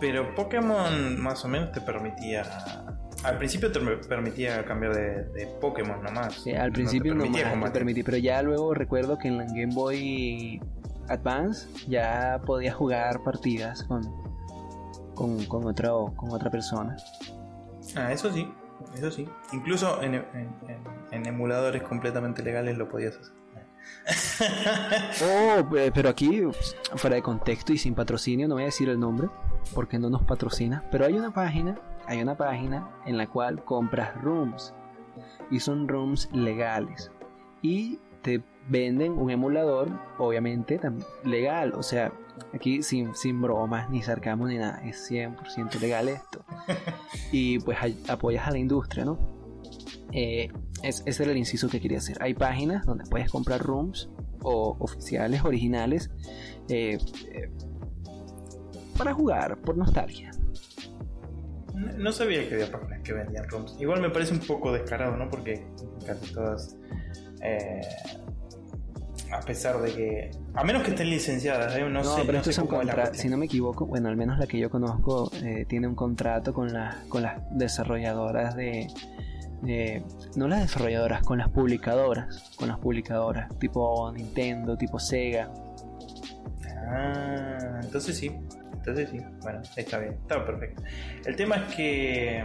Pero 0.00 0.34
Pokémon 0.34 1.20
más 1.20 1.44
o 1.44 1.48
menos 1.48 1.72
te 1.72 1.80
permitía. 1.80 2.42
Al 3.22 3.36
principio 3.38 3.70
te 3.70 3.80
permitía 4.08 4.64
cambiar 4.64 4.94
de, 4.94 5.24
de 5.32 5.46
Pokémon 5.60 6.02
nomás. 6.02 6.34
Sí, 6.42 6.52
al 6.52 6.68
No 6.68 6.72
te 6.72 6.72
principio 6.72 7.14
no 7.14 7.20
permitía 7.22 7.44
me 7.44 7.50
combatir. 7.52 7.72
permití, 7.74 8.02
pero 8.02 8.16
ya 8.16 8.42
luego 8.42 8.72
recuerdo 8.74 9.18
que 9.18 9.28
en 9.28 9.38
la 9.38 9.44
Game 9.44 9.74
Boy 9.74 10.60
Advance 11.08 11.68
ya 11.88 12.40
podía 12.46 12.72
jugar 12.72 13.22
partidas 13.22 13.84
con, 13.84 14.02
con, 15.20 15.44
con, 15.44 15.66
otro, 15.66 16.12
con 16.16 16.30
otra 16.30 16.50
persona. 16.50 16.96
Ah, 17.96 18.10
eso 18.12 18.32
sí, 18.32 18.50
eso 18.94 19.10
sí. 19.10 19.28
Incluso 19.52 20.00
en, 20.02 20.14
en- 20.14 20.24
en- 20.34 20.84
en 21.12 21.26
emuladores 21.26 21.82
completamente 21.82 22.42
legales 22.42 22.78
lo 22.78 22.88
podías 22.88 23.16
hacer. 23.16 23.32
Oh, 25.22 25.76
eh, 25.76 25.90
pero 25.92 26.08
aquí, 26.08 26.42
fuera 26.96 27.16
de 27.16 27.22
contexto 27.22 27.72
y 27.72 27.78
sin 27.78 27.94
patrocinio, 27.94 28.48
no 28.48 28.54
voy 28.54 28.62
a 28.62 28.66
decir 28.66 28.88
el 28.88 28.98
nombre 28.98 29.28
porque 29.74 29.98
no 29.98 30.08
nos 30.08 30.22
patrocina, 30.22 30.82
pero 30.90 31.04
hay 31.04 31.14
una 31.14 31.30
página, 31.32 31.78
hay 32.06 32.22
una 32.22 32.36
página 32.36 32.88
en 33.06 33.18
la 33.18 33.26
cual 33.26 33.62
compras 33.64 34.14
rooms 34.22 34.72
y 35.50 35.60
son 35.60 35.86
rooms 35.88 36.28
legales 36.32 37.10
y 37.62 37.98
te 38.22 38.42
venden 38.68 39.12
un 39.12 39.30
emulador, 39.30 39.88
obviamente 40.18 40.80
legal, 41.24 41.72
o 41.74 41.82
sea, 41.82 42.12
aquí 42.54 42.82
sin, 42.82 43.14
sin 43.14 43.40
bromas 43.40 43.88
ni 43.90 44.02
sarcasmo 44.02 44.46
ni 44.48 44.58
nada, 44.58 44.80
es 44.84 45.10
100% 45.10 45.78
legal 45.80 46.08
esto 46.08 46.44
y 47.32 47.58
pues 47.60 47.78
apoyas 48.08 48.46
a 48.46 48.50
la 48.50 48.58
industria, 48.58 49.04
¿no? 49.04 49.18
Eh, 50.12 50.50
es- 50.82 51.02
ese 51.06 51.22
era 51.22 51.32
el 51.32 51.38
inciso 51.38 51.68
que 51.68 51.80
quería 51.80 51.98
hacer. 51.98 52.16
Hay 52.22 52.34
páginas 52.34 52.84
donde 52.86 53.04
puedes 53.08 53.30
comprar 53.30 53.60
rooms 53.62 54.08
o 54.42 54.76
oficiales, 54.80 55.44
originales, 55.44 56.10
eh, 56.68 56.98
eh, 57.32 57.50
para 58.98 59.12
jugar 59.14 59.58
por 59.62 59.76
nostalgia. 59.76 60.30
No, 61.74 61.92
no 61.98 62.12
sabía 62.12 62.46
que 62.48 62.54
había 62.54 62.70
páginas 62.70 63.00
que 63.02 63.12
vendían 63.12 63.48
ROMs. 63.48 63.76
Igual 63.80 64.00
me 64.02 64.10
parece 64.10 64.34
un 64.34 64.40
poco 64.40 64.72
descarado, 64.72 65.16
¿no? 65.16 65.28
Porque 65.30 65.66
casi 66.06 66.32
todas. 66.34 66.76
a 69.32 69.40
pesar 69.40 69.80
de 69.80 69.92
que. 69.92 70.30
A 70.54 70.64
menos 70.64 70.82
que 70.82 70.90
estén 70.90 71.08
licenciadas, 71.08 71.76
¿eh? 71.76 71.80
no, 71.82 71.88
No, 71.90 72.04
sé. 72.04 72.22
pero 72.26 72.38
no 72.38 72.44
sé 72.44 72.52
son 72.52 72.66
cómo 72.66 72.78
contra- 72.80 73.14
si 73.14 73.28
no 73.28 73.36
me 73.36 73.46
equivoco, 73.46 73.86
bueno, 73.86 74.08
al 74.08 74.16
menos 74.16 74.38
la 74.38 74.46
que 74.46 74.58
yo 74.58 74.68
conozco 74.68 75.30
eh, 75.44 75.64
tiene 75.68 75.86
un 75.86 75.94
contrato 75.94 76.52
con, 76.52 76.72
la- 76.72 76.98
con 77.08 77.22
las 77.22 77.40
desarrolladoras 77.52 78.56
de, 78.56 78.88
de- 79.62 80.02
No 80.34 80.48
las 80.48 80.62
desarrolladoras, 80.62 81.22
con 81.22 81.38
las 81.38 81.48
publicadoras. 81.50 82.50
Con 82.56 82.68
las 82.68 82.78
publicadoras, 82.78 83.56
tipo 83.58 84.10
Nintendo, 84.12 84.76
tipo 84.76 84.98
Sega. 84.98 85.50
Ah, 86.88 87.80
entonces 87.82 88.16
sí. 88.16 88.32
Entonces 88.72 89.10
sí. 89.10 89.18
Bueno, 89.42 89.60
está 89.76 89.98
bien. 89.98 90.14
Está 90.14 90.44
perfecto. 90.44 90.82
El 91.26 91.36
tema 91.36 91.56
es 91.56 91.74
que. 91.74 92.44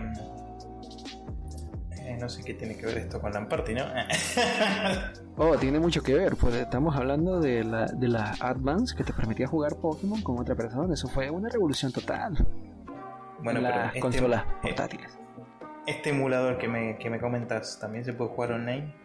Eh, 2.05 2.17
no 2.19 2.29
sé 2.29 2.43
qué 2.43 2.53
tiene 2.53 2.75
que 2.77 2.85
ver 2.85 2.97
esto 2.99 3.19
con 3.19 3.33
Lamparty, 3.33 3.73
¿no? 3.73 3.83
Oh, 5.37 5.57
tiene 5.57 5.79
mucho 5.81 6.01
que 6.01 6.13
ver, 6.13 6.37
pues 6.37 6.55
estamos 6.55 6.95
hablando 6.95 7.41
de 7.41 7.63
la, 7.65 7.87
de 7.87 8.07
la 8.07 8.31
Advance 8.39 8.95
que 8.95 9.03
te 9.03 9.11
permitía 9.11 9.47
jugar 9.47 9.75
Pokémon 9.75 10.21
con 10.21 10.39
otra 10.39 10.55
persona. 10.55 10.93
Eso 10.93 11.09
fue 11.09 11.29
una 11.29 11.49
revolución 11.49 11.91
total. 11.91 12.33
bueno, 13.43 13.59
en 13.59 13.65
pero 13.65 13.75
las 13.77 13.87
este- 13.87 13.99
consolas 13.99 14.43
eh, 14.45 14.47
portátiles. 14.61 15.19
Este 15.87 16.11
emulador 16.11 16.57
que 16.57 16.67
me, 16.69 16.97
que 16.97 17.09
me 17.09 17.19
comentas, 17.19 17.77
¿también 17.81 18.05
se 18.05 18.13
puede 18.13 18.29
jugar 18.31 18.53
online? 18.53 18.95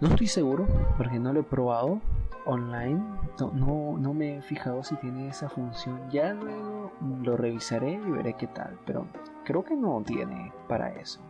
No 0.00 0.08
estoy 0.08 0.26
seguro, 0.26 0.66
porque 0.98 1.18
no 1.20 1.32
lo 1.32 1.40
he 1.40 1.44
probado 1.44 2.00
online. 2.44 3.00
No, 3.38 3.52
no, 3.54 3.96
no 3.98 4.12
me 4.14 4.38
he 4.38 4.42
fijado 4.42 4.82
si 4.82 4.96
tiene 4.96 5.28
esa 5.28 5.48
función. 5.48 6.00
Ya 6.10 6.32
luego 6.34 6.92
lo 7.22 7.36
revisaré 7.36 7.92
y 7.92 8.10
veré 8.10 8.34
qué 8.34 8.48
tal. 8.48 8.76
Pero 8.84 9.06
creo 9.44 9.64
que 9.64 9.74
no 9.74 10.02
tiene 10.04 10.52
para 10.68 10.88
eso. 11.00 11.20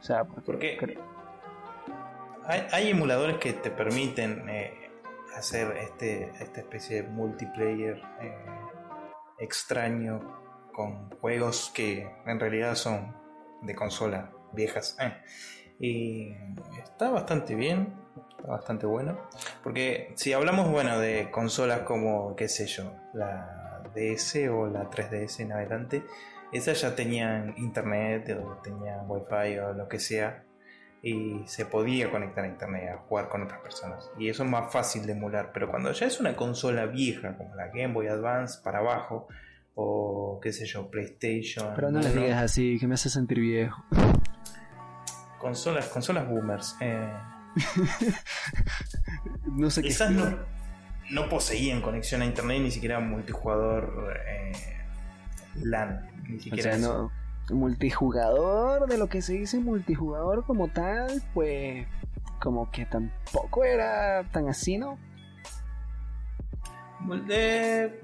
O 0.00 0.02
sea, 0.02 0.24
porque 0.24 0.78
hay 2.46 2.90
emuladores 2.90 3.38
que 3.38 3.52
te 3.52 3.70
permiten 3.70 4.48
eh, 4.48 4.90
hacer 5.36 5.76
este, 5.76 6.30
esta 6.40 6.60
especie 6.60 7.02
de 7.02 7.08
multiplayer 7.08 8.02
eh, 8.20 8.44
extraño 9.38 10.20
con 10.72 11.10
juegos 11.20 11.70
que 11.74 12.10
en 12.26 12.40
realidad 12.40 12.74
son 12.74 13.14
de 13.62 13.74
consola 13.74 14.30
viejas. 14.52 14.96
eh. 15.00 15.12
Y 15.78 16.36
está 16.80 17.10
bastante 17.10 17.54
bien, 17.54 17.92
está 18.30 18.48
bastante 18.48 18.86
bueno. 18.86 19.18
Porque 19.64 20.12
si 20.16 20.32
hablamos, 20.32 20.70
bueno, 20.70 20.98
de 20.98 21.30
consolas 21.30 21.80
como, 21.80 22.36
qué 22.36 22.48
sé 22.48 22.66
yo, 22.66 22.92
la 23.14 23.82
DS 23.94 24.48
o 24.48 24.66
la 24.66 24.88
3DS 24.90 25.40
en 25.40 25.52
adelante, 25.52 26.04
esas 26.52 26.80
ya 26.80 26.94
tenían 26.94 27.54
internet 27.56 28.38
o 28.44 28.60
tenían 28.62 29.00
wifi 29.08 29.58
o 29.58 29.72
lo 29.72 29.88
que 29.88 29.98
sea 29.98 30.44
y 31.02 31.42
se 31.46 31.66
podía 31.66 32.10
conectar 32.10 32.44
a 32.44 32.48
internet 32.48 32.90
a 32.94 32.98
jugar 32.98 33.28
con 33.28 33.42
otras 33.42 33.60
personas 33.60 34.10
y 34.18 34.28
eso 34.28 34.44
es 34.44 34.48
más 34.50 34.72
fácil 34.72 35.04
de 35.06 35.12
emular 35.12 35.50
pero 35.52 35.68
cuando 35.68 35.90
ya 35.92 36.06
es 36.06 36.20
una 36.20 36.36
consola 36.36 36.86
vieja 36.86 37.36
como 37.36 37.54
la 37.56 37.68
Game 37.68 37.92
Boy 37.92 38.06
Advance 38.06 38.60
para 38.62 38.78
abajo 38.78 39.26
o 39.74 40.38
qué 40.42 40.52
sé 40.52 40.66
yo 40.66 40.90
PlayStation 40.90 41.72
Pero 41.74 41.90
no 41.90 42.00
les 42.00 42.14
digas 42.14 42.42
así, 42.42 42.78
que 42.78 42.86
me 42.86 42.94
hace 42.94 43.08
sentir 43.08 43.40
viejo. 43.40 43.82
consolas 45.38 45.88
consolas 45.88 46.28
boomers 46.28 46.76
eh, 46.80 47.10
No 49.46 49.70
sé 49.70 49.82
qué. 49.82 49.88
esas 49.88 50.10
no, 50.10 50.38
no 51.10 51.28
poseían 51.28 51.80
conexión 51.80 52.22
a 52.22 52.26
internet 52.26 52.60
ni 52.62 52.70
siquiera 52.70 53.00
multijugador 53.00 54.14
eh, 54.26 54.52
LAN 55.56 56.08
ni 56.28 56.36
O 56.36 56.40
siquiera 56.40 56.72
sea, 56.72 56.80
eso. 56.80 57.10
no. 57.48 57.56
Multijugador, 57.56 58.86
de 58.88 58.98
lo 58.98 59.08
que 59.08 59.20
se 59.20 59.34
dice 59.34 59.58
multijugador 59.58 60.44
como 60.44 60.68
tal, 60.68 61.22
pues. 61.34 61.86
Como 62.40 62.70
que 62.70 62.86
tampoco 62.86 63.64
era 63.64 64.24
tan 64.32 64.48
así, 64.48 64.78
¿no? 64.78 64.98
Eh, 67.28 68.00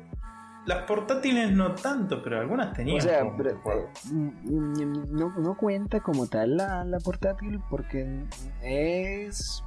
las 0.66 0.84
portátiles 0.84 1.50
no 1.52 1.74
tanto, 1.74 2.22
pero 2.22 2.40
algunas 2.40 2.72
tenían. 2.72 2.98
O 2.98 3.00
sea, 3.00 3.36
pero, 3.36 3.58
mm, 4.12 5.12
no, 5.12 5.30
no 5.38 5.56
cuenta 5.56 6.00
como 6.00 6.26
tal 6.26 6.56
la, 6.56 6.84
la 6.84 6.98
portátil 6.98 7.60
porque 7.70 8.24
es 8.62 9.62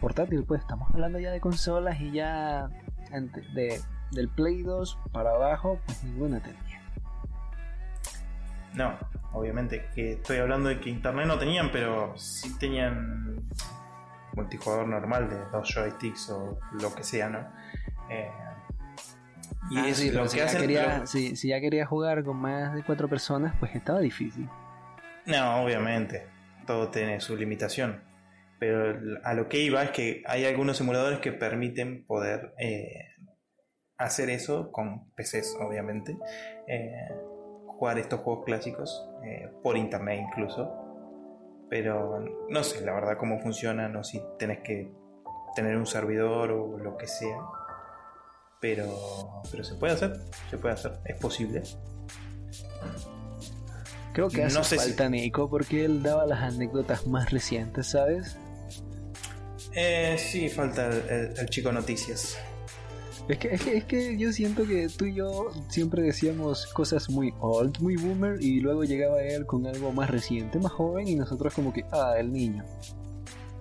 portátil, 0.00 0.44
pues 0.44 0.62
estamos 0.62 0.88
hablando 0.92 1.18
ya 1.20 1.30
de 1.30 1.40
consolas 1.40 2.00
y 2.00 2.12
ya 2.12 2.68
de, 3.54 3.80
del 4.12 4.28
Play 4.28 4.62
2 4.62 4.98
para 5.12 5.30
abajo, 5.30 5.80
pues 5.86 6.02
ninguna 6.04 6.40
tenía. 6.40 6.80
No, 8.74 8.96
obviamente 9.32 9.86
que 9.94 10.12
estoy 10.12 10.38
hablando 10.38 10.68
de 10.68 10.80
que 10.80 10.88
internet 10.90 11.26
no 11.26 11.38
tenían, 11.38 11.70
pero 11.70 12.16
sí 12.16 12.56
tenían 12.58 13.36
multijugador 14.34 14.88
normal 14.88 15.28
de 15.28 15.36
dos 15.50 15.70
joysticks 15.74 16.30
o 16.30 16.58
lo 16.80 16.94
que 16.94 17.04
sea, 17.04 17.28
¿no? 17.28 17.40
Eh, 18.08 18.30
y 19.70 19.78
Ah, 19.78 19.88
es 19.88 19.98
sí, 19.98 20.10
lo 20.10 20.26
si, 20.26 20.32
que 20.36 20.38
ya 20.38 20.46
hacen. 20.46 20.60
quería, 20.62 20.98
lo- 20.98 21.06
si, 21.06 21.36
si 21.36 21.48
ya 21.48 21.60
quería 21.60 21.84
jugar 21.86 22.24
con 22.24 22.36
más 22.38 22.74
de 22.74 22.82
cuatro 22.82 23.08
personas, 23.08 23.54
pues 23.60 23.74
estaba 23.74 24.00
difícil. 24.00 24.48
No, 25.26 25.62
obviamente, 25.62 26.26
todo 26.66 26.88
tiene 26.88 27.20
su 27.20 27.36
limitación. 27.36 28.02
Pero 28.58 28.96
a 29.24 29.34
lo 29.34 29.48
que 29.48 29.58
iba 29.60 29.82
es 29.82 29.90
que 29.90 30.22
hay 30.26 30.46
algunos 30.46 30.80
emuladores 30.80 31.18
que 31.18 31.32
permiten 31.32 32.04
poder 32.04 32.54
eh, 32.58 33.11
hacer 34.04 34.30
eso 34.30 34.70
con 34.72 35.10
PCs, 35.14 35.56
obviamente. 35.60 36.16
eh, 36.68 37.08
jugar 37.66 37.98
estos 37.98 38.20
juegos 38.20 38.44
clásicos 38.44 39.08
eh, 39.24 39.48
por 39.62 39.76
internet 39.76 40.20
incluso. 40.28 40.70
Pero 41.68 42.20
no 42.48 42.62
sé, 42.62 42.84
la 42.84 42.92
verdad, 42.92 43.16
cómo 43.18 43.40
funcionan 43.40 43.96
o 43.96 44.04
si 44.04 44.22
tenés 44.38 44.60
que 44.60 44.92
tener 45.56 45.76
un 45.76 45.86
servidor 45.86 46.52
o 46.52 46.78
lo 46.78 46.96
que 46.96 47.06
sea. 47.08 47.38
Pero, 48.60 48.86
pero 49.50 49.64
se 49.64 49.74
puede 49.74 49.94
hacer, 49.94 50.12
se 50.50 50.58
puede 50.58 50.74
hacer, 50.74 50.92
es 51.04 51.16
posible. 51.16 51.62
Creo 54.12 54.28
que 54.28 54.44
hace 54.44 54.56
No 54.58 54.62
sé 54.64 54.78
si- 54.78 54.88
falta 54.90 55.08
Nico 55.08 55.48
porque 55.48 55.84
él 55.84 56.02
daba 56.02 56.26
las 56.26 56.42
anécdotas 56.42 57.06
más 57.06 57.30
recientes, 57.32 57.86
¿sabes? 57.88 58.36
Eh, 59.74 60.16
sí, 60.18 60.48
falta 60.50 60.86
el- 60.86 61.08
el- 61.08 61.38
el 61.38 61.46
chico 61.48 61.72
noticias. 61.72 62.38
Es 63.32 63.38
que, 63.38 63.48
es, 63.54 63.62
que, 63.62 63.76
es 63.78 63.84
que 63.84 64.18
yo 64.18 64.30
siento 64.30 64.66
que 64.66 64.88
tú 64.90 65.06
y 65.06 65.14
yo 65.14 65.48
siempre 65.68 66.02
decíamos 66.02 66.66
cosas 66.66 67.08
muy 67.08 67.32
old, 67.40 67.80
muy 67.80 67.96
boomer, 67.96 68.36
y 68.42 68.60
luego 68.60 68.84
llegaba 68.84 69.22
él 69.22 69.46
con 69.46 69.66
algo 69.66 69.90
más 69.90 70.10
reciente, 70.10 70.58
más 70.58 70.72
joven, 70.72 71.08
y 71.08 71.14
nosotros 71.14 71.54
como 71.54 71.72
que, 71.72 71.82
ah, 71.92 72.12
el 72.18 72.30
niño. 72.30 72.62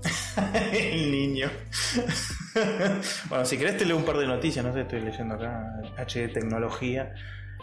El 0.74 1.12
niño. 1.12 1.50
bueno, 3.30 3.46
si 3.46 3.58
querés 3.58 3.78
te 3.78 3.86
leo 3.86 3.96
un 3.96 4.04
par 4.04 4.18
de 4.18 4.28
noticias, 4.28 4.66
no 4.66 4.74
sé, 4.74 4.82
estoy 4.82 5.00
leyendo 5.00 5.36
acá 5.36 5.82
HD 5.98 6.34
Tecnología, 6.34 7.14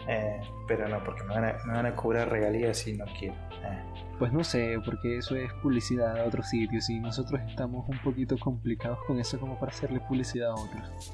eh, 0.07 0.41
pero 0.67 0.87
no, 0.87 1.03
porque 1.03 1.21
me 1.23 1.35
van, 1.35 1.43
a, 1.45 1.57
me 1.67 1.73
van 1.73 1.85
a 1.85 1.95
cobrar 1.95 2.31
regalías 2.31 2.87
y 2.87 2.93
no 2.93 3.05
quiero. 3.19 3.35
Eh, 3.35 3.83
Pues 4.17 4.33
no 4.33 4.43
sé, 4.43 4.77
porque 4.83 5.17
eso 5.17 5.35
es 5.35 5.53
publicidad 5.61 6.17
a 6.17 6.23
otros 6.23 6.49
sitios, 6.49 6.89
y 6.89 6.99
nosotros 6.99 7.39
estamos 7.47 7.87
un 7.87 7.99
poquito 7.99 8.35
complicados 8.39 8.97
con 9.05 9.19
eso 9.19 9.39
como 9.39 9.59
para 9.59 9.71
hacerle 9.71 9.99
publicidad 9.99 10.49
a 10.49 10.55
otros. 10.55 11.13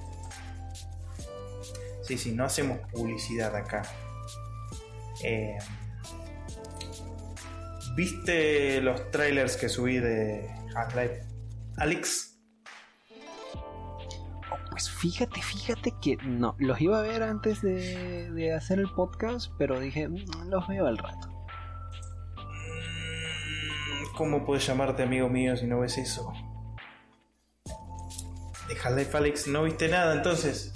Sí, 2.08 2.18
sí, 2.18 2.32
no 2.34 2.46
hacemos 2.46 2.80
publicidad 2.92 3.56
acá. 3.56 3.82
Eh, 5.24 5.58
¿Viste 7.96 8.82
los 8.82 9.10
trailers 9.12 9.56
que 9.58 9.70
subí 9.70 9.98
de 10.00 10.50
Half-Life? 10.76 11.24
Alex, 11.78 12.32
Oh, 14.52 14.58
pues 14.70 14.92
fíjate, 14.92 15.42
fíjate 15.42 15.92
que 16.02 16.18
no, 16.18 16.56
los 16.60 16.80
iba 16.80 17.00
a 17.00 17.02
ver 17.02 17.24
antes 17.24 17.62
de, 17.62 18.30
de 18.32 18.54
hacer 18.54 18.78
el 18.80 18.90
podcast, 18.92 19.52
pero 19.58 19.80
dije, 19.80 20.08
"Mm, 20.08 20.50
los 20.50 20.68
veo 20.68 20.86
al 20.86 20.98
rato. 21.00 21.30
Mm, 22.38 24.16
¿cómo 24.18 24.46
puedes 24.46 24.68
llamarte 24.68 25.02
amigo 25.04 25.30
mío 25.30 25.58
si 25.58 25.66
no 25.66 25.80
ves 25.80 25.98
eso? 25.98 26.32
De 28.68 28.76
Half-Life 28.84 29.18
Alex, 29.18 29.48
¿no 29.48 29.64
viste 29.64 29.88
nada 29.88 30.14
entonces? 30.14 30.74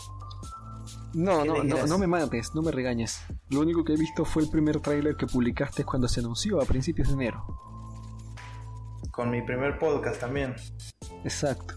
No, 1.14 1.42
¿Qué 1.42 1.48
no, 1.50 1.64
no, 1.64 1.88
no 1.88 1.98
me 1.98 2.08
mates, 2.08 2.54
no 2.54 2.62
me 2.62 2.72
regañes. 2.72 3.20
Lo 3.50 3.62
único 3.62 3.84
que 3.84 3.94
he 3.94 3.98
visto 3.98 4.26
fue 4.26 4.44
el 4.44 4.50
primer 4.50 4.80
tráiler 4.80 5.16
que 5.16 5.26
publicaste 5.26 5.84
cuando 5.84 6.08
se 6.08 6.20
anunció 6.20 6.62
a 6.62 6.66
principios 6.66 7.08
de 7.08 7.14
enero. 7.16 7.44
Con 9.12 9.32
mi 9.32 9.42
primer 9.42 9.78
podcast 9.80 10.20
también. 10.20 10.56
Exacto. 11.24 11.74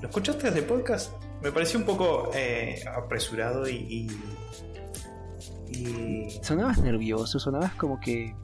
¿Lo 0.00 0.08
escuchaste 0.08 0.48
ese 0.48 0.62
podcast? 0.62 1.12
Me 1.42 1.50
pareció 1.52 1.78
un 1.80 1.84
poco 1.86 2.30
eh, 2.34 2.80
apresurado 2.96 3.68
y, 3.68 4.08
y. 5.68 5.70
y- 5.76 6.40
Sonabas 6.42 6.78
nervioso, 6.78 7.38
sonabas 7.38 7.72
como 7.74 7.98
que 8.00 8.34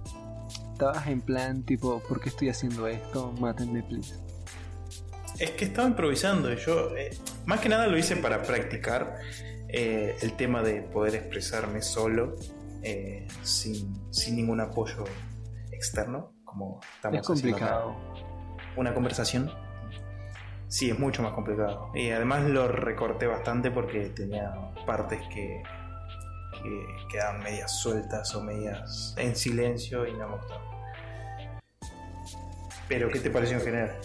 estabas 0.72 1.07
en 1.07 1.20
plan 1.20 1.62
tipo, 1.62 2.00
¿por 2.00 2.20
qué 2.20 2.28
estoy 2.28 2.48
haciendo 2.48 2.86
esto? 2.88 3.32
Mátenme, 3.40 3.82
please. 3.84 4.16
Es 5.38 5.52
que 5.52 5.64
estaba 5.66 5.88
improvisando 5.88 6.52
y 6.52 6.57
yo, 6.57 6.94
eh, 6.96 7.16
más 7.47 7.61
que 7.61 7.68
nada 7.68 7.86
lo 7.86 7.97
hice 7.99 8.16
para 8.16 8.42
practicar 8.42 9.18
eh, 9.68 10.16
el 10.20 10.36
tema 10.36 10.62
de 10.62 10.82
poder 10.82 11.14
expresarme 11.14 11.82
solo, 11.82 12.36
eh, 12.82 13.26
sin, 13.42 14.12
sin 14.12 14.36
ningún 14.36 14.61
apoyo 14.61 15.05
externo, 15.72 16.32
como 16.45 16.80
estamos 16.95 17.20
es 17.20 17.30
haciendo 17.30 17.59
complicado. 17.59 17.97
Una 18.76 18.95
conversación. 18.95 19.51
Sí, 20.68 20.90
es 20.90 20.99
mucho 20.99 21.22
más 21.22 21.32
complicado. 21.32 21.90
Y 21.95 22.11
además 22.11 22.45
lo 22.45 22.66
recorté 22.68 23.26
bastante 23.26 23.70
porque 23.70 24.09
tenía 24.09 24.53
partes 24.86 25.20
que, 25.28 25.62
que 26.62 26.86
quedaban 27.11 27.42
medias 27.42 27.78
sueltas 27.78 28.34
o 28.34 28.42
medias 28.42 29.14
en 29.16 29.36
silencio 29.36 30.07
y 30.07 30.12
no 30.14 30.28
me 30.28 30.36
gustaban. 30.36 30.74
Pero, 32.88 33.09
¿qué 33.09 33.20
te 33.20 33.30
pareció 33.30 33.59
en 33.59 33.64
general? 33.64 33.97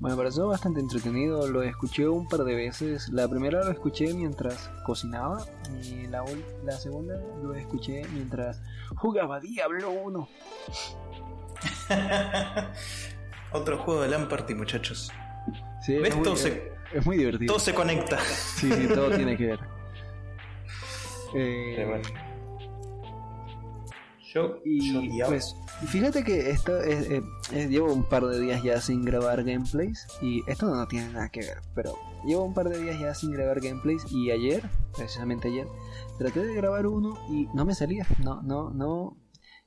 Me 0.00 0.14
pareció 0.14 0.46
bastante 0.46 0.78
entretenido, 0.78 1.48
lo 1.48 1.62
escuché 1.62 2.06
un 2.06 2.28
par 2.28 2.44
de 2.44 2.54
veces. 2.54 3.08
La 3.08 3.26
primera 3.26 3.64
lo 3.64 3.70
escuché 3.72 4.14
mientras 4.14 4.70
cocinaba 4.84 5.44
y 5.82 6.06
la, 6.06 6.24
la 6.64 6.72
segunda 6.72 7.20
lo 7.42 7.52
escuché 7.54 8.02
mientras 8.12 8.62
jugaba 8.94 9.40
Diablo 9.40 9.90
1. 9.90 10.28
Otro 13.52 13.78
juego 13.78 14.02
de 14.02 14.08
Lamparty, 14.08 14.54
muchachos. 14.54 15.10
Sí, 15.84 15.96
¿Ves? 15.96 16.10
es, 16.10 16.14
muy, 16.16 16.24
Todo 16.24 16.36
se- 16.36 16.72
es 16.92 17.04
muy 17.06 17.16
divertido. 17.16 17.52
Todo 17.54 17.60
se 17.64 17.74
conecta. 17.74 18.18
Sí, 18.20 18.70
sí, 18.72 18.86
todo 18.88 19.10
tiene 19.10 19.36
que 19.36 19.46
ver. 19.46 19.60
Eh. 21.34 22.00
Yo, 24.34 24.60
y 24.62 25.18
yo 25.18 25.26
pues, 25.26 25.56
fíjate 25.86 26.22
que 26.22 26.50
esto 26.50 26.78
es, 26.82 27.10
eh, 27.10 27.22
eh, 27.52 27.66
llevo 27.68 27.92
un 27.92 28.04
par 28.04 28.26
de 28.26 28.38
días 28.38 28.62
ya 28.62 28.78
sin 28.80 29.02
grabar 29.02 29.42
gameplays 29.42 30.06
y 30.20 30.42
esto 30.46 30.66
no 30.66 30.86
tiene 30.86 31.10
nada 31.12 31.30
que 31.30 31.40
ver, 31.40 31.58
pero 31.74 31.94
llevo 32.26 32.44
un 32.44 32.52
par 32.52 32.68
de 32.68 32.78
días 32.78 33.00
ya 33.00 33.14
sin 33.14 33.32
grabar 33.32 33.60
gameplays 33.60 34.04
y 34.12 34.30
ayer, 34.30 34.62
precisamente 34.94 35.48
ayer, 35.48 35.66
traté 36.18 36.44
de 36.44 36.54
grabar 36.54 36.86
uno 36.86 37.16
y 37.30 37.46
no 37.54 37.64
me 37.64 37.74
salía, 37.74 38.06
no, 38.22 38.42
no, 38.42 38.68
no, 38.68 39.16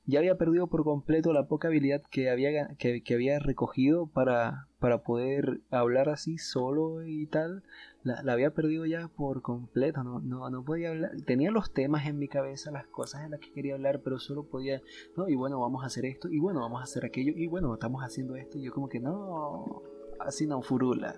ya 0.04 0.18
había 0.18 0.36
perdido 0.36 0.66
por 0.66 0.84
completo 0.84 1.32
la 1.32 1.46
poca 1.46 1.68
habilidad 1.68 2.02
que 2.10 2.30
había, 2.30 2.74
que, 2.76 3.02
que 3.02 3.14
había 3.14 3.38
recogido 3.38 4.06
para, 4.06 4.68
para 4.78 5.02
poder 5.02 5.60
hablar 5.70 6.08
así 6.08 6.38
solo 6.38 7.04
y 7.04 7.26
tal. 7.26 7.62
La, 8.04 8.20
la 8.22 8.32
había 8.32 8.50
perdido 8.50 8.84
ya 8.84 9.08
por 9.08 9.42
completo, 9.42 10.02
no, 10.02 10.18
no, 10.20 10.50
no 10.50 10.64
podía 10.64 10.90
hablar. 10.90 11.12
Tenía 11.24 11.50
los 11.52 11.72
temas 11.72 12.06
en 12.06 12.18
mi 12.18 12.26
cabeza, 12.26 12.70
las 12.72 12.86
cosas 12.88 13.24
en 13.24 13.30
las 13.30 13.40
que 13.40 13.52
quería 13.52 13.74
hablar, 13.74 14.00
pero 14.02 14.18
solo 14.18 14.44
podía, 14.44 14.82
no, 15.16 15.28
y 15.28 15.36
bueno, 15.36 15.60
vamos 15.60 15.84
a 15.84 15.86
hacer 15.86 16.04
esto, 16.06 16.28
y 16.28 16.38
bueno, 16.40 16.60
vamos 16.60 16.80
a 16.80 16.84
hacer 16.84 17.04
aquello, 17.04 17.32
y 17.36 17.46
bueno, 17.46 17.72
estamos 17.74 18.02
haciendo 18.02 18.34
esto, 18.36 18.58
y 18.58 18.62
yo 18.62 18.72
como 18.72 18.88
que 18.88 18.98
no, 19.00 19.82
así 20.18 20.46
no, 20.46 20.62
furula. 20.62 21.14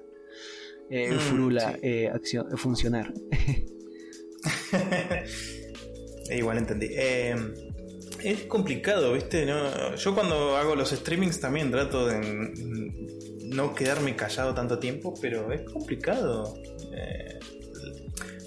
Eh, 0.90 1.10
Mm, 1.14 1.18
furula, 1.18 1.72
sí. 1.72 1.78
eh, 1.82 2.08
acción, 2.10 2.46
eh, 2.52 2.56
funcionar. 2.56 3.12
Eh, 6.28 6.38
Igual 6.38 6.58
entendí. 6.58 6.88
Eh, 6.90 7.34
es 8.22 8.44
complicado, 8.44 9.12
¿viste? 9.12 9.44
No, 9.46 9.94
yo 9.94 10.14
cuando 10.14 10.56
hago 10.56 10.74
los 10.74 10.90
streamings 10.90 11.38
también 11.40 11.70
trato 11.70 12.06
de 12.06 13.23
no 13.54 13.74
quedarme 13.74 14.16
callado 14.16 14.54
tanto 14.54 14.78
tiempo, 14.78 15.14
pero 15.20 15.52
es 15.52 15.62
complicado. 15.70 16.54
Eh, 16.92 17.38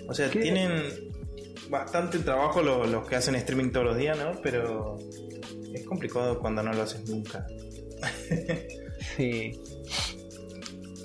o 0.07 0.13
sea, 0.13 0.29
¿Qué? 0.29 0.39
tienen 0.41 0.83
bastante 1.69 2.19
trabajo 2.19 2.61
lo- 2.61 2.85
los, 2.85 3.07
que 3.07 3.15
hacen 3.15 3.35
streaming 3.35 3.71
todos 3.71 3.87
los 3.87 3.97
días, 3.97 4.17
¿no? 4.17 4.39
Pero 4.41 4.97
es 5.73 5.85
complicado 5.85 6.39
cuando 6.39 6.63
no 6.63 6.71
lo 6.73 6.81
haces 6.83 7.07
nunca. 7.09 7.45
Sí. 9.15 9.51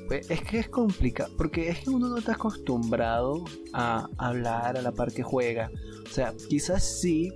Pues 0.09 0.31
es 0.31 0.43
que 0.43 0.59
es 0.59 0.69
complicado, 0.69 1.31
porque 1.37 1.69
es 1.69 1.81
que 1.81 1.91
uno 1.91 2.09
no 2.09 2.17
está 2.19 2.33
acostumbrado 2.33 3.45
a 3.73 4.09
hablar 4.19 4.77
a 4.77 4.83
la 4.83 4.93
par 4.93 5.13
que 5.13 5.23
juega. 5.23 5.71
O 6.05 6.11
sea, 6.13 6.35
quizás 6.49 6.83
sí, 6.85 7.33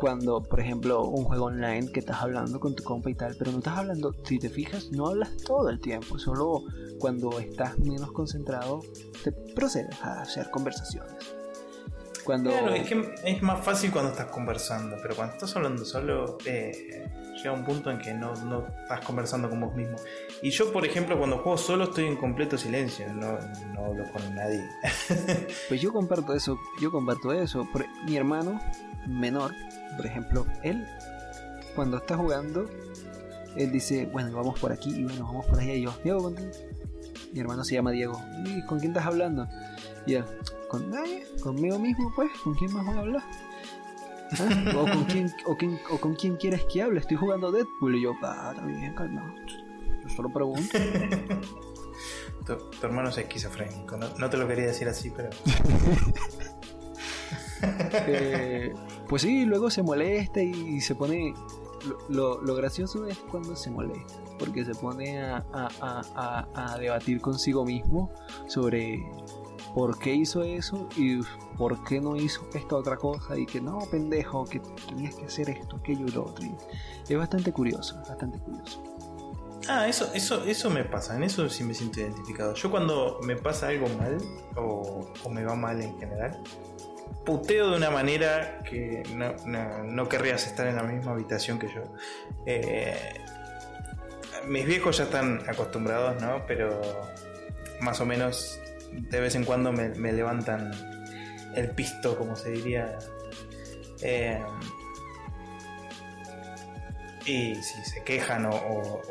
cuando, 0.00 0.42
por 0.42 0.60
ejemplo, 0.60 1.04
un 1.04 1.24
juego 1.24 1.44
online 1.44 1.92
que 1.92 2.00
estás 2.00 2.22
hablando 2.22 2.58
con 2.58 2.74
tu 2.74 2.82
compa 2.82 3.10
y 3.10 3.14
tal, 3.14 3.36
pero 3.38 3.52
no 3.52 3.58
estás 3.58 3.76
hablando, 3.76 4.14
si 4.24 4.38
te 4.38 4.48
fijas, 4.48 4.90
no 4.92 5.08
hablas 5.08 5.36
todo 5.44 5.68
el 5.68 5.78
tiempo, 5.78 6.18
solo 6.18 6.62
cuando 6.98 7.38
estás 7.38 7.78
menos 7.78 8.10
concentrado 8.12 8.80
te 9.22 9.30
procedes 9.54 9.94
a 10.02 10.22
hacer 10.22 10.48
conversaciones. 10.50 11.34
Cuando... 12.24 12.48
Claro, 12.48 12.72
es 12.72 12.88
que 12.88 13.14
es 13.24 13.42
más 13.42 13.62
fácil 13.62 13.90
cuando 13.90 14.12
estás 14.12 14.30
conversando, 14.30 14.96
pero 15.02 15.14
cuando 15.14 15.34
estás 15.34 15.54
hablando 15.56 15.84
solo, 15.84 16.38
eh, 16.46 17.06
llega 17.36 17.52
un 17.52 17.64
punto 17.66 17.90
en 17.90 17.98
que 17.98 18.14
no, 18.14 18.32
no, 18.46 18.66
estás 18.68 19.04
conversando 19.04 19.50
con 19.50 19.60
vos 19.60 19.74
mismo. 19.74 19.96
Y 20.40 20.48
yo, 20.48 20.72
por 20.72 20.86
ejemplo, 20.86 21.18
cuando 21.18 21.38
juego 21.38 21.58
solo 21.58 21.84
estoy 21.84 22.06
en 22.06 22.16
completo 22.16 22.56
silencio, 22.56 23.06
no, 23.12 23.38
no 23.74 23.84
hablo 23.84 24.04
con 24.12 24.34
nadie. 24.34 24.66
pues 25.68 25.78
yo 25.78 25.92
comparto 25.92 26.34
eso, 26.34 26.58
yo 26.80 26.90
comparto 26.90 27.34
eso. 27.34 27.68
Mi 28.06 28.16
hermano 28.16 28.58
menor, 29.06 29.54
por 29.96 30.06
ejemplo, 30.06 30.46
él, 30.62 30.86
cuando 31.74 31.98
está 31.98 32.16
jugando, 32.16 32.66
él 33.56 33.72
dice, 33.72 34.06
bueno, 34.12 34.32
vamos 34.32 34.58
por 34.58 34.72
aquí 34.72 34.90
y 34.90 35.04
bueno, 35.04 35.24
vamos 35.24 35.46
por 35.46 35.58
allá. 35.58 35.74
Y 35.74 35.82
yo, 35.82 35.94
Diego, 36.02 36.22
contigo. 36.22 36.50
Mi 37.32 37.40
hermano 37.40 37.64
se 37.64 37.74
llama 37.74 37.92
Diego. 37.92 38.20
¿Y 38.44 38.64
con 38.66 38.78
quién 38.80 38.90
estás 38.92 39.06
hablando? 39.06 39.46
Y 40.06 40.14
él, 40.14 40.24
con 40.68 40.90
nadie, 40.90 41.24
conmigo 41.42 41.78
mismo, 41.78 42.12
pues, 42.14 42.30
¿con 42.42 42.54
quién 42.54 42.72
más 42.72 42.84
voy 42.84 42.96
a 42.96 43.00
hablar? 43.00 43.22
¿Ah? 44.38 44.72
¿O, 44.76 44.84
con 44.84 45.04
quién, 45.04 45.32
o, 45.46 45.56
quién, 45.56 45.80
¿O 45.90 45.98
con 45.98 46.14
quién 46.14 46.36
quieres 46.36 46.64
que 46.72 46.82
hable? 46.82 47.00
Estoy 47.00 47.16
jugando 47.16 47.50
Deadpool. 47.50 47.96
Y 47.96 48.02
yo, 48.02 48.14
ah, 48.22 48.54
bien, 48.64 48.94
calma. 48.94 49.34
Yo 50.02 50.08
solo 50.08 50.32
pregunto. 50.32 50.78
tu, 52.46 52.86
hermano 52.86 53.08
es 53.08 53.18
esquizofrénico. 53.18 53.96
No, 53.96 54.30
te 54.30 54.36
lo 54.36 54.46
quería 54.46 54.66
decir 54.66 54.88
así, 54.88 55.10
pero. 55.10 55.30
Eh, 57.92 58.72
pues 59.10 59.22
sí, 59.22 59.44
luego 59.44 59.70
se 59.70 59.82
molesta 59.82 60.42
y 60.42 60.80
se 60.80 60.94
pone. 60.94 61.34
Lo, 62.08 62.38
gracioso 62.54 63.06
es 63.06 63.18
cuando 63.30 63.56
se 63.56 63.70
molesta, 63.70 64.22
porque 64.38 64.64
se 64.64 64.74
pone 64.74 65.20
a, 65.20 65.44
a, 65.52 65.68
a, 66.14 66.72
a 66.74 66.78
debatir 66.78 67.20
consigo 67.20 67.64
mismo 67.64 68.12
sobre 68.46 69.02
por 69.74 69.98
qué 69.98 70.14
hizo 70.14 70.42
eso 70.42 70.88
y 70.96 71.20
por 71.56 71.82
qué 71.84 72.00
no 72.00 72.16
hizo 72.16 72.46
esta 72.54 72.76
otra 72.76 72.96
cosa 72.96 73.38
y 73.38 73.46
que 73.46 73.60
no, 73.60 73.78
pendejo, 73.90 74.44
que 74.44 74.60
tenías 74.88 75.14
que 75.14 75.26
hacer 75.26 75.50
esto, 75.50 75.76
aquello 75.76 76.06
y 76.06 76.10
lo 76.10 76.24
otro. 76.24 76.46
es 77.08 77.16
bastante 77.16 77.52
curioso, 77.52 77.96
bastante 78.08 78.38
curioso. 78.38 78.82
Ah, 79.68 79.86
eso, 79.86 80.10
eso, 80.14 80.42
eso 80.44 80.70
me 80.70 80.84
pasa, 80.84 81.16
en 81.16 81.22
eso 81.22 81.48
sí 81.48 81.64
me 81.64 81.74
siento 81.74 82.00
identificado. 82.00 82.54
Yo 82.54 82.70
cuando 82.70 83.20
me 83.22 83.36
pasa 83.36 83.68
algo 83.68 83.88
mal, 83.98 84.18
o, 84.56 85.06
me 85.30 85.44
va 85.44 85.54
mal 85.54 85.80
en 85.80 85.98
general, 85.98 86.42
puteo 87.24 87.70
de 87.70 87.76
una 87.76 87.90
manera 87.90 88.58
que 88.64 89.02
no, 89.14 90.08
querrías 90.08 90.46
estar 90.46 90.66
en 90.66 90.76
la 90.76 90.82
misma 90.82 91.12
habitación 91.12 91.58
que 91.58 91.68
yo. 91.68 91.82
Eh, 92.46 92.96
mis 94.46 94.66
viejos 94.66 94.98
ya 94.98 95.04
están 95.04 95.42
acostumbrados, 95.48 96.20
¿no? 96.22 96.44
Pero 96.46 96.80
más 97.80 98.00
o 98.00 98.06
menos 98.06 98.58
de 98.92 99.20
vez 99.20 99.34
en 99.34 99.44
cuando 99.44 99.72
me, 99.72 100.12
levantan 100.12 100.72
el 101.54 101.70
pisto, 101.70 102.16
como 102.16 102.36
se 102.36 102.50
diría. 102.50 102.98
Eh, 104.02 104.42
y 107.26 107.54
si 107.54 107.84
se 107.84 108.02
quejan 108.02 108.46
o, 108.46 109.02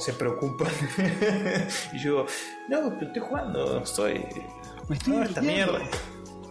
se 0.00 0.12
preocupan. 0.12 0.70
y 1.92 1.98
yo 1.98 2.10
digo, 2.10 2.26
no, 2.68 2.94
pero 2.94 3.06
estoy 3.06 3.22
jugando, 3.22 3.82
estoy. 3.82 4.26
estoy 4.90 5.12
no, 5.14 5.22
esta 5.24 5.40
mierda. 5.40 5.80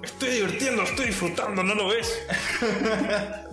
Estoy 0.04 0.30
divirtiendo, 0.30 0.84
estoy 0.84 1.08
disfrutando, 1.08 1.64
¿no 1.64 1.76
lo 1.76 1.88
ves? 1.88 2.26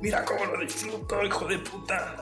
Mira 0.00 0.24
cómo 0.24 0.46
lo 0.46 0.60
disfruto, 0.60 1.24
hijo 1.24 1.46
de 1.46 1.58
puta. 1.58 2.16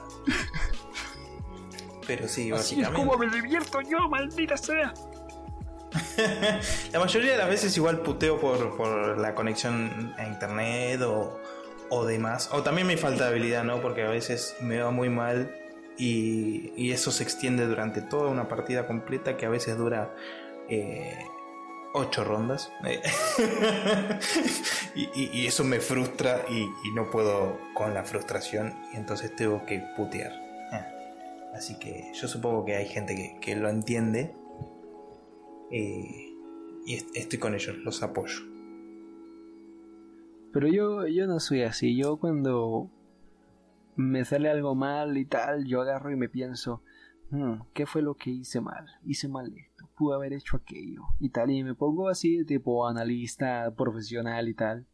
Pero 2.07 2.29
sí, 2.29 2.53
Así 2.53 2.81
es 2.81 2.89
como 2.89 3.19
me 3.19 3.29
divierto 3.29 3.81
yo, 3.81 4.09
maldita 4.09 4.57
sea. 4.57 4.95
la 6.93 7.01
mayoría 7.01 7.33
de 7.33 7.39
las 7.39 7.49
veces 7.49 7.77
igual 7.77 8.01
puteo 8.01 8.39
por, 8.39 9.19
la 9.19 9.35
conexión 9.35 10.15
a 10.17 10.27
internet 10.27 11.03
o, 11.03 11.41
o 11.89 12.05
demás. 12.05 12.51
O 12.53 12.63
también 12.63 12.87
mi 12.87 12.97
falta 12.97 13.25
de 13.25 13.31
habilidad, 13.31 13.65
¿no? 13.65 13.81
Porque 13.81 14.03
a 14.03 14.09
veces 14.09 14.57
me 14.61 14.79
va 14.79 14.91
muy 14.91 15.09
mal 15.09 15.53
y, 15.99 16.93
eso 16.93 17.11
se 17.11 17.23
extiende 17.23 17.67
durante 17.67 18.01
toda 18.01 18.31
una 18.31 18.49
partida 18.49 18.87
completa 18.87 19.37
que 19.37 19.47
a 19.47 19.49
veces 19.49 19.77
dura 19.77 20.15
eh, 20.69 21.19
ocho 21.97 22.25
rondas. 22.25 22.73
y, 24.95 25.47
eso 25.47 25.65
me 25.65 25.81
frustra 25.81 26.45
y, 26.49 26.69
no 26.95 27.11
puedo 27.11 27.59
con 27.75 27.95
la 27.95 28.05
frustración 28.05 28.75
y 28.93 28.97
entonces 28.97 29.35
tengo 29.35 29.65
que 29.67 29.83
putear. 29.97 30.45
Así 31.55 31.79
que 31.79 32.13
yo 32.13 32.29
supongo 32.29 32.67
que 32.67 32.77
hay 32.77 32.87
gente 32.87 33.39
que, 33.41 33.57
lo 33.57 33.71
entiende. 33.71 34.35
Eh, 35.71 36.35
y 36.85 36.95
estoy 37.15 37.39
con 37.39 37.55
ellos, 37.55 37.79
los 37.79 38.03
apoyo. 38.03 38.43
Pero 40.53 40.69
yo, 40.69 41.07
yo 41.07 41.27
no 41.27 41.41
soy 41.41 41.63
así. 41.63 41.97
Yo 41.97 42.19
cuando 42.19 42.91
me 43.97 44.25
sale 44.25 44.51
algo 44.51 44.75
mal 44.75 45.17
y 45.17 45.25
tal, 45.25 45.65
yo 45.65 45.81
agarro 45.81 46.11
y 46.11 46.17
me 46.17 46.29
pienso, 46.29 46.83
hmm, 47.31 47.63
¿qué 47.73 47.87
fue 47.87 48.03
lo 48.03 48.15
que 48.15 48.31
hice 48.31 48.61
mal? 48.61 48.87
Hice 49.05 49.29
mal 49.29 49.53
esto, 49.57 49.76
pude 49.97 50.15
haber 50.15 50.33
hecho 50.33 50.57
aquello 50.57 51.03
y 51.19 51.31
tal. 51.31 51.51
Y 51.51 51.65
me 51.65 51.75
pongo 51.75 52.09
así, 52.09 52.45
tipo 52.45 52.87
analista 52.87 53.73
profesional 53.77 54.49
y 54.49 54.55
tal. 54.55 54.87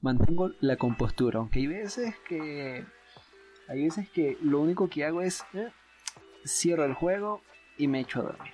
Mantengo 0.00 0.50
la 0.60 0.76
compostura, 0.76 1.38
aunque 1.38 1.60
hay 1.60 1.66
veces 1.66 2.14
que 2.28 2.84
hay 3.68 3.84
veces 3.84 4.08
que 4.10 4.36
lo 4.42 4.60
único 4.60 4.88
que 4.88 5.04
hago 5.04 5.22
es 5.22 5.44
eh, 5.54 5.68
cierro 6.44 6.84
el 6.84 6.94
juego 6.94 7.40
y 7.78 7.88
me 7.88 8.00
echo 8.00 8.20
a 8.20 8.24
dormir. 8.24 8.52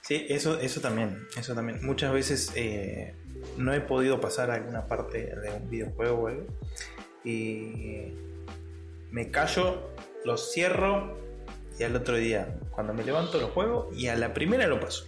Sí, 0.00 0.26
eso, 0.28 0.58
eso 0.58 0.80
también, 0.80 1.26
eso 1.36 1.54
también. 1.54 1.84
Muchas 1.84 2.12
veces 2.12 2.52
eh, 2.56 3.14
no 3.56 3.72
he 3.72 3.80
podido 3.80 4.20
pasar 4.20 4.50
alguna 4.50 4.86
parte 4.86 5.36
de 5.36 5.50
un 5.52 5.70
videojuego 5.70 6.30
y 7.24 8.12
me 9.10 9.30
callo, 9.30 9.90
lo 10.24 10.36
cierro 10.36 11.16
y 11.80 11.84
al 11.84 11.96
otro 11.96 12.16
día, 12.16 12.58
cuando 12.70 12.92
me 12.92 13.02
levanto 13.02 13.40
lo 13.40 13.48
juego 13.48 13.88
y 13.96 14.08
a 14.08 14.16
la 14.16 14.34
primera 14.34 14.66
lo 14.66 14.78
paso. 14.78 15.06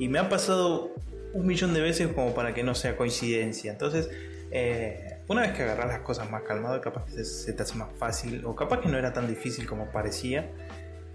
Y 0.00 0.08
me 0.08 0.18
ha 0.18 0.28
pasado 0.28 0.90
un 1.32 1.46
millón 1.46 1.72
de 1.74 1.80
veces 1.80 2.08
como 2.08 2.34
para 2.34 2.52
que 2.52 2.64
no 2.64 2.74
sea 2.74 2.96
coincidencia. 2.96 3.70
Entonces, 3.70 4.10
eh, 4.50 5.20
una 5.28 5.42
vez 5.42 5.52
que 5.52 5.62
agarras 5.62 5.86
las 5.86 6.00
cosas 6.00 6.28
más 6.28 6.42
calmado, 6.42 6.80
capaz 6.80 7.04
que 7.04 7.24
se, 7.24 7.52
te 7.52 7.62
hace 7.62 7.76
más 7.76 7.88
fácil, 7.96 8.44
o 8.44 8.56
capaz 8.56 8.80
que 8.80 8.88
no 8.88 8.98
era 8.98 9.12
tan 9.12 9.28
difícil 9.28 9.64
como 9.64 9.92
parecía, 9.92 10.50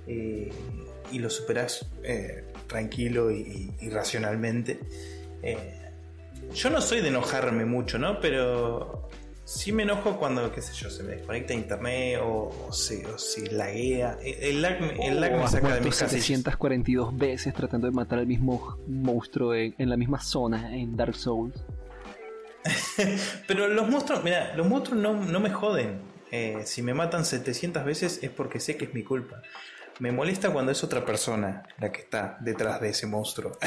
eh, 0.07 0.49
y 1.11 1.19
lo 1.19 1.29
superas 1.29 1.85
eh, 2.03 2.45
tranquilo 2.67 3.29
y, 3.29 3.73
racionalmente. 3.91 4.79
Eh, 5.43 5.57
yo 6.53 6.69
no 6.69 6.79
soy 6.79 7.01
de 7.01 7.09
enojarme 7.09 7.65
mucho, 7.65 7.99
¿no? 7.99 8.21
Pero 8.21 9.06
sí 9.47 9.71
me 9.71 9.83
enojo 9.83 10.17
cuando, 10.17 10.51
qué 10.51 10.61
sé 10.61 10.73
yo, 10.73 10.89
se 10.89 11.03
me 11.03 11.13
desconecta 11.13 11.53
internet 11.53 12.19
o, 12.21 12.69
si, 12.73 13.03
o 13.05 13.17
si 13.17 13.45
laguea. 13.47 14.17
El 14.21 14.61
lag, 14.61 14.77
el 15.01 15.21
lag 15.21 15.39
me 15.39 15.47
saca 15.47 15.75
de 15.75 15.81
mis 15.81 15.95
742 15.95 17.17
veces 17.17 17.53
tratando 17.53 17.87
de 17.87 17.93
matar 17.93 18.19
al 18.19 18.27
mismo 18.27 18.77
monstruo 18.87 19.55
en 19.55 19.73
la 19.77 19.95
misma 19.95 20.19
zona 20.19 20.75
en 20.75 20.97
Dark 20.97 21.15
Souls. 21.15 21.55
Pero 23.47 23.69
los 23.69 23.89
monstruos, 23.89 24.21
mira, 24.23 24.53
los 24.55 24.67
monstruos 24.67 25.01
no, 25.01 25.39
me 25.39 25.49
joden. 25.49 26.01
Eh, 26.29 26.63
si 26.65 26.81
me 26.81 26.93
matan 26.93 27.23
700 27.23 27.85
veces 27.85 28.19
es 28.21 28.29
porque 28.29 28.59
sé 28.59 28.75
que 28.75 28.83
es 28.85 28.93
mi 28.93 29.03
culpa. 29.03 29.41
Me 29.99 30.11
molesta 30.11 30.51
cuando 30.51 30.71
es 30.71 30.83
otra 30.83 31.05
persona 31.05 31.63
la 31.79 31.91
que 31.91 32.01
está 32.01 32.37
detrás 32.41 32.81
de 32.81 32.89
ese 32.89 33.07
monstruo. 33.07 33.57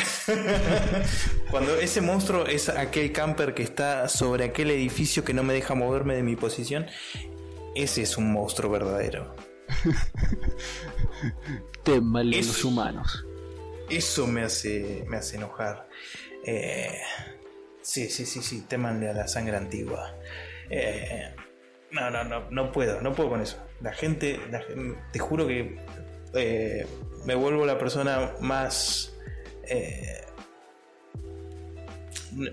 cuando 1.50 1.76
ese 1.76 2.00
monstruo 2.00 2.46
es 2.46 2.68
aquel 2.68 3.12
camper 3.12 3.54
que 3.54 3.62
está 3.62 4.08
sobre 4.08 4.44
aquel 4.44 4.70
edificio 4.70 5.24
que 5.24 5.34
no 5.34 5.42
me 5.42 5.52
deja 5.52 5.74
moverme 5.74 6.14
de 6.14 6.22
mi 6.22 6.36
posición, 6.36 6.86
ese 7.74 8.02
es 8.02 8.16
un 8.16 8.32
monstruo 8.32 8.70
verdadero. 8.70 9.34
Teman 11.84 12.30
los 12.30 12.64
humanos. 12.64 13.24
Eso 13.88 14.26
me 14.26 14.42
hace, 14.42 15.04
me 15.08 15.16
hace 15.16 15.36
enojar. 15.36 15.88
Eh, 16.44 16.98
Sí, 17.82 18.08
sí, 18.08 18.26
sí, 18.26 18.42
sí, 18.42 18.64
temanle 18.68 19.08
a 19.08 19.12
la 19.12 19.26
sangre 19.26 19.56
antigua. 19.56 20.14
Eh, 20.68 21.34
no, 21.92 22.10
no, 22.10 22.24
no, 22.24 22.50
no 22.50 22.72
puedo, 22.72 23.00
no 23.00 23.14
puedo 23.14 23.30
con 23.30 23.40
eso. 23.40 23.56
La 23.80 23.92
gente, 23.92 24.38
te 25.12 25.18
juro 25.18 25.46
que 25.46 25.78
eh, 26.34 26.86
me 27.24 27.34
vuelvo 27.34 27.66
la 27.66 27.78
persona 27.78 28.32
más... 28.40 29.14
Eh, 29.64 30.24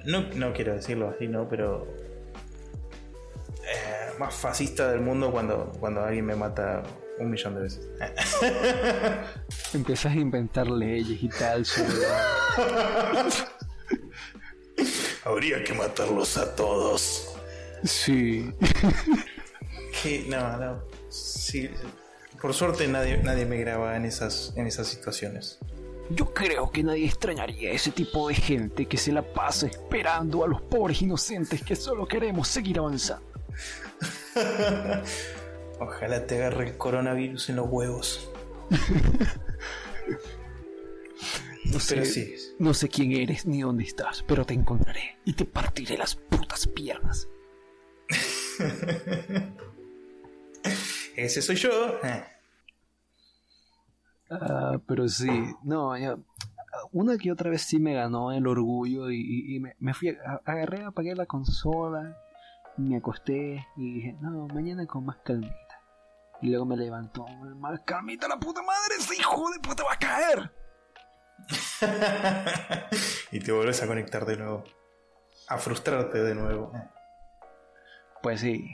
no, 0.06 0.22
no 0.36 0.54
quiero 0.54 0.74
decirlo 0.74 1.10
así, 1.10 1.28
¿no? 1.28 1.48
Pero... 1.48 1.88
más 4.20 4.34
fascista 4.34 4.92
del 4.92 5.02
mundo 5.02 5.32
cuando, 5.32 5.72
cuando 5.80 6.04
alguien 6.04 6.26
me 6.26 6.36
mata 6.36 6.84
un 7.20 7.30
millón 7.30 7.56
de 7.56 7.62
veces. 7.62 7.88
Empiezas 9.74 10.14
a 10.14 10.16
inventar 10.16 10.68
leyes 10.68 11.22
y 11.22 11.30
tal 11.30 11.66
sobre... 11.66 11.94
Habría 15.24 15.64
que 15.64 15.74
matarlos 15.74 16.38
a 16.38 16.56
todos. 16.56 17.36
Sí. 17.84 18.52
Que 20.04 20.26
no, 20.30 20.58
no. 20.58 20.84
Sí, 21.10 21.72
por 22.42 22.54
suerte 22.54 22.88
nadie, 22.88 23.18
nadie 23.18 23.46
me 23.46 23.58
graba 23.58 23.96
en 23.96 24.06
esas, 24.06 24.54
en 24.56 24.68
esas 24.68 24.88
situaciones. 24.88 25.60
Yo 26.10 26.34
creo 26.34 26.72
que 26.72 26.84
nadie 26.84 27.06
extrañaría 27.06 27.72
ese 27.72 27.92
tipo 27.92 28.30
de 28.30 28.36
gente 28.36 28.86
que 28.86 28.98
se 28.98 29.12
la 29.12 29.22
pasa 29.22 29.68
esperando 29.68 30.44
a 30.44 30.48
los 30.48 30.62
pobres 30.62 31.02
inocentes 31.02 31.62
que 31.64 31.76
solo 31.76 32.08
queremos 32.08 32.48
seguir 32.48 32.80
avanzando. 32.80 33.26
Ojalá 35.80 36.26
te 36.26 36.38
agarre 36.38 36.70
el 36.70 36.78
coronavirus 36.78 37.50
en 37.50 37.56
los 37.58 37.68
huevos. 37.70 38.30
No 41.66 41.82
sé, 41.82 41.96
Pero 41.96 42.06
sí. 42.06 42.34
no 42.60 42.74
sé 42.74 42.88
quién 42.88 43.12
eres 43.12 43.46
ni 43.46 43.60
dónde 43.62 43.84
estás, 43.84 44.24
pero 44.26 44.46
te 44.46 44.54
encontraré 44.54 45.18
y 45.26 45.34
te 45.34 45.44
partiré 45.44 45.98
las 45.98 46.16
putas 46.16 46.66
piernas. 46.66 47.28
Ese 51.18 51.42
soy 51.42 51.56
yo. 51.58 51.70
Eh. 52.04 52.24
Ah, 54.30 54.78
pero 54.88 55.08
sí, 55.08 55.30
no, 55.64 55.98
yo- 55.98 56.20
una 56.92 57.18
que 57.18 57.32
otra 57.32 57.50
vez 57.50 57.64
sí 57.64 57.80
me 57.80 57.94
ganó 57.94 58.32
el 58.32 58.46
orgullo 58.46 59.10
y, 59.10 59.18
y- 59.20 59.56
y 59.56 59.60
me, 59.60 59.76
me 59.80 59.94
fui, 59.94 60.10
a- 60.10 60.42
agarré, 60.46 60.84
apagué 60.86 61.16
la 61.16 61.26
consola, 61.26 62.16
me 62.78 62.98
acosté 62.98 63.66
y 63.78 63.94
dije, 63.96 64.16
no, 64.22 64.48
mañana 64.54 64.86
con 64.86 65.06
más 65.06 65.18
calmita. 65.24 65.54
Y 66.42 66.50
luego 66.50 66.66
me 66.66 66.78
levantó, 66.78 67.26
más 67.56 67.80
calmita 67.82 68.28
la 68.28 68.38
puta 68.40 68.62
madre, 68.62 68.96
ese 69.00 69.16
hijo 69.16 69.50
de 69.50 69.60
puta 69.60 69.84
va 69.84 69.94
a 69.94 69.98
caer. 70.00 70.52
y 73.32 73.40
te 73.40 73.52
vuelves 73.52 73.82
a 73.82 73.88
conectar 73.88 74.26
de 74.26 74.38
nuevo. 74.38 74.64
A 75.50 75.58
frustrarte 75.58 76.22
de 76.22 76.36
nuevo. 76.36 76.72
Pues 78.22 78.42
sí, 78.42 78.70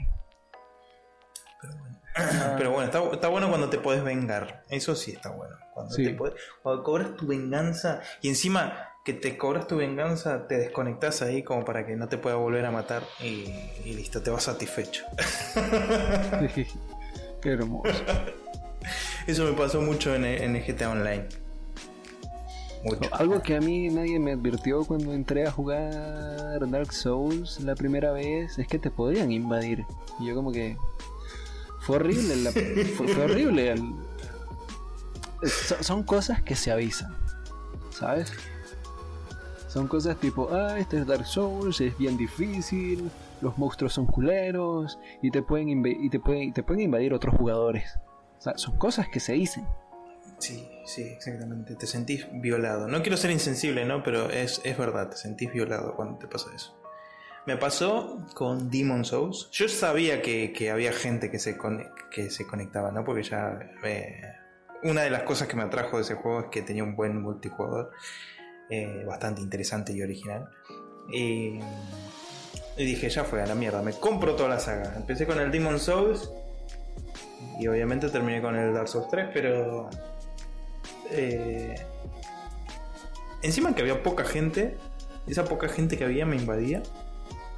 Pero 2.56 2.70
bueno, 2.70 2.84
está, 2.84 3.02
está 3.12 3.28
bueno 3.28 3.48
cuando 3.48 3.68
te 3.70 3.78
podés 3.78 4.04
vengar. 4.04 4.62
Eso 4.70 4.94
sí 4.94 5.12
está 5.12 5.30
bueno. 5.30 5.56
Cuando, 5.72 5.92
Sí. 5.94 6.04
te 6.04 6.16
podés- 6.16 6.34
cuando 6.62 6.82
cobras 6.84 7.16
tu 7.16 7.26
venganza 7.26 8.00
y 8.22 8.28
encima 8.28 8.88
que 9.04 9.12
te 9.12 9.36
cobras 9.36 9.66
tu 9.66 9.76
venganza, 9.76 10.46
te 10.46 10.56
desconectas 10.56 11.20
ahí 11.22 11.42
como 11.42 11.64
para 11.64 11.84
que 11.84 11.96
no 11.96 12.08
te 12.08 12.16
pueda 12.16 12.36
volver 12.36 12.64
a 12.64 12.70
matar 12.70 13.02
y, 13.20 13.44
y 13.84 13.94
listo, 13.94 14.22
te 14.22 14.30
vas 14.30 14.44
satisfecho. 14.44 15.04
qué 17.42 17.50
hermoso. 17.50 17.92
Eso 19.26 19.44
me 19.44 19.52
pasó 19.52 19.80
mucho 19.80 20.14
en 20.14 20.24
el, 20.24 20.42
en 20.42 20.56
el 20.56 20.62
GTA 20.64 20.90
Online. 20.90 21.26
Mucho. 22.84 23.08
Algo 23.14 23.42
que 23.42 23.56
a 23.56 23.60
mí 23.60 23.88
nadie 23.88 24.18
me 24.18 24.32
advirtió 24.32 24.84
cuando 24.84 25.14
entré 25.14 25.46
a 25.46 25.50
jugar 25.50 26.68
Dark 26.70 26.92
Souls 26.92 27.60
la 27.60 27.74
primera 27.74 28.12
vez 28.12 28.58
es 28.58 28.68
que 28.68 28.78
te 28.78 28.90
podían 28.90 29.32
invadir. 29.32 29.84
Y 30.20 30.26
yo 30.26 30.34
como 30.34 30.52
que... 30.52 30.76
Fue 31.86 31.96
horrible, 31.96 32.36
la- 32.36 32.50
fue, 32.52 33.24
horrible. 33.24 33.72
el- 33.72 33.94
son, 35.80 36.02
cosas 36.02 36.42
que 36.42 36.54
se 36.54 36.70
avisan, 36.72 37.14
¿sabes? 37.90 38.32
Son 39.68 39.88
cosas 39.88 40.16
tipo, 40.18 40.48
ah, 40.52 40.78
este 40.78 40.98
es 40.98 41.06
Dark 41.06 41.26
Souls, 41.26 41.80
es 41.80 41.96
bien 41.98 42.16
difícil, 42.16 43.10
los 43.40 43.58
monstruos 43.58 43.92
son 43.92 44.06
culeros 44.06 44.98
y 45.20 45.30
te 45.30 45.42
pueden, 45.42 45.84
y 45.84 46.08
te 46.08 46.20
pueden, 46.20 46.52
te 46.52 46.62
pueden 46.62 46.82
invadir 46.82 47.12
otros 47.12 47.34
jugadores. 47.36 47.98
O 48.38 48.40
sea, 48.40 48.56
son 48.56 48.78
cosas 48.78 49.08
que 49.08 49.20
se 49.20 49.32
dicen. 49.32 49.66
Sí, 50.38 50.68
sí, 50.86 51.02
exactamente. 51.02 51.74
Te 51.76 51.86
sentís 51.86 52.26
violado. 52.32 52.88
No 52.88 53.02
quiero 53.02 53.16
ser 53.16 53.30
insensible, 53.30 53.84
¿no? 53.84 54.02
Pero 54.02 54.30
es, 54.30 54.60
es 54.64 54.76
verdad, 54.78 55.10
te 55.10 55.16
sentís 55.16 55.52
violado 55.52 55.94
cuando 55.96 56.18
te 56.18 56.26
pasa 56.26 56.50
eso. 56.54 56.76
Me 57.46 57.56
pasó 57.58 58.24
con 58.34 58.70
Demon 58.70 59.04
Souls. 59.04 59.48
Yo 59.52 59.68
sabía 59.68 60.22
que, 60.22 60.52
que 60.52 60.70
había 60.70 60.92
gente 60.92 61.30
que 61.30 61.38
se, 61.38 61.58
que 62.10 62.30
se 62.30 62.46
conectaba, 62.46 62.90
¿no? 62.90 63.04
Porque 63.04 63.22
ya... 63.22 63.58
eh, 63.84 64.20
una 64.82 65.02
de 65.02 65.10
las 65.10 65.22
cosas 65.22 65.48
que 65.48 65.56
me 65.56 65.62
atrajo 65.62 65.96
de 65.96 66.02
ese 66.04 66.14
juego 66.14 66.40
es 66.40 66.46
que 66.50 66.62
tenía 66.62 66.82
un 66.84 66.96
buen 66.96 67.20
multijugador. 67.20 67.90
eh, 68.70 69.04
bastante 69.06 69.42
interesante 69.42 69.92
y 69.92 70.02
original. 70.02 70.48
Y, 71.12 71.58
y 72.78 72.84
dije, 72.84 73.10
ya 73.10 73.24
fue 73.24 73.42
a 73.42 73.46
la 73.46 73.54
mierda, 73.54 73.82
me 73.82 73.92
compro 73.92 74.34
toda 74.36 74.48
la 74.48 74.58
saga. 74.58 74.94
Empecé 74.96 75.26
con 75.26 75.38
el 75.38 75.50
Demon 75.50 75.78
Souls. 75.78 76.30
Y 77.60 77.66
obviamente 77.68 78.08
terminé 78.08 78.40
con 78.40 78.56
el 78.56 78.72
Dark 78.72 78.88
Souls 78.88 79.06
3, 79.10 79.28
pero... 79.34 79.90
eh, 81.10 81.74
encima 83.42 83.74
que 83.74 83.82
había 83.82 84.02
poca 84.02 84.24
gente, 84.24 84.76
esa 85.26 85.44
poca 85.44 85.68
gente 85.68 85.96
que 85.98 86.04
había 86.04 86.24
me 86.26 86.36
invadía 86.36 86.82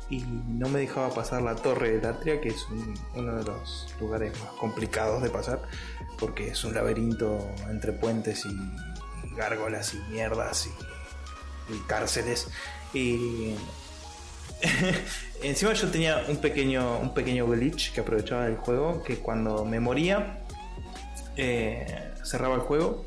y 0.09 0.21
no 0.49 0.69
me 0.69 0.79
dejaba 0.81 1.11
pasar 1.11 1.43
la 1.43 1.57
torre 1.57 1.93
de 1.93 2.03
Latria, 2.03 2.41
que 2.41 2.49
es 2.51 2.67
un- 2.69 2.95
uno 3.15 3.37
de 3.37 3.45
los 3.45 3.87
lugares 4.01 4.33
más 4.41 4.53
complicados 4.53 5.23
de 5.23 5.31
pasar, 5.31 5.63
porque 6.19 6.49
es 6.49 6.65
un 6.65 6.75
laberinto 6.75 7.51
entre 7.69 7.93
puentes 7.93 8.45
y, 8.47 8.57
gárgolas 9.37 9.95
y 9.95 9.99
mierdas 10.13 10.67
y, 10.69 11.75
y 11.75 11.79
cárceles. 11.87 12.49
Y 12.95 13.55
encima 15.43 15.73
yo 15.75 15.91
tenía 15.91 16.25
un 16.29 16.39
pequeño, 16.39 16.99
un 16.99 17.13
pequeño 17.13 17.47
glitch 17.47 17.93
que 17.93 18.01
aprovechaba 18.01 18.45
del 18.47 18.57
juego, 18.57 19.03
que 19.03 19.19
cuando 19.19 19.65
me 19.65 19.81
moría, 19.81 20.43
eh, 21.37 22.13
cerraba 22.25 22.55
el 22.55 22.61
juego 22.63 23.05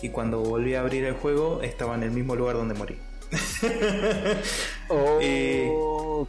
y 0.00 0.08
cuando 0.08 0.40
volví 0.40 0.74
a 0.74 0.80
abrir 0.80 1.04
el 1.04 1.14
juego 1.14 1.62
estaba 1.62 1.94
en 1.94 2.02
el 2.02 2.10
mismo 2.10 2.34
lugar 2.34 2.56
donde 2.56 2.74
morí. 2.74 2.98
Oh, 4.88 5.18
Eh, 5.20 5.70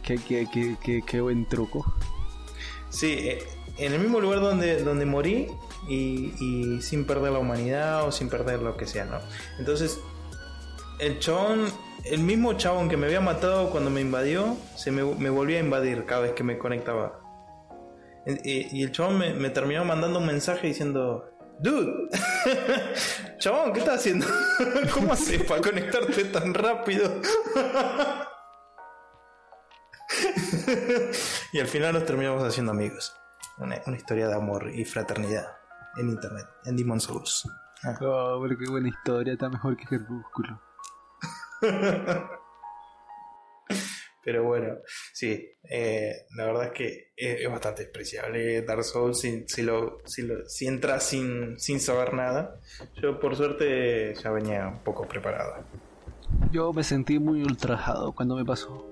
qué, 0.02 0.16
qué, 0.16 0.46
qué, 0.52 0.76
qué, 0.82 1.02
qué 1.06 1.20
buen 1.20 1.46
truco. 1.46 1.94
Sí, 2.88 3.12
eh, 3.12 3.42
en 3.78 3.92
el 3.92 4.00
mismo 4.00 4.20
lugar 4.20 4.40
donde, 4.40 4.82
donde 4.82 5.04
morí 5.04 5.48
y, 5.88 6.32
y 6.40 6.82
sin 6.82 7.06
perder 7.06 7.32
la 7.32 7.40
humanidad 7.40 8.06
o 8.06 8.12
sin 8.12 8.28
perder 8.28 8.62
lo 8.62 8.76
que 8.76 8.86
sea, 8.86 9.04
¿no? 9.04 9.18
Entonces, 9.58 10.00
el 11.00 11.18
chabón, 11.18 11.66
el 12.04 12.20
mismo 12.20 12.54
chabón 12.54 12.88
que 12.88 12.96
me 12.96 13.06
había 13.06 13.20
matado 13.20 13.70
cuando 13.70 13.90
me 13.90 14.00
invadió, 14.00 14.56
se 14.76 14.90
me, 14.90 15.02
me 15.04 15.28
volvía 15.28 15.58
a 15.58 15.60
invadir 15.60 16.04
cada 16.06 16.22
vez 16.22 16.32
que 16.32 16.44
me 16.44 16.56
conectaba. 16.56 17.20
Y, 18.26 18.78
y 18.78 18.82
el 18.82 18.92
chabón 18.92 19.18
me, 19.18 19.34
me 19.34 19.50
terminó 19.50 19.84
mandando 19.84 20.20
un 20.20 20.26
mensaje 20.26 20.68
diciendo, 20.68 21.33
Dude, 21.60 22.08
chabón, 23.38 23.72
¿qué 23.72 23.78
estás 23.78 24.00
haciendo? 24.00 24.26
¿Cómo 24.92 25.12
haces 25.12 25.42
para 25.44 25.60
conectarte 25.60 26.24
tan 26.24 26.52
rápido? 26.52 27.20
y 31.52 31.60
al 31.60 31.66
final 31.66 31.94
nos 31.94 32.04
terminamos 32.04 32.42
haciendo 32.42 32.72
amigos. 32.72 33.14
Una, 33.58 33.80
una 33.86 33.96
historia 33.96 34.26
de 34.28 34.34
amor 34.34 34.68
y 34.74 34.84
fraternidad 34.84 35.46
en 35.96 36.08
internet, 36.08 36.46
en 36.64 36.76
Demon 36.76 37.00
Souls. 37.00 37.48
Ah. 37.84 37.96
Oh, 38.00 38.40
pero 38.42 38.58
qué 38.58 38.68
buena 38.70 38.88
historia, 38.88 39.34
está 39.34 39.48
mejor 39.48 39.76
que 39.76 39.84
Crepúsculo. 39.84 40.60
Pero 44.24 44.42
bueno, 44.44 44.76
sí, 45.12 45.46
eh, 45.68 46.14
la 46.36 46.46
verdad 46.46 46.64
es 46.66 46.72
que 46.72 47.12
es, 47.16 47.40
es 47.42 47.50
bastante 47.50 47.82
despreciable 47.82 48.62
Dark 48.62 48.82
Souls 48.84 49.20
si, 49.20 49.44
si, 49.46 49.62
lo, 49.62 49.98
si, 50.06 50.22
lo- 50.22 50.48
si 50.48 50.66
entras 50.66 51.04
sin, 51.04 51.58
sin 51.58 51.78
saber 51.80 52.14
nada. 52.14 52.58
Yo 53.02 53.20
por 53.20 53.36
suerte 53.36 54.14
ya 54.14 54.30
venía 54.30 54.68
un 54.68 54.78
poco 54.80 55.06
preparado. 55.06 55.62
Yo 56.50 56.72
me 56.72 56.82
sentí 56.84 57.18
muy 57.18 57.42
ultrajado 57.42 58.12
cuando 58.12 58.36
me 58.36 58.44
pasó. 58.44 58.90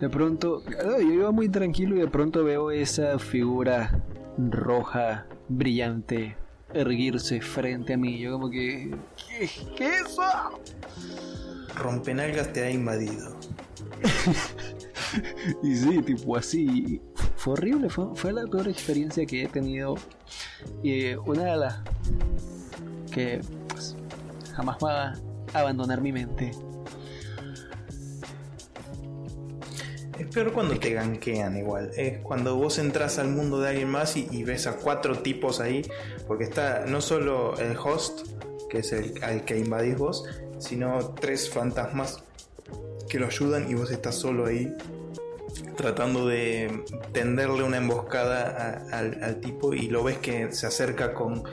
De 0.00 0.08
pronto, 0.08 0.62
yo 0.66 1.00
iba 1.00 1.30
muy 1.30 1.48
tranquilo 1.48 1.94
y 1.96 2.00
de 2.00 2.08
pronto 2.08 2.42
veo 2.42 2.70
esa 2.72 3.18
figura 3.20 4.02
roja, 4.36 5.26
brillante, 5.48 6.36
erguirse 6.74 7.40
frente 7.40 7.94
a 7.94 7.96
mí. 7.96 8.18
Yo 8.18 8.32
como 8.32 8.50
que... 8.50 8.90
¿Qué, 9.28 9.48
qué 9.76 9.88
es 9.90 10.00
eso? 10.00 10.22
Rompenalgas 11.76 12.52
te 12.52 12.64
ha 12.64 12.70
invadido. 12.70 13.38
Y 15.62 15.76
sí, 15.76 16.02
tipo 16.02 16.36
así. 16.36 17.00
Fue 17.36 17.54
horrible, 17.54 17.88
fue, 17.90 18.06
fue 18.14 18.32
la 18.32 18.46
peor 18.46 18.68
experiencia 18.68 19.24
que 19.26 19.44
he 19.44 19.48
tenido. 19.48 19.96
Y 20.82 21.14
una 21.14 21.44
de 21.44 21.56
las 21.56 21.82
que 23.10 23.40
pues, 23.68 23.96
jamás 24.54 24.76
va 24.82 25.12
a 25.12 25.14
abandonar 25.52 26.00
mi 26.00 26.12
mente. 26.12 26.50
Es 30.18 30.26
peor 30.28 30.52
cuando 30.52 30.78
te 30.78 30.92
gankean 30.92 31.56
igual. 31.56 31.90
Es 31.96 32.18
cuando 32.18 32.56
vos 32.56 32.78
entras 32.78 33.18
al 33.18 33.28
mundo 33.28 33.60
de 33.60 33.70
alguien 33.70 33.90
más 33.90 34.16
y, 34.16 34.28
y 34.30 34.44
ves 34.44 34.66
a 34.66 34.76
cuatro 34.76 35.18
tipos 35.18 35.60
ahí. 35.60 35.82
Porque 36.26 36.44
está 36.44 36.86
no 36.86 37.00
solo 37.00 37.56
el 37.58 37.76
host, 37.76 38.26
que 38.70 38.78
es 38.78 38.92
el 38.92 39.22
al 39.22 39.44
que 39.44 39.58
invadís 39.58 39.98
vos, 39.98 40.24
sino 40.58 41.14
tres 41.14 41.50
fantasmas 41.50 42.22
que 43.14 43.20
lo 43.20 43.26
ayudan 43.28 43.70
y 43.70 43.74
vos 43.74 43.92
estás 43.92 44.16
solo 44.16 44.46
ahí 44.46 44.74
tratando 45.76 46.26
de 46.26 46.82
tenderle 47.12 47.62
una 47.62 47.76
emboscada 47.76 48.84
a- 48.90 48.98
al, 48.98 49.22
al 49.22 49.36
tipo 49.40 49.72
y 49.72 49.86
lo 49.88 50.02
ves 50.02 50.18
que 50.18 50.50
se 50.50 50.66
acerca 50.66 51.14
con 51.14 51.44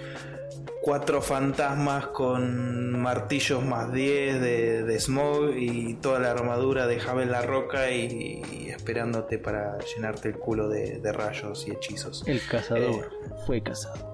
cuatro 0.82 1.22
fantasmas 1.22 2.08
con 2.08 3.00
martillos 3.00 3.64
más 3.64 3.94
10 3.94 4.42
de, 4.42 4.84
de 4.86 5.00
Smog 5.00 5.56
y 5.56 5.94
toda 6.02 6.20
la 6.20 6.32
armadura 6.32 6.88
de 6.88 7.00
Javel 7.00 7.30
la 7.30 7.44
Roca 7.44 7.92
y, 7.92 8.42
y 8.52 8.70
esperándote 8.70 9.38
para 9.38 9.78
llenarte 9.96 10.30
el 10.30 10.38
culo 10.40 10.68
de, 10.68 10.98
de 10.98 11.12
rayos 11.14 11.68
y 11.68 11.72
hechizos. 11.74 12.24
El 12.26 12.42
cazador 12.48 13.08
fue 13.46 13.62
cazado. 13.62 14.10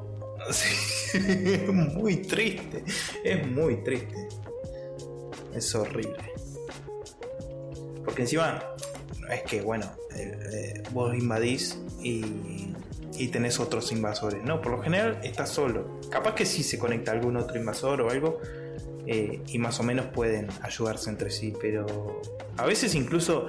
Sí, 0.52 1.18
muy 1.70 2.18
triste, 2.18 2.84
es 3.24 3.48
muy 3.48 3.82
triste. 3.84 4.28
Es 5.54 5.74
horrible. 5.76 6.18
Porque 8.08 8.22
encima, 8.22 8.64
es 9.30 9.42
que 9.44 9.62
bueno, 9.62 9.86
eh, 10.16 10.40
eh, 10.54 10.84
vos 10.94 11.14
invadís 11.14 11.78
y, 12.02 12.74
y 13.18 13.28
tenés 13.28 13.60
otros 13.60 13.92
invasores. 13.92 14.42
No, 14.46 14.62
por 14.62 14.72
lo 14.72 14.82
general 14.82 15.20
estás 15.24 15.50
solo. 15.50 16.00
Capaz 16.10 16.34
que 16.34 16.46
sí 16.46 16.64
se 16.64 16.80
conecta 16.80 17.12
algún 17.12 17.36
otro 17.36 17.58
invasor 17.58 18.00
o 18.02 18.10
algo. 18.10 18.40
eh, 19.06 19.42
y 19.48 19.58
más 19.60 19.80
o 19.82 19.84
menos 19.84 20.06
pueden 20.08 20.48
ayudarse 20.62 21.10
entre 21.10 21.32
sí. 21.32 21.54
Pero 21.60 22.22
a 22.56 22.66
veces 22.66 22.96
incluso 22.96 23.48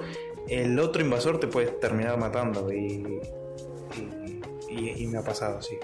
el 0.49 0.77
otro 0.77 1.01
invasor 1.01 1.39
te 1.39 1.47
puede 1.47 1.67
terminar 1.67 2.17
matando. 2.17 2.69
Y, 2.73 3.17
y, 3.95 4.41
y- 4.69 5.03
y 5.03 5.07
me 5.07 5.19
ha 5.19 5.23
pasado, 5.23 5.61
sí. 5.61 5.77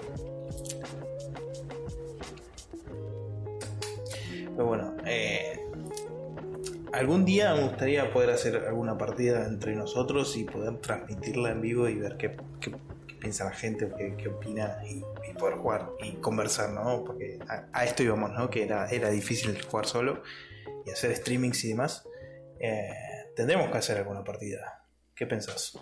Pero 4.54 4.66
bueno, 4.66 4.96
eh, 5.06 5.45
algún 6.96 7.24
día 7.24 7.54
me 7.54 7.62
gustaría 7.62 8.10
poder 8.12 8.30
hacer 8.30 8.56
alguna 8.66 8.96
partida 8.98 9.46
entre 9.46 9.74
nosotros 9.76 10.36
y 10.36 10.44
poder 10.44 10.78
transmitirla 10.80 11.50
en 11.52 11.60
vivo 11.60 11.88
y 11.88 11.94
ver 11.96 12.16
qué, 12.16 12.36
qué- 12.60 12.74
qué 13.06 13.14
piensa 13.14 13.44
la 13.44 13.52
gente, 13.52 13.90
qué, 13.96 14.14
qué 14.16 14.28
opina 14.28 14.78
y, 14.88 15.02
y 15.30 15.34
poder 15.34 15.56
jugar 15.56 15.90
y 16.02 16.12
conversar, 16.16 16.70
¿no? 16.70 17.04
Porque 17.04 17.38
a, 17.48 17.66
a 17.72 17.84
esto 17.84 18.02
íbamos, 18.02 18.32
¿no? 18.32 18.48
Que 18.50 18.64
era, 18.64 18.88
era 18.90 19.10
difícil 19.10 19.60
jugar 19.62 19.86
solo 19.86 20.22
y 20.84 20.90
hacer 20.90 21.14
streamings 21.16 21.64
y 21.64 21.68
demás. 21.68 22.04
Eh, 22.60 22.88
tendremos 23.34 23.70
que 23.70 23.78
hacer 23.78 23.98
alguna 23.98 24.22
partida. 24.24 24.82
¿Qué 25.14 25.26
pensás? 25.26 25.78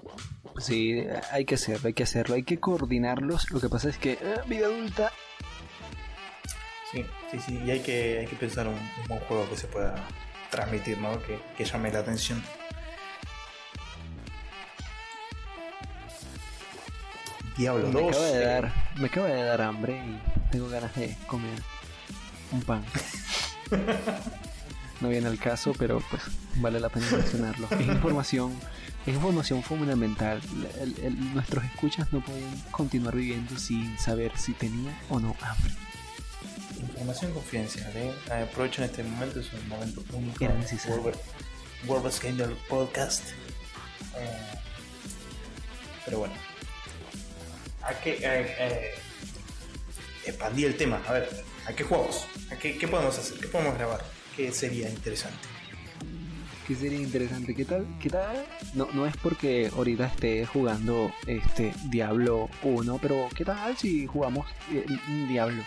Sí, 0.59 1.05
hay 1.33 1.45
que 1.45 1.57
hacerlo, 1.57 1.89
hay 1.89 1.93
que 1.95 2.05
hacerlo, 2.05 2.35
hay 2.37 2.45
que 2.45 2.61
coordinarlos. 2.61 3.51
Lo 3.51 3.61
que 3.61 3.69
pasa 3.69 3.89
es 3.89 3.99
que 3.99 4.13
eh, 4.13 4.19
vida 4.47 4.67
adulta 4.67 5.11
Sí, 6.93 7.05
sí, 7.33 7.39
sí. 7.41 7.61
Y 7.67 7.71
hay 7.73 7.81
que, 7.81 8.19
hay 8.21 8.27
que 8.27 8.37
pensar 8.37 8.69
un, 8.69 8.75
un 8.75 9.09
buen 9.09 9.21
juego 9.23 9.49
que 9.51 9.57
se 9.57 9.67
pueda 9.67 9.97
transmitir, 10.55 10.99
¿no? 10.99 11.21
Que, 11.23 11.41
que 11.57 11.65
llame 11.65 11.91
la 11.93 11.99
atención. 12.01 12.43
Diablo 17.57 17.89
me 17.89 18.01
2. 18.01 18.11
acaba 18.11 18.27
de 18.27 18.45
dar, 18.45 18.73
me 18.97 19.07
acaba 19.07 19.27
de 19.29 19.43
dar 19.45 19.63
hambre 19.63 19.97
y 20.05 20.51
tengo 20.51 20.69
ganas 20.69 20.95
de 20.97 21.17
comer 21.27 21.61
un 22.53 22.63
pan. 22.63 22.85
No 25.01 25.09
viene 25.09 25.27
al 25.27 25.39
caso, 25.39 25.73
pero 25.77 26.01
pues 26.09 26.23
vale 26.55 26.79
la 26.79 26.89
pena 26.89 27.05
mencionarlo. 27.11 27.67
Es 27.73 27.81
información, 27.81 28.53
es 29.05 29.15
información 29.15 29.63
fundamental. 29.63 30.41
El- 30.81 30.97
el- 31.05 31.35
nuestros 31.35 31.65
escuchas 31.65 32.11
no 32.13 32.21
pueden 32.21 32.49
continuar 32.71 33.15
viviendo 33.17 33.59
sin 33.59 33.99
saber 33.99 34.33
si 34.39 34.53
tenía 34.55 34.97
o 35.11 35.19
no 35.19 35.35
hambre. 35.43 35.73
Información 37.05 37.33
confidencial, 37.35 37.93
¿eh? 37.97 38.15
Aprovechen 38.33 38.85
este 38.85 39.03
momento, 39.03 39.39
es 39.39 39.53
un 39.53 39.69
momento 39.69 40.03
único. 40.15 40.43
Era 40.43 40.55
necesario. 40.55 41.13
World, 41.87 42.11
Scandal 42.11 42.57
Podcast. 42.67 43.29
Eh, 44.17 44.59
pero 46.07 46.21
bueno. 46.21 46.33
Hay 47.83 47.95
que 48.03 48.13
eh, 48.13 48.57
eh, 48.59 48.95
expandir 50.25 50.69
el 50.69 50.79
tema. 50.79 51.03
A 51.07 51.13
ver, 51.13 51.29
¿a 51.67 51.75
qué 51.75 51.85
jugamos? 51.85 52.25
¿A 52.51 52.57
qué, 52.57 52.79
qué 52.79 52.89
podemos 52.89 53.19
hacer? 53.19 53.39
¿Qué 53.39 53.49
podemos 53.49 53.75
grabar? 53.75 54.03
¿Qué 54.35 54.51
sería 54.51 54.89
interesante? 54.89 55.47
¿Qué 56.67 56.75
sería 56.75 57.01
interesante? 57.01 57.55
¿Qué 57.55 57.67
tal? 57.67 57.87
¿Qué 58.01 58.09
tal? 58.09 58.47
No, 58.73 58.89
no 58.95 59.05
es 59.05 59.15
porque 59.19 59.71
ahorita 59.77 60.07
esté 60.07 60.47
jugando 60.47 61.13
este 61.27 61.75
Diablo 61.91 62.49
1, 62.63 62.99
pero 63.03 63.29
¿qué 63.37 63.45
tal 63.45 63.77
si 63.77 64.07
jugamos 64.07 64.47
eh, 64.73 64.87
Diablo? 65.29 65.63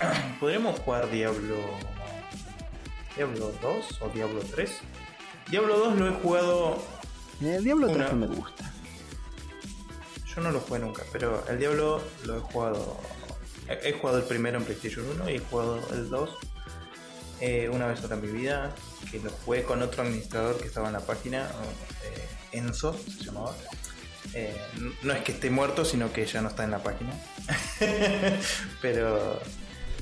¿Podríamos 0.40 0.78
jugar 0.80 1.10
Diablo. 1.10 1.56
Diablo 3.16 3.52
2 3.60 4.02
o 4.02 4.08
Diablo 4.10 4.40
3? 4.54 4.70
Diablo 5.50 5.78
2 5.78 5.96
lo 5.98 6.08
he 6.08 6.12
jugado. 6.12 6.82
El 7.40 7.64
Diablo 7.64 7.86
3 7.88 7.96
Una- 7.96 8.08
no 8.10 8.16
me 8.16 8.26
gusta. 8.34 8.72
Yo 10.34 10.40
no 10.42 10.50
lo 10.52 10.60
jugué 10.60 10.78
nunca, 10.80 11.02
pero 11.12 11.44
el 11.48 11.58
Diablo 11.58 12.02
lo 12.24 12.36
he 12.36 12.40
jugado. 12.40 13.00
He 13.68 13.88
he 13.88 13.92
jugado 13.92 14.18
el 14.18 14.24
primero 14.24 14.58
en 14.58 14.64
PlayStation 14.64 15.04
1 15.08 15.30
y 15.30 15.34
he 15.36 15.38
jugado 15.40 15.80
el 15.92 16.08
2 16.08 16.30
eh, 17.40 17.68
una 17.72 17.86
vez 17.86 18.00
sola 18.00 18.14
en 18.14 18.22
mi 18.22 18.28
vida. 18.28 18.74
Que 19.10 19.18
lo 19.20 19.30
jugué 19.30 19.62
con 19.62 19.82
otro 19.82 20.02
administrador 20.02 20.58
que 20.58 20.66
estaba 20.68 20.88
en 20.88 20.92
la 20.92 21.00
página, 21.00 21.48
eh, 22.04 22.28
Enzo 22.52 22.92
se 22.94 23.24
llamaba. 23.24 23.54
Eh, 24.34 24.54
no 25.02 25.12
es 25.12 25.22
que 25.22 25.32
esté 25.32 25.48
muerto, 25.50 25.84
sino 25.84 26.12
que 26.12 26.26
ya 26.26 26.40
no 26.42 26.48
está 26.48 26.64
en 26.64 26.70
la 26.72 26.82
página. 26.82 27.12
pero 28.82 29.40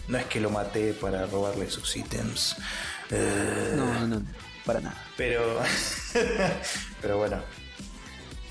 no 0.09 0.19
es 0.19 0.27
que 0.27 0.41
lo 0.41 0.51
maté 0.51 0.93
para 0.93 1.27
robarle 1.27 1.71
sus 1.71 1.97
ítems. 1.97 2.57
Eh, 3.11 3.73
No, 3.77 3.93
no, 4.01 4.07
no, 4.07 4.23
para 4.65 4.81
nada. 4.81 5.03
pero. 5.17 5.61
pero 7.03 7.19
bueno. 7.19 7.37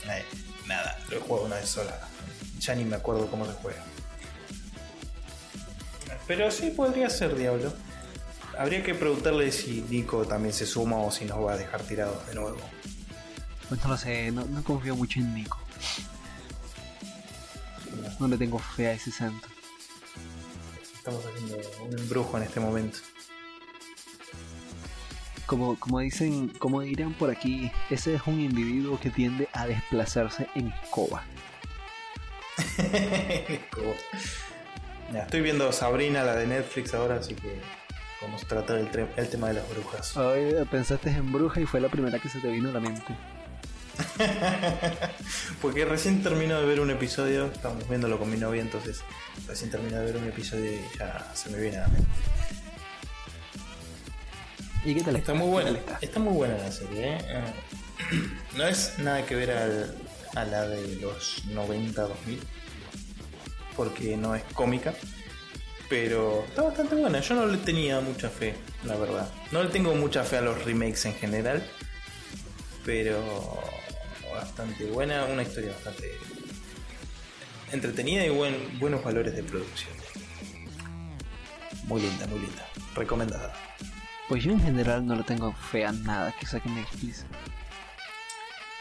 Eh, 0.07 0.23
nada, 0.67 0.97
lo 1.09 1.17
he 1.17 1.19
jugado 1.19 1.45
una 1.47 1.55
vez 1.57 1.69
sola. 1.69 1.99
Ya 2.59 2.75
ni 2.75 2.85
me 2.85 2.95
acuerdo 2.95 3.27
cómo 3.29 3.45
se 3.45 3.53
juega. 3.53 3.83
Pero 6.27 6.49
sí 6.51 6.71
podría 6.71 7.09
ser 7.09 7.35
Diablo. 7.35 7.73
Habría 8.57 8.81
que 8.83 8.95
preguntarle 8.95 9.51
si 9.51 9.81
Nico 9.89 10.25
también 10.25 10.53
se 10.53 10.65
suma 10.65 10.97
o 10.97 11.11
si 11.11 11.25
nos 11.25 11.39
va 11.45 11.53
a 11.53 11.57
dejar 11.57 11.81
tirados 11.83 12.25
de 12.27 12.35
nuevo. 12.35 12.57
Pues 13.67 13.83
no 13.83 13.89
lo 13.89 13.97
sé, 13.97 14.31
no, 14.31 14.45
no 14.45 14.63
confío 14.63 14.95
mucho 14.95 15.19
en 15.19 15.33
Nico. 15.35 15.59
No 18.19 18.27
le 18.27 18.37
tengo 18.37 18.57
fe 18.59 18.87
a 18.87 18.93
ese 18.93 19.11
santo. 19.11 19.47
Estamos 21.05 21.23
haciendo 21.23 21.57
un 21.83 21.99
embrujo 21.99 22.35
en 22.37 22.43
este 22.45 22.59
momento. 22.59 22.97
Como, 25.45 25.79
como 25.79 25.99
dicen, 25.99 26.49
como 26.57 26.81
dirán 26.81 27.13
por 27.13 27.29
aquí, 27.29 27.71
ese 27.91 28.15
es 28.15 28.25
un 28.25 28.39
individuo 28.39 28.99
que 28.99 29.11
tiende 29.11 29.47
a 29.53 29.67
desplazarse 29.67 30.47
en 30.55 30.69
escoba. 30.71 31.23
Ya, 35.13 35.19
estoy 35.21 35.41
viendo 35.41 35.71
Sabrina, 35.71 36.23
la 36.23 36.35
de 36.35 36.47
Netflix 36.47 36.95
ahora, 36.95 37.17
así 37.17 37.35
que 37.35 37.61
vamos 38.23 38.43
a 38.43 38.47
tratar 38.47 38.79
el, 38.79 38.89
el 39.15 39.29
tema 39.29 39.49
de 39.49 39.53
las 39.53 39.69
brujas. 39.69 40.17
Ay, 40.17 40.55
pensaste 40.71 41.11
en 41.11 41.31
bruja 41.31 41.61
y 41.61 41.67
fue 41.67 41.79
la 41.79 41.89
primera 41.89 42.17
que 42.17 42.29
se 42.29 42.39
te 42.39 42.47
vino 42.47 42.69
a 42.69 42.73
la 42.73 42.79
mente. 42.79 43.15
Porque 45.61 45.85
recién 45.85 46.21
termino 46.23 46.59
de 46.59 46.65
ver 46.65 46.79
un 46.79 46.89
episodio, 46.91 47.45
estamos 47.47 47.87
viéndolo 47.87 48.17
con 48.19 48.29
mi 48.29 48.37
novia, 48.37 48.61
entonces 48.61 49.01
recién 49.47 49.69
termino 49.71 49.97
de 49.99 50.05
ver 50.05 50.17
un 50.17 50.27
episodio 50.27 50.71
y 50.71 50.81
ya 50.97 51.31
se 51.33 51.49
me 51.49 51.59
viene 51.59 51.77
a 51.77 51.81
la 51.81 51.87
mente. 51.89 52.07
¿Y 54.83 54.93
qué 54.93 55.01
tal 55.01 55.15
Está 55.15 55.33
muy 55.33 55.47
buena, 55.49 55.79
está 56.01 56.19
muy 56.19 56.33
buena 56.33 56.57
la 56.57 56.71
serie, 56.71 57.15
¿eh? 57.15 57.17
Eh, 57.27 57.43
No 58.57 58.67
es 58.67 58.99
nada 58.99 59.25
que 59.25 59.35
ver 59.35 59.51
al- 59.51 59.95
a 60.35 60.43
la 60.45 60.67
de 60.67 60.95
los 60.97 61.43
90-2000, 61.47 62.39
porque 63.75 64.15
no 64.17 64.35
es 64.35 64.43
cómica, 64.53 64.93
pero 65.89 66.43
está 66.47 66.61
bastante 66.63 66.95
buena. 66.95 67.19
Yo 67.21 67.35
no 67.35 67.45
le 67.47 67.57
tenía 67.57 67.99
mucha 68.01 68.29
fe, 68.29 68.53
la 68.83 68.95
verdad. 68.95 69.27
No 69.51 69.63
le 69.63 69.69
tengo 69.69 69.95
mucha 69.95 70.23
fe 70.23 70.37
a 70.37 70.41
los 70.41 70.63
remakes 70.65 71.05
en 71.05 71.15
general, 71.15 71.63
pero 72.85 73.63
bastante 74.35 74.85
buena, 74.85 75.25
una 75.25 75.41
historia 75.41 75.71
bastante 75.71 76.11
entretenida 77.71 78.25
y 78.25 78.29
buen, 78.29 78.79
buenos 78.79 79.03
valores 79.03 79.35
de 79.35 79.43
producción. 79.43 79.93
Muy 81.85 82.01
linda, 82.01 82.25
muy 82.27 82.39
linda. 82.39 82.65
Recomendada. 82.95 83.53
Pues 84.27 84.43
yo 84.43 84.51
en 84.51 84.61
general 84.61 85.05
no 85.05 85.15
le 85.15 85.23
tengo 85.23 85.53
fe 85.53 85.85
a 85.85 85.91
nada 85.91 86.33
que 86.39 86.45
saque 86.45 86.69
Netflix. 86.69 87.25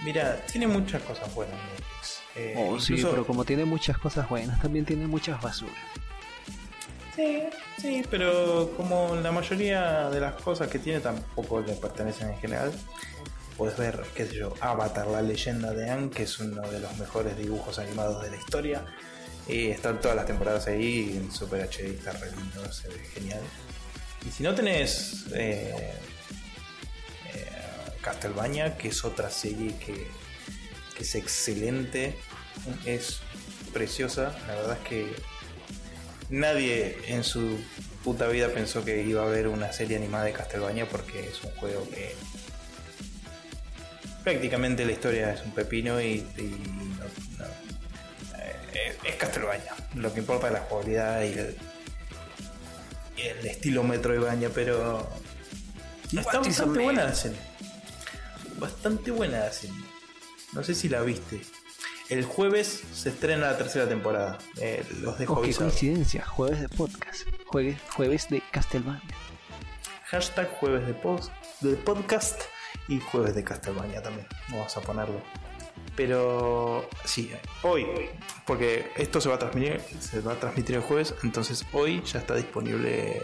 Mira, 0.04 0.36
tiene 0.46 0.66
muchas 0.66 1.02
cosas 1.02 1.32
buenas 1.34 1.56
Netflix. 1.56 2.20
Eh, 2.36 2.54
Oh, 2.56 2.80
sí, 2.80 2.96
pero 3.02 3.26
como 3.26 3.44
tiene 3.44 3.64
muchas 3.64 3.96
cosas 3.98 4.28
buenas, 4.28 4.60
también 4.60 4.84
tiene 4.84 5.06
muchas 5.06 5.40
basuras. 5.40 5.76
Sí, 7.14 7.44
sí, 7.78 8.02
pero 8.10 8.72
como 8.76 9.14
la 9.16 9.30
mayoría 9.30 10.10
de 10.10 10.18
las 10.20 10.34
cosas 10.42 10.68
que 10.68 10.80
tiene 10.80 10.98
tampoco 11.00 11.60
le 11.60 11.74
pertenecen 11.74 12.30
en 12.30 12.38
general. 12.38 12.72
Puedes 13.56 13.76
ver, 13.76 14.02
qué 14.14 14.26
sé 14.26 14.34
yo, 14.34 14.54
Avatar, 14.60 15.06
la 15.06 15.22
leyenda 15.22 15.72
de 15.72 15.88
Aang, 15.88 16.10
que 16.10 16.24
es 16.24 16.38
uno 16.40 16.62
de 16.70 16.80
los 16.80 16.96
mejores 16.98 17.36
dibujos 17.36 17.78
animados 17.78 18.22
de 18.22 18.30
la 18.30 18.36
historia. 18.36 18.84
Y 19.46 19.68
están 19.68 20.00
todas 20.00 20.16
las 20.16 20.26
temporadas 20.26 20.66
ahí 20.66 21.16
en 21.16 21.30
Super 21.30 21.68
HD, 21.68 21.96
está 21.96 22.12
re 22.12 22.30
lindo, 22.32 22.72
se 22.72 22.88
ve 22.88 22.98
genial. 23.14 23.42
Y 24.26 24.30
si 24.30 24.42
no 24.42 24.54
tenés 24.54 25.26
eh, 25.34 25.94
eh, 27.34 27.48
Castlevania, 28.00 28.76
que 28.76 28.88
es 28.88 29.04
otra 29.04 29.30
serie 29.30 29.76
que, 29.78 30.08
que 30.96 31.02
es 31.02 31.14
excelente, 31.14 32.16
es 32.84 33.20
preciosa, 33.72 34.34
la 34.46 34.54
verdad 34.54 34.78
es 34.82 34.88
que 34.88 35.14
nadie 36.30 36.96
en 37.06 37.22
su 37.22 37.58
puta 38.02 38.28
vida 38.28 38.48
pensó 38.48 38.84
que 38.84 39.02
iba 39.02 39.22
a 39.22 39.26
haber 39.26 39.48
una 39.48 39.72
serie 39.72 39.96
animada 39.96 40.24
de 40.24 40.32
Castlevania 40.32 40.88
porque 40.88 41.28
es 41.28 41.42
un 41.44 41.50
juego 41.52 41.88
que 41.90 42.14
prácticamente 44.24 44.84
la 44.84 44.92
historia 44.92 45.32
es 45.34 45.42
un 45.44 45.52
pepino 45.52 46.00
y, 46.00 46.26
y 46.36 46.60
no- 46.98 47.44
no. 47.44 47.50
Eh, 48.72 48.96
es 49.04 49.14
Castlevania. 49.16 49.72
Lo 49.94 50.12
que 50.12 50.20
importa 50.20 50.48
es 50.48 50.54
la 50.54 50.60
jugabilidad 50.60 51.22
y 51.22 51.32
el, 51.34 51.56
y 53.16 53.20
el 53.22 53.46
estilo 53.46 53.84
Metroidvania, 53.84 54.50
pero 54.50 55.08
está 56.12 56.40
bastante 56.40 56.80
buena 56.82 57.04
la 57.04 57.14
serie. 57.14 57.38
Bastante 58.58 59.10
buena 59.10 59.38
la 59.40 59.52
serie. 59.52 59.76
No 60.52 60.62
sé 60.64 60.74
si 60.74 60.88
la 60.88 61.02
viste. 61.02 61.40
El 62.08 62.24
jueves 62.24 62.82
se 62.92 63.08
estrena 63.08 63.46
la 63.52 63.56
tercera 63.56 63.88
temporada. 63.88 64.38
Eh, 64.60 64.84
los 65.00 65.18
dejo 65.18 65.34
Oh, 65.34 65.42
qué 65.42 65.54
coincidencia, 65.54 66.24
jueves 66.26 66.60
de 66.60 66.68
podcast, 66.68 67.22
jueves, 67.46 67.76
jueves 67.90 68.28
de 68.28 68.42
Castlevania. 68.50 69.02
Hashtag 70.06 70.48
jueves 70.58 70.86
de, 70.86 70.94
post, 70.94 71.30
de 71.60 71.74
podcast 71.76 72.40
y 72.88 73.00
jueves 73.00 73.34
de 73.34 73.44
Castlevania 73.44 74.02
también. 74.02 74.26
Vamos 74.50 74.76
a 74.76 74.80
ponerlo. 74.80 75.20
Pero 75.96 76.88
sí, 77.04 77.30
hoy, 77.62 77.86
porque 78.46 78.90
esto 78.96 79.20
se 79.20 79.28
va 79.28 79.36
a 79.36 79.38
transmitir, 79.38 79.80
se 80.00 80.20
va 80.20 80.32
a 80.32 80.36
transmitir 80.36 80.76
el 80.76 80.82
jueves, 80.82 81.14
entonces 81.22 81.64
hoy 81.72 82.02
ya 82.02 82.18
está 82.18 82.34
disponible 82.34 83.22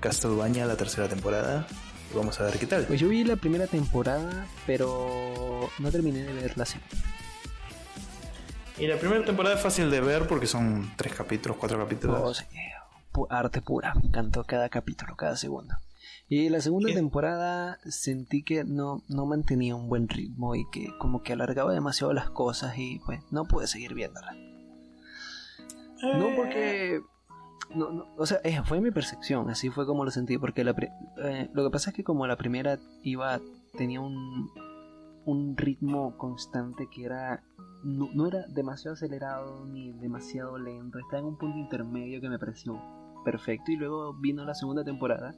Castlevania 0.00 0.66
la 0.66 0.76
tercera 0.76 1.08
temporada. 1.08 1.66
Y 2.12 2.16
vamos 2.16 2.38
a 2.40 2.44
ver 2.44 2.58
qué 2.58 2.66
tal. 2.66 2.84
Pues 2.84 3.00
yo 3.00 3.08
vi 3.08 3.24
la 3.24 3.36
primera 3.36 3.66
temporada, 3.66 4.46
pero 4.66 5.70
no 5.78 5.90
terminé 5.90 6.22
de 6.22 6.32
verla 6.32 6.62
así. 6.62 6.78
Y 8.78 8.86
la 8.86 8.96
primera 8.98 9.24
temporada 9.24 9.56
es 9.56 9.62
fácil 9.62 9.90
de 9.90 10.00
ver 10.00 10.26
porque 10.26 10.46
son 10.46 10.92
tres 10.96 11.14
capítulos, 11.14 11.56
cuatro 11.58 11.78
capítulos. 11.78 12.20
Oh, 12.22 12.34
sí, 12.34 12.44
arte 13.30 13.62
pura, 13.62 13.94
me 13.94 14.08
encantó 14.08 14.44
cada 14.44 14.68
capítulo, 14.68 15.16
cada 15.16 15.36
segundo. 15.36 15.74
Y 16.28 16.48
la 16.48 16.60
segunda 16.60 16.88
¿Qué? 16.88 16.94
temporada 16.94 17.78
sentí 17.84 18.42
que 18.42 18.64
no, 18.64 19.02
no 19.08 19.26
mantenía 19.26 19.76
un 19.76 19.88
buen 19.88 20.08
ritmo 20.08 20.56
y 20.56 20.68
que 20.70 20.88
como 20.98 21.22
que 21.22 21.32
alargaba 21.32 21.72
demasiado 21.72 22.12
las 22.12 22.30
cosas 22.30 22.76
y 22.78 22.98
pues 23.06 23.20
no 23.30 23.44
pude 23.44 23.68
seguir 23.68 23.94
viéndola. 23.94 24.34
No 26.02 26.28
porque... 26.36 27.00
No, 27.74 27.90
no, 27.90 28.06
o 28.16 28.26
sea, 28.26 28.38
eh, 28.44 28.60
fue 28.64 28.80
mi 28.80 28.92
percepción, 28.92 29.50
así 29.50 29.70
fue 29.70 29.86
como 29.86 30.04
lo 30.04 30.12
sentí, 30.12 30.38
porque 30.38 30.62
la 30.62 30.74
eh, 31.18 31.50
lo 31.52 31.64
que 31.64 31.70
pasa 31.70 31.90
es 31.90 31.96
que 31.96 32.04
como 32.04 32.26
la 32.28 32.36
primera 32.36 32.78
iba, 33.02 33.40
tenía 33.76 34.00
un, 34.00 34.50
un 35.24 35.56
ritmo 35.56 36.16
constante 36.16 36.88
que 36.88 37.04
era, 37.04 37.42
no, 37.82 38.08
no 38.14 38.28
era 38.28 38.46
demasiado 38.46 38.94
acelerado 38.94 39.66
ni 39.66 39.92
demasiado 39.92 40.58
lento, 40.58 41.00
estaba 41.00 41.18
en 41.18 41.24
un 41.26 41.38
punto 41.38 41.58
intermedio 41.58 42.20
que 42.20 42.28
me 42.28 42.38
pareció 42.38 42.80
perfecto 43.24 43.72
y 43.72 43.76
luego 43.76 44.14
vino 44.14 44.44
la 44.44 44.54
segunda 44.54 44.84
temporada 44.84 45.34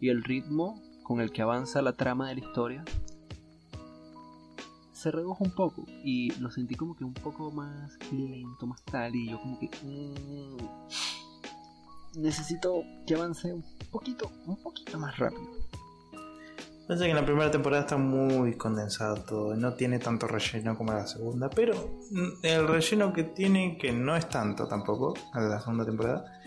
y 0.00 0.08
el 0.08 0.24
ritmo 0.24 0.82
con 1.02 1.20
el 1.20 1.30
que 1.30 1.42
avanza 1.42 1.82
la 1.82 1.92
trama 1.92 2.28
de 2.28 2.36
la 2.36 2.40
historia 2.40 2.84
se 4.92 5.10
redujo 5.10 5.44
un 5.44 5.52
poco 5.52 5.84
y 6.04 6.30
lo 6.40 6.50
sentí 6.50 6.74
como 6.74 6.94
que 6.94 7.04
un 7.04 7.14
poco 7.14 7.50
más 7.50 7.98
lento, 8.12 8.66
más 8.66 8.82
tal 8.82 9.12
yo 9.14 9.40
como 9.40 9.58
que 9.58 9.70
mm, 9.82 10.56
necesito 12.20 12.84
que 13.06 13.14
avance 13.14 13.52
un 13.52 13.64
poquito, 13.90 14.30
un 14.46 14.56
poquito 14.62 14.98
más 14.98 15.16
rápido. 15.16 15.48
Parece 16.86 17.04
que 17.04 17.10
en 17.10 17.16
la 17.16 17.24
primera 17.24 17.50
temporada 17.50 17.82
está 17.82 17.96
muy 17.96 18.56
condensado 18.56 19.22
todo, 19.22 19.54
no 19.54 19.74
tiene 19.74 20.00
tanto 20.00 20.26
relleno 20.26 20.76
como 20.76 20.92
la 20.92 21.06
segunda, 21.06 21.48
pero 21.48 21.74
mm, 22.10 22.44
el 22.44 22.68
relleno 22.68 23.12
que 23.12 23.24
tiene, 23.24 23.78
que 23.78 23.92
no 23.92 24.16
es 24.16 24.28
tanto 24.28 24.66
tampoco, 24.66 25.14
en 25.34 25.48
la 25.48 25.60
segunda 25.60 25.86
temporada, 25.86 26.39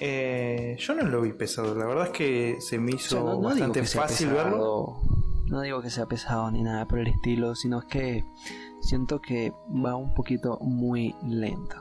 eh, 0.00 0.76
yo 0.78 0.94
no 0.94 1.02
lo 1.04 1.22
vi 1.22 1.32
pesado, 1.32 1.74
la 1.74 1.86
verdad 1.86 2.06
es 2.06 2.12
que 2.12 2.56
se 2.60 2.78
me 2.78 2.92
O 2.92 2.96
hizo 2.96 3.08
sea, 3.08 3.20
no, 3.20 3.26
no 3.26 3.32
digo 3.34 3.42
bastante 3.42 3.84
fácil 3.84 4.28
verlo. 4.30 5.00
no 5.46 5.60
digo 5.60 5.80
que 5.80 5.90
sea 5.90 6.06
pesado 6.06 6.50
ni 6.50 6.62
nada 6.62 6.86
por 6.86 6.98
el 6.98 7.08
estilo, 7.08 7.54
sino 7.54 7.80
que 7.86 8.24
siento 8.80 9.20
que 9.20 9.52
va 9.84 9.96
un 9.96 10.14
poquito 10.14 10.58
muy 10.60 11.14
lento. 11.26 11.76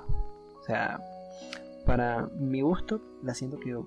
O 0.59 0.63
sea, 0.63 0.99
para 1.85 2.27
mi 2.39 2.61
gusto, 2.61 3.01
la 3.21 3.33
siento 3.33 3.59
que 3.59 3.77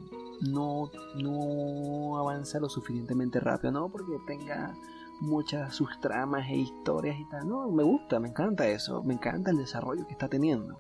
no, 0.51 0.91
no 1.17 2.19
avanza 2.19 2.61
lo 2.61 2.69
suficientemente 2.69 3.41
rápido, 3.41 3.73
no 3.73 3.89
porque 3.89 4.13
tenga 4.27 4.75
muchas 5.21 5.75
sus 5.75 5.99
tramas 6.01 6.49
e 6.49 6.57
historias 6.57 7.19
y 7.19 7.29
tal, 7.29 7.49
no, 7.49 7.69
me 7.71 7.83
gusta, 7.83 8.21
me 8.21 8.29
encanta 8.29 8.69
eso, 8.69 9.03
me 9.03 9.15
encanta 9.15 9.51
el 9.51 9.57
desarrollo 9.57 10.07
que 10.07 10.13
está 10.13 10.29
teniendo. 10.29 10.79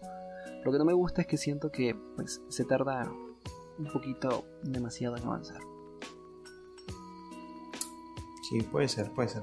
Lo 0.65 0.73
que 0.73 0.79
no 0.79 0.85
me 0.85 0.93
gusta 0.93 1.23
es 1.23 1.27
que 1.27 1.37
siento 1.37 1.71
que 1.71 1.97
pues, 2.17 2.43
se 2.49 2.65
tarda 2.65 3.11
un 3.79 3.87
poquito 3.93 4.45
demasiado 4.63 5.17
en 5.17 5.25
avanzar. 5.25 5.61
Sí, 8.49 8.63
puede 8.63 8.89
ser, 8.89 9.11
puede 9.13 9.29
ser. 9.29 9.43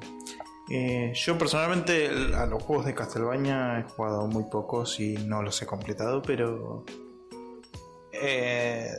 Eh, 0.70 1.14
yo 1.14 1.38
personalmente 1.38 2.10
a 2.36 2.46
los 2.48 2.64
juegos 2.64 2.86
de 2.86 2.96
Castlevania 2.96 3.80
he 3.80 3.84
jugado 3.84 4.26
muy 4.28 4.46
pocos 4.46 5.00
y 5.00 5.14
no 5.14 5.44
los 5.44 5.62
he 5.62 5.66
completado, 5.68 6.22
pero 6.24 6.84
eh, 8.12 8.90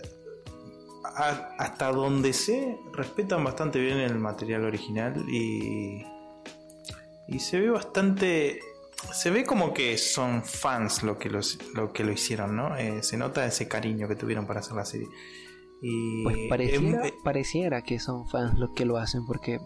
hasta 1.59 1.91
donde 1.91 2.33
sé 2.33 2.79
respetan 2.93 3.43
bastante 3.43 3.81
bien 3.81 3.99
el 3.99 4.19
material 4.19 4.65
original 4.65 5.25
y 5.29 6.05
y 7.29 7.39
se 7.41 7.61
ve 7.61 7.71
bastante 7.71 8.61
se 9.13 9.31
ve 9.31 9.45
como 9.45 9.73
que 9.75 9.99
son 9.99 10.43
fans 10.43 11.03
lo 11.03 11.19
que 11.19 11.31
los, 11.31 11.59
lo 11.75 11.93
que 11.93 12.05
lo 12.05 12.13
hicieron, 12.13 12.57
¿no? 12.57 12.77
Eh, 12.77 13.03
se 13.03 13.17
nota 13.17 13.47
ese 13.47 13.69
cariño 13.69 14.09
que 14.09 14.17
tuvieron 14.17 14.47
para 14.47 14.61
hacer 14.61 14.75
la 14.75 14.85
serie. 14.85 15.09
Y 15.83 16.23
Pues 16.25 16.37
pareciera, 16.49 17.07
eh, 17.07 17.15
pareciera 17.23 17.83
que 17.83 17.99
son 17.99 18.27
fans 18.29 18.59
los 18.59 18.71
que 18.75 18.85
lo 18.87 18.97
hacen 18.97 19.27
porque 19.27 19.61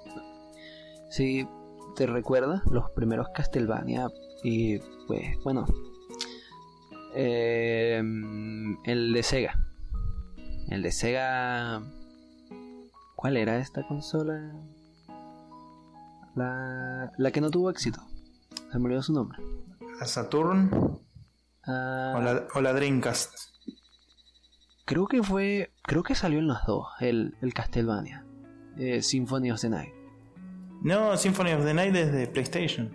si 1.10 1.46
te 1.96 2.06
recuerdas 2.06 2.62
los 2.70 2.90
primeros 2.90 3.28
Castlevania 3.34 4.08
y 4.42 4.78
pues 5.06 5.36
bueno 5.44 5.66
eh, 7.14 8.02
el 8.84 9.12
de 9.12 9.22
Sega 9.22 9.54
el 10.68 10.82
de 10.82 10.92
Sega 10.92 11.82
¿cuál 13.16 13.36
era 13.36 13.58
esta 13.58 13.86
consola? 13.86 14.52
La, 16.36 17.12
la 17.18 17.30
que 17.32 17.40
no 17.40 17.50
tuvo 17.50 17.70
éxito 17.70 18.00
se 18.70 18.78
me 18.78 18.84
olvidó 18.86 19.02
su 19.02 19.12
nombre 19.12 19.38
la 19.98 20.06
Saturn 20.06 20.70
Ah, 21.66 22.14
o, 22.16 22.20
la, 22.22 22.46
o 22.54 22.60
la 22.62 22.72
Dreamcast. 22.72 23.34
creo 24.86 25.06
que 25.06 25.22
fue 25.22 25.70
creo 25.82 26.02
que 26.02 26.14
salió 26.14 26.38
en 26.38 26.48
las 26.48 26.64
dos 26.66 26.86
el, 27.00 27.36
el 27.42 27.52
Castlevania 27.52 28.24
eh, 28.78 29.02
Symphony 29.02 29.50
of 29.50 29.60
the 29.60 29.68
Night 29.68 29.92
No, 30.82 31.16
Symphony 31.18 31.52
of 31.52 31.64
the 31.64 31.74
Night 31.74 31.94
es 31.94 32.10
de 32.12 32.26
PlayStation. 32.26 32.90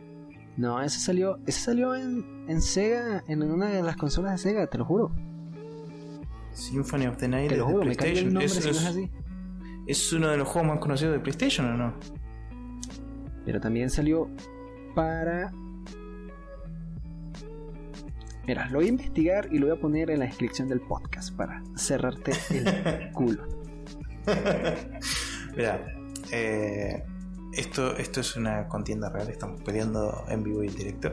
No, 0.57 0.82
ese 0.82 0.99
salió, 0.99 1.38
ese 1.45 1.59
salió 1.59 1.93
en, 1.93 2.45
en 2.49 2.59
Sega, 2.61 3.23
en 3.28 3.43
una 3.43 3.67
de 3.69 3.84
las 3.84 3.95
consolas 3.97 4.32
de 4.32 4.38
Sega, 4.49 4.65
te 4.67 4.78
lo 4.80 4.86
juro. 4.86 5.11
Symphony 6.51 7.05
of 7.05 7.17
the 7.17 7.28
Night 7.28 7.49
Te 7.49 7.57
lo 7.57 7.65
de 7.67 7.71
juro, 7.73 7.86
me 7.86 7.95
cambia 7.95 8.21
el 8.21 8.30
PlayStation. 8.32 8.34
nombre 8.34 8.45
Es, 8.45 8.53
si 8.53 8.63
no 8.63 8.69
es 8.71 8.78
es- 8.82 8.88
así. 8.88 9.11
es 9.86 10.13
uno 10.13 10.28
de 10.30 10.38
los 10.38 10.47
juegos 10.47 10.71
más 10.71 10.80
conocidos 10.80 11.13
de 11.13 11.19
PlayStation, 11.19 11.67
¿o 11.67 11.78
no? 11.78 11.93
Pero 13.45 13.59
también 13.59 13.89
salió 13.91 14.30
para... 14.95 15.53
Mira, 18.47 18.67
lo 18.69 18.77
voy 18.77 18.85
a 18.85 18.89
investigar 18.89 19.49
y 19.51 19.57
lo 19.57 19.67
voy 19.67 19.77
a 19.77 19.79
poner 19.79 20.11
en 20.11 20.19
la 20.19 20.25
descripción 20.25 20.67
del 20.67 20.81
podcast 20.81 21.35
para 21.35 21.63
cerrarte 21.75 22.31
el 22.51 23.11
culo. 23.13 23.43
Mira, 25.55 25.85
eh, 26.31 27.03
esto, 27.53 27.95
esto 27.97 28.21
es 28.21 28.35
una 28.35 28.67
contienda 28.67 29.09
real, 29.09 29.29
estamos 29.29 29.61
peleando 29.61 30.25
en 30.27 30.43
vivo 30.43 30.63
y 30.63 30.67
en 30.67 30.75
directo. 30.75 31.11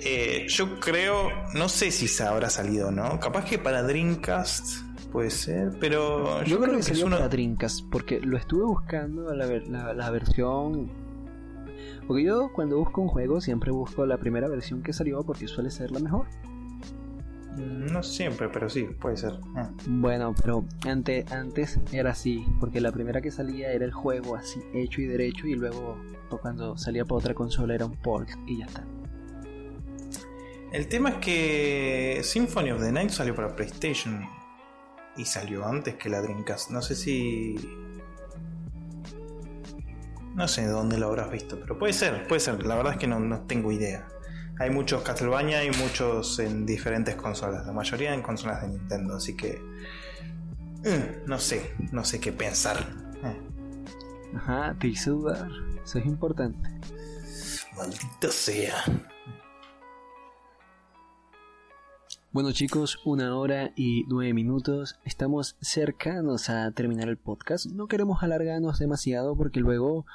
Eh, 0.00 0.46
yo 0.48 0.80
creo, 0.80 1.28
no 1.54 1.68
sé 1.68 1.90
si 1.90 2.08
se 2.08 2.24
habrá 2.24 2.50
salido 2.50 2.88
o 2.88 2.90
no, 2.90 3.20
capaz 3.20 3.44
que 3.44 3.58
para 3.58 3.82
Dreamcast 3.82 4.82
puede 5.12 5.30
ser, 5.30 5.72
pero 5.78 6.42
Yo, 6.44 6.58
creo 6.58 6.74
que 6.74 6.80
es 6.80 6.86
salió 6.86 7.06
uno... 7.06 7.16
para 7.16 7.28
Dreamcast, 7.28 7.84
porque 7.90 8.20
lo 8.20 8.38
estuve 8.38 8.64
buscando 8.64 9.34
la, 9.34 9.46
la, 9.46 9.92
la 9.92 10.10
versión... 10.10 10.90
Porque 12.06 12.24
yo 12.24 12.50
cuando 12.52 12.78
busco 12.78 13.00
un 13.00 13.08
juego 13.08 13.40
siempre 13.40 13.70
busco 13.70 14.04
la 14.06 14.18
primera 14.18 14.48
versión 14.48 14.82
que 14.82 14.92
salió 14.92 15.22
porque 15.22 15.46
suele 15.46 15.70
ser 15.70 15.92
la 15.92 16.00
mejor. 16.00 16.26
No 17.56 18.02
siempre, 18.02 18.48
pero 18.48 18.68
sí, 18.70 18.84
puede 18.84 19.16
ser. 19.16 19.38
Ah. 19.56 19.70
Bueno, 19.86 20.34
pero 20.40 20.64
ante, 20.86 21.24
antes 21.30 21.78
era 21.92 22.12
así, 22.12 22.46
porque 22.60 22.80
la 22.80 22.92
primera 22.92 23.20
que 23.20 23.30
salía 23.30 23.72
era 23.72 23.84
el 23.84 23.92
juego 23.92 24.36
así, 24.36 24.60
hecho 24.72 25.02
y 25.02 25.06
derecho, 25.06 25.46
y 25.46 25.54
luego 25.54 25.98
pues, 26.30 26.40
cuando 26.40 26.76
salía 26.78 27.04
para 27.04 27.18
otra 27.18 27.34
consola 27.34 27.74
era 27.74 27.84
un 27.84 27.96
port 27.96 28.30
y 28.46 28.58
ya 28.58 28.66
está. 28.66 28.84
El 30.72 30.88
tema 30.88 31.10
es 31.10 31.16
que 31.16 32.20
Symphony 32.22 32.70
of 32.70 32.80
the 32.80 32.90
Night 32.90 33.10
salió 33.10 33.34
para 33.34 33.54
PlayStation 33.54 34.26
y 35.18 35.26
salió 35.26 35.66
antes 35.66 35.96
que 35.96 36.08
la 36.08 36.22
Dreamcast. 36.22 36.70
No 36.70 36.80
sé 36.80 36.94
si. 36.94 37.56
No 40.34 40.48
sé 40.48 40.64
dónde 40.66 40.96
lo 40.96 41.08
habrás 41.08 41.30
visto, 41.30 41.60
pero 41.60 41.78
puede 41.78 41.92
ser, 41.92 42.26
puede 42.26 42.40
ser. 42.40 42.64
La 42.64 42.76
verdad 42.76 42.94
es 42.94 42.98
que 42.98 43.06
no, 43.06 43.20
no 43.20 43.42
tengo 43.42 43.70
idea. 43.70 44.08
Hay 44.62 44.70
muchos 44.70 45.02
Castlevania 45.02 45.64
y 45.64 45.72
muchos 45.72 46.38
en 46.38 46.64
diferentes 46.64 47.16
consolas. 47.16 47.66
La 47.66 47.72
mayoría 47.72 48.14
en 48.14 48.22
consolas 48.22 48.62
de 48.62 48.68
Nintendo, 48.68 49.16
así 49.16 49.36
que 49.36 49.60
Eh, 50.84 51.22
no 51.26 51.40
sé, 51.40 51.74
no 51.90 52.04
sé 52.04 52.20
qué 52.20 52.30
pensar. 52.30 52.76
Eh, 53.24 53.40
Ajá, 54.36 54.76
te 54.78 54.86
hice 54.86 55.10
dudar. 55.10 55.48
Eso 55.82 55.98
es 55.98 56.06
importante. 56.06 56.70
maldita 57.76 58.28
sea. 58.30 58.84
Bueno 62.30 62.52
chicos, 62.52 63.00
una 63.04 63.36
hora 63.36 63.72
y 63.74 64.04
nueve 64.06 64.32
minutos. 64.32 65.00
Estamos 65.04 65.56
cercanos 65.60 66.48
a 66.50 66.70
terminar 66.70 67.08
el 67.08 67.16
podcast. 67.16 67.66
No 67.66 67.88
queremos 67.88 68.22
alargarnos 68.22 68.78
demasiado 68.78 69.36
porque 69.36 69.58
luego 69.58 70.06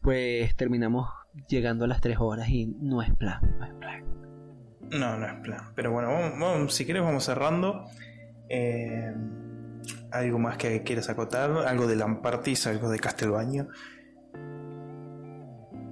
pues 0.00 0.56
terminamos 0.56 1.10
llegando 1.48 1.84
a 1.84 1.88
las 1.88 2.00
tres 2.00 2.18
horas 2.20 2.48
y 2.48 2.66
no 2.66 3.02
es 3.02 3.12
plan, 3.14 3.40
no 3.58 3.64
es 3.64 3.74
plan. 3.74 4.04
No, 4.90 5.18
no 5.18 5.26
es 5.26 5.34
plan. 5.40 5.60
Pero 5.74 5.90
bueno, 5.92 6.08
vamos, 6.08 6.38
vamos- 6.38 6.74
si 6.74 6.84
quieres 6.84 7.02
vamos 7.02 7.24
cerrando. 7.24 7.84
Eh, 8.48 9.12
¿Algo 10.12 10.38
más 10.38 10.56
que 10.58 10.82
quieras 10.82 11.08
acotar? 11.10 11.50
¿Algo 11.66 11.86
de 11.86 11.96
Lampartis? 11.96 12.66
¿Algo 12.66 12.88
de 12.88 12.98
Castelbaño? 12.98 13.68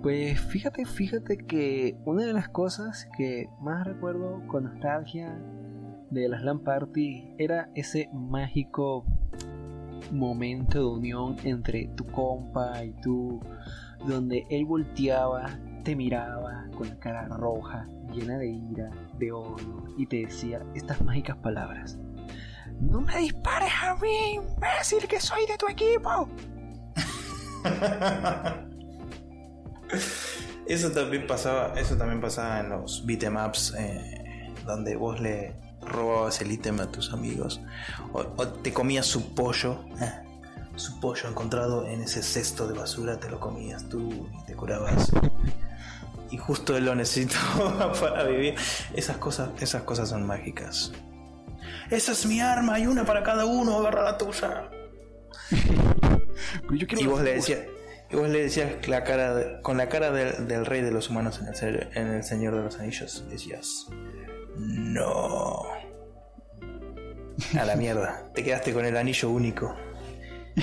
Pues 0.03 0.41
fíjate, 0.41 0.85
fíjate 0.85 1.39
que 1.39 1.97
una 2.05 2.25
de 2.25 2.33
las 2.33 2.49
cosas 2.49 3.09
que 3.17 3.49
más 3.61 3.87
recuerdo 3.87 4.43
con 4.49 4.65
nostalgia 4.65 5.39
de 6.11 6.29
las 6.29 6.43
LAN 6.43 6.61
Party 6.61 7.35
era 7.39 7.71
ese 7.75 8.09
mágico 8.13 9.05
momento 10.11 10.79
de 10.81 10.85
unión 10.87 11.37
entre 11.45 11.89
tu 11.97 12.05
compa 12.07 12.85
y 12.85 12.93
tú, 13.01 13.41
donde 14.07 14.47
él 14.51 14.65
volteaba, 14.65 15.59
te 15.85 15.97
miraba 15.97 16.67
con 16.77 16.89
la 16.89 16.99
cara 16.99 17.29
roja, 17.29 17.87
llena 18.13 18.39
de 18.39 18.49
ira, 18.49 18.91
de 19.19 19.33
odio, 19.33 19.85
y 19.97 20.07
te 20.07 20.27
decía 20.27 20.65
estas 20.75 21.01
mágicas 21.03 21.37
palabras. 21.39 21.99
No 22.81 23.01
me 23.01 23.17
dispares 23.19 23.73
a 23.83 23.95
mí, 23.97 24.35
imbécil, 24.35 25.07
que 25.09 25.21
soy 25.21 25.47
de 25.47 25.57
tu 25.57 25.69
equipo. 25.69 26.29
Eso 30.67 30.91
también 30.91 31.27
pasaba, 31.27 31.75
eso 31.79 31.97
también 31.97 32.21
pasaba 32.21 32.61
en 32.61 32.71
los 32.71 33.05
beatemaps 33.05 33.75
eh, 33.79 34.53
donde 34.65 34.97
vos 34.97 35.21
le 35.21 35.55
robabas 35.83 36.41
el 36.41 36.53
ítem 36.53 36.81
a 36.81 36.87
tus 36.87 37.13
amigos 37.13 37.61
o, 38.13 38.25
te 38.25 38.73
comías 38.73 39.07
su 39.07 39.35
pollo, 39.35 39.85
eh, 40.01 40.13
su 40.77 40.99
pollo 41.01 41.29
encontrado 41.29 41.87
en 41.87 42.03
ese 42.03 42.23
cesto 42.23 42.67
de 42.67 42.79
basura, 42.79 43.19
te 43.21 43.29
lo 43.31 43.39
comías 43.41 43.89
tú 43.89 44.29
y 44.41 44.47
te 44.47 44.55
curabas. 44.55 45.11
Y 46.31 46.39
justo 46.39 46.77
él 46.77 46.87
lo 46.87 46.95
necesitaba 46.95 47.93
para 48.01 48.25
vivir. 48.25 48.55
Esas 48.95 49.19
cosas, 49.19 49.51
esas 49.61 49.83
cosas 49.83 50.09
son 50.09 50.27
mágicas. 50.27 50.93
Esa 51.91 52.13
es 52.13 52.25
mi 52.27 52.41
arma, 52.41 52.75
hay 52.75 52.87
una 52.87 53.05
para 53.05 53.23
cada 53.23 53.45
uno, 53.45 53.79
agarra 53.79 54.03
la 54.05 54.19
tuya. 54.19 54.71
Yo 56.71 56.87
Y 56.99 57.07
vos 57.07 57.21
le 57.23 57.35
decías, 57.35 57.61
y 58.11 58.17
vos 58.17 58.29
le 58.29 58.43
decías 58.43 58.89
la 58.89 59.05
cara 59.05 59.35
de- 59.35 59.61
con 59.63 59.77
la 59.77 59.89
cara 59.89 60.11
del- 60.11 60.49
del 60.49 60.65
rey 60.67 60.81
de 60.81 60.91
los 60.91 61.11
humanos 61.11 61.41
en 61.41 61.49
el, 61.69 61.89
en 61.95 62.07
el 62.09 62.25
Señor 62.25 62.57
de 62.57 62.63
los 62.63 62.79
Anillos, 62.79 63.25
decías, 63.29 63.89
no. 64.57 65.63
A 67.59 67.65
la 67.65 67.77
mierda, 67.77 68.31
te 68.35 68.43
quedaste 68.43 68.73
con 68.73 68.85
el 68.85 68.97
anillo 68.97 69.31
único. 69.31 69.75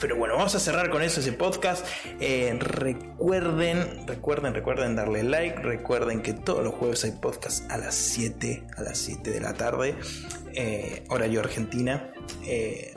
Pero 0.00 0.16
bueno, 0.16 0.34
vamos 0.36 0.54
a 0.54 0.60
cerrar 0.60 0.90
con 0.90 1.02
eso 1.02 1.18
ese 1.20 1.32
podcast. 1.32 1.84
Eh, 2.20 2.56
recuerden, 2.60 4.06
recuerden, 4.06 4.54
recuerden 4.54 4.94
darle 4.94 5.24
like. 5.24 5.56
Recuerden 5.56 6.22
que 6.22 6.34
todos 6.34 6.62
los 6.62 6.74
jueves 6.74 7.02
hay 7.04 7.12
podcast 7.12 7.68
a 7.70 7.78
las 7.78 7.96
7, 7.96 8.64
a 8.76 8.82
las 8.82 8.98
7 8.98 9.30
de 9.30 9.40
la 9.40 9.54
tarde, 9.54 9.96
eh, 10.54 11.04
horario 11.08 11.40
Argentina. 11.40 12.12
Eh, 12.44 12.94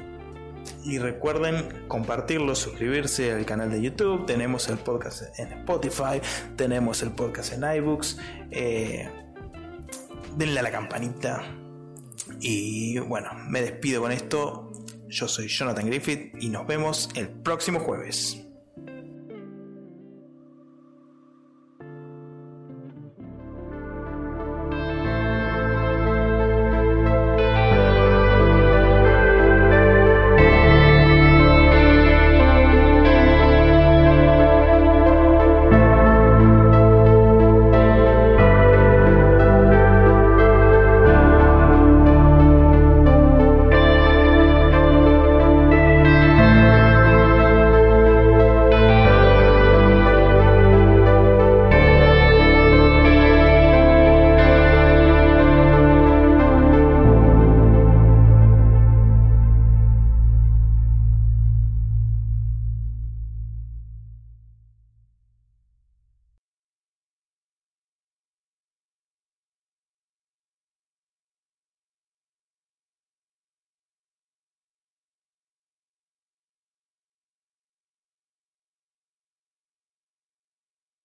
y 0.83 0.97
recuerden 0.99 1.85
compartirlo, 1.87 2.55
suscribirse 2.55 3.31
al 3.31 3.45
canal 3.45 3.71
de 3.71 3.81
YouTube. 3.81 4.25
Tenemos 4.25 4.67
el 4.69 4.77
podcast 4.77 5.37
en 5.39 5.51
Spotify, 5.53 6.21
tenemos 6.55 7.01
el 7.01 7.11
podcast 7.11 7.53
en 7.53 7.63
iBooks. 7.77 8.17
Eh, 8.51 9.09
denle 10.37 10.59
a 10.59 10.63
la 10.63 10.71
campanita. 10.71 11.43
Y 12.39 12.99
bueno, 12.99 13.31
me 13.47 13.61
despido 13.61 14.01
con 14.01 14.11
esto. 14.11 14.70
Yo 15.11 15.27
soy 15.27 15.49
Jonathan 15.49 15.85
Griffith 15.85 16.33
y 16.39 16.47
nos 16.47 16.65
vemos 16.65 17.09
el 17.15 17.27
próximo 17.27 17.81
jueves. 17.81 18.45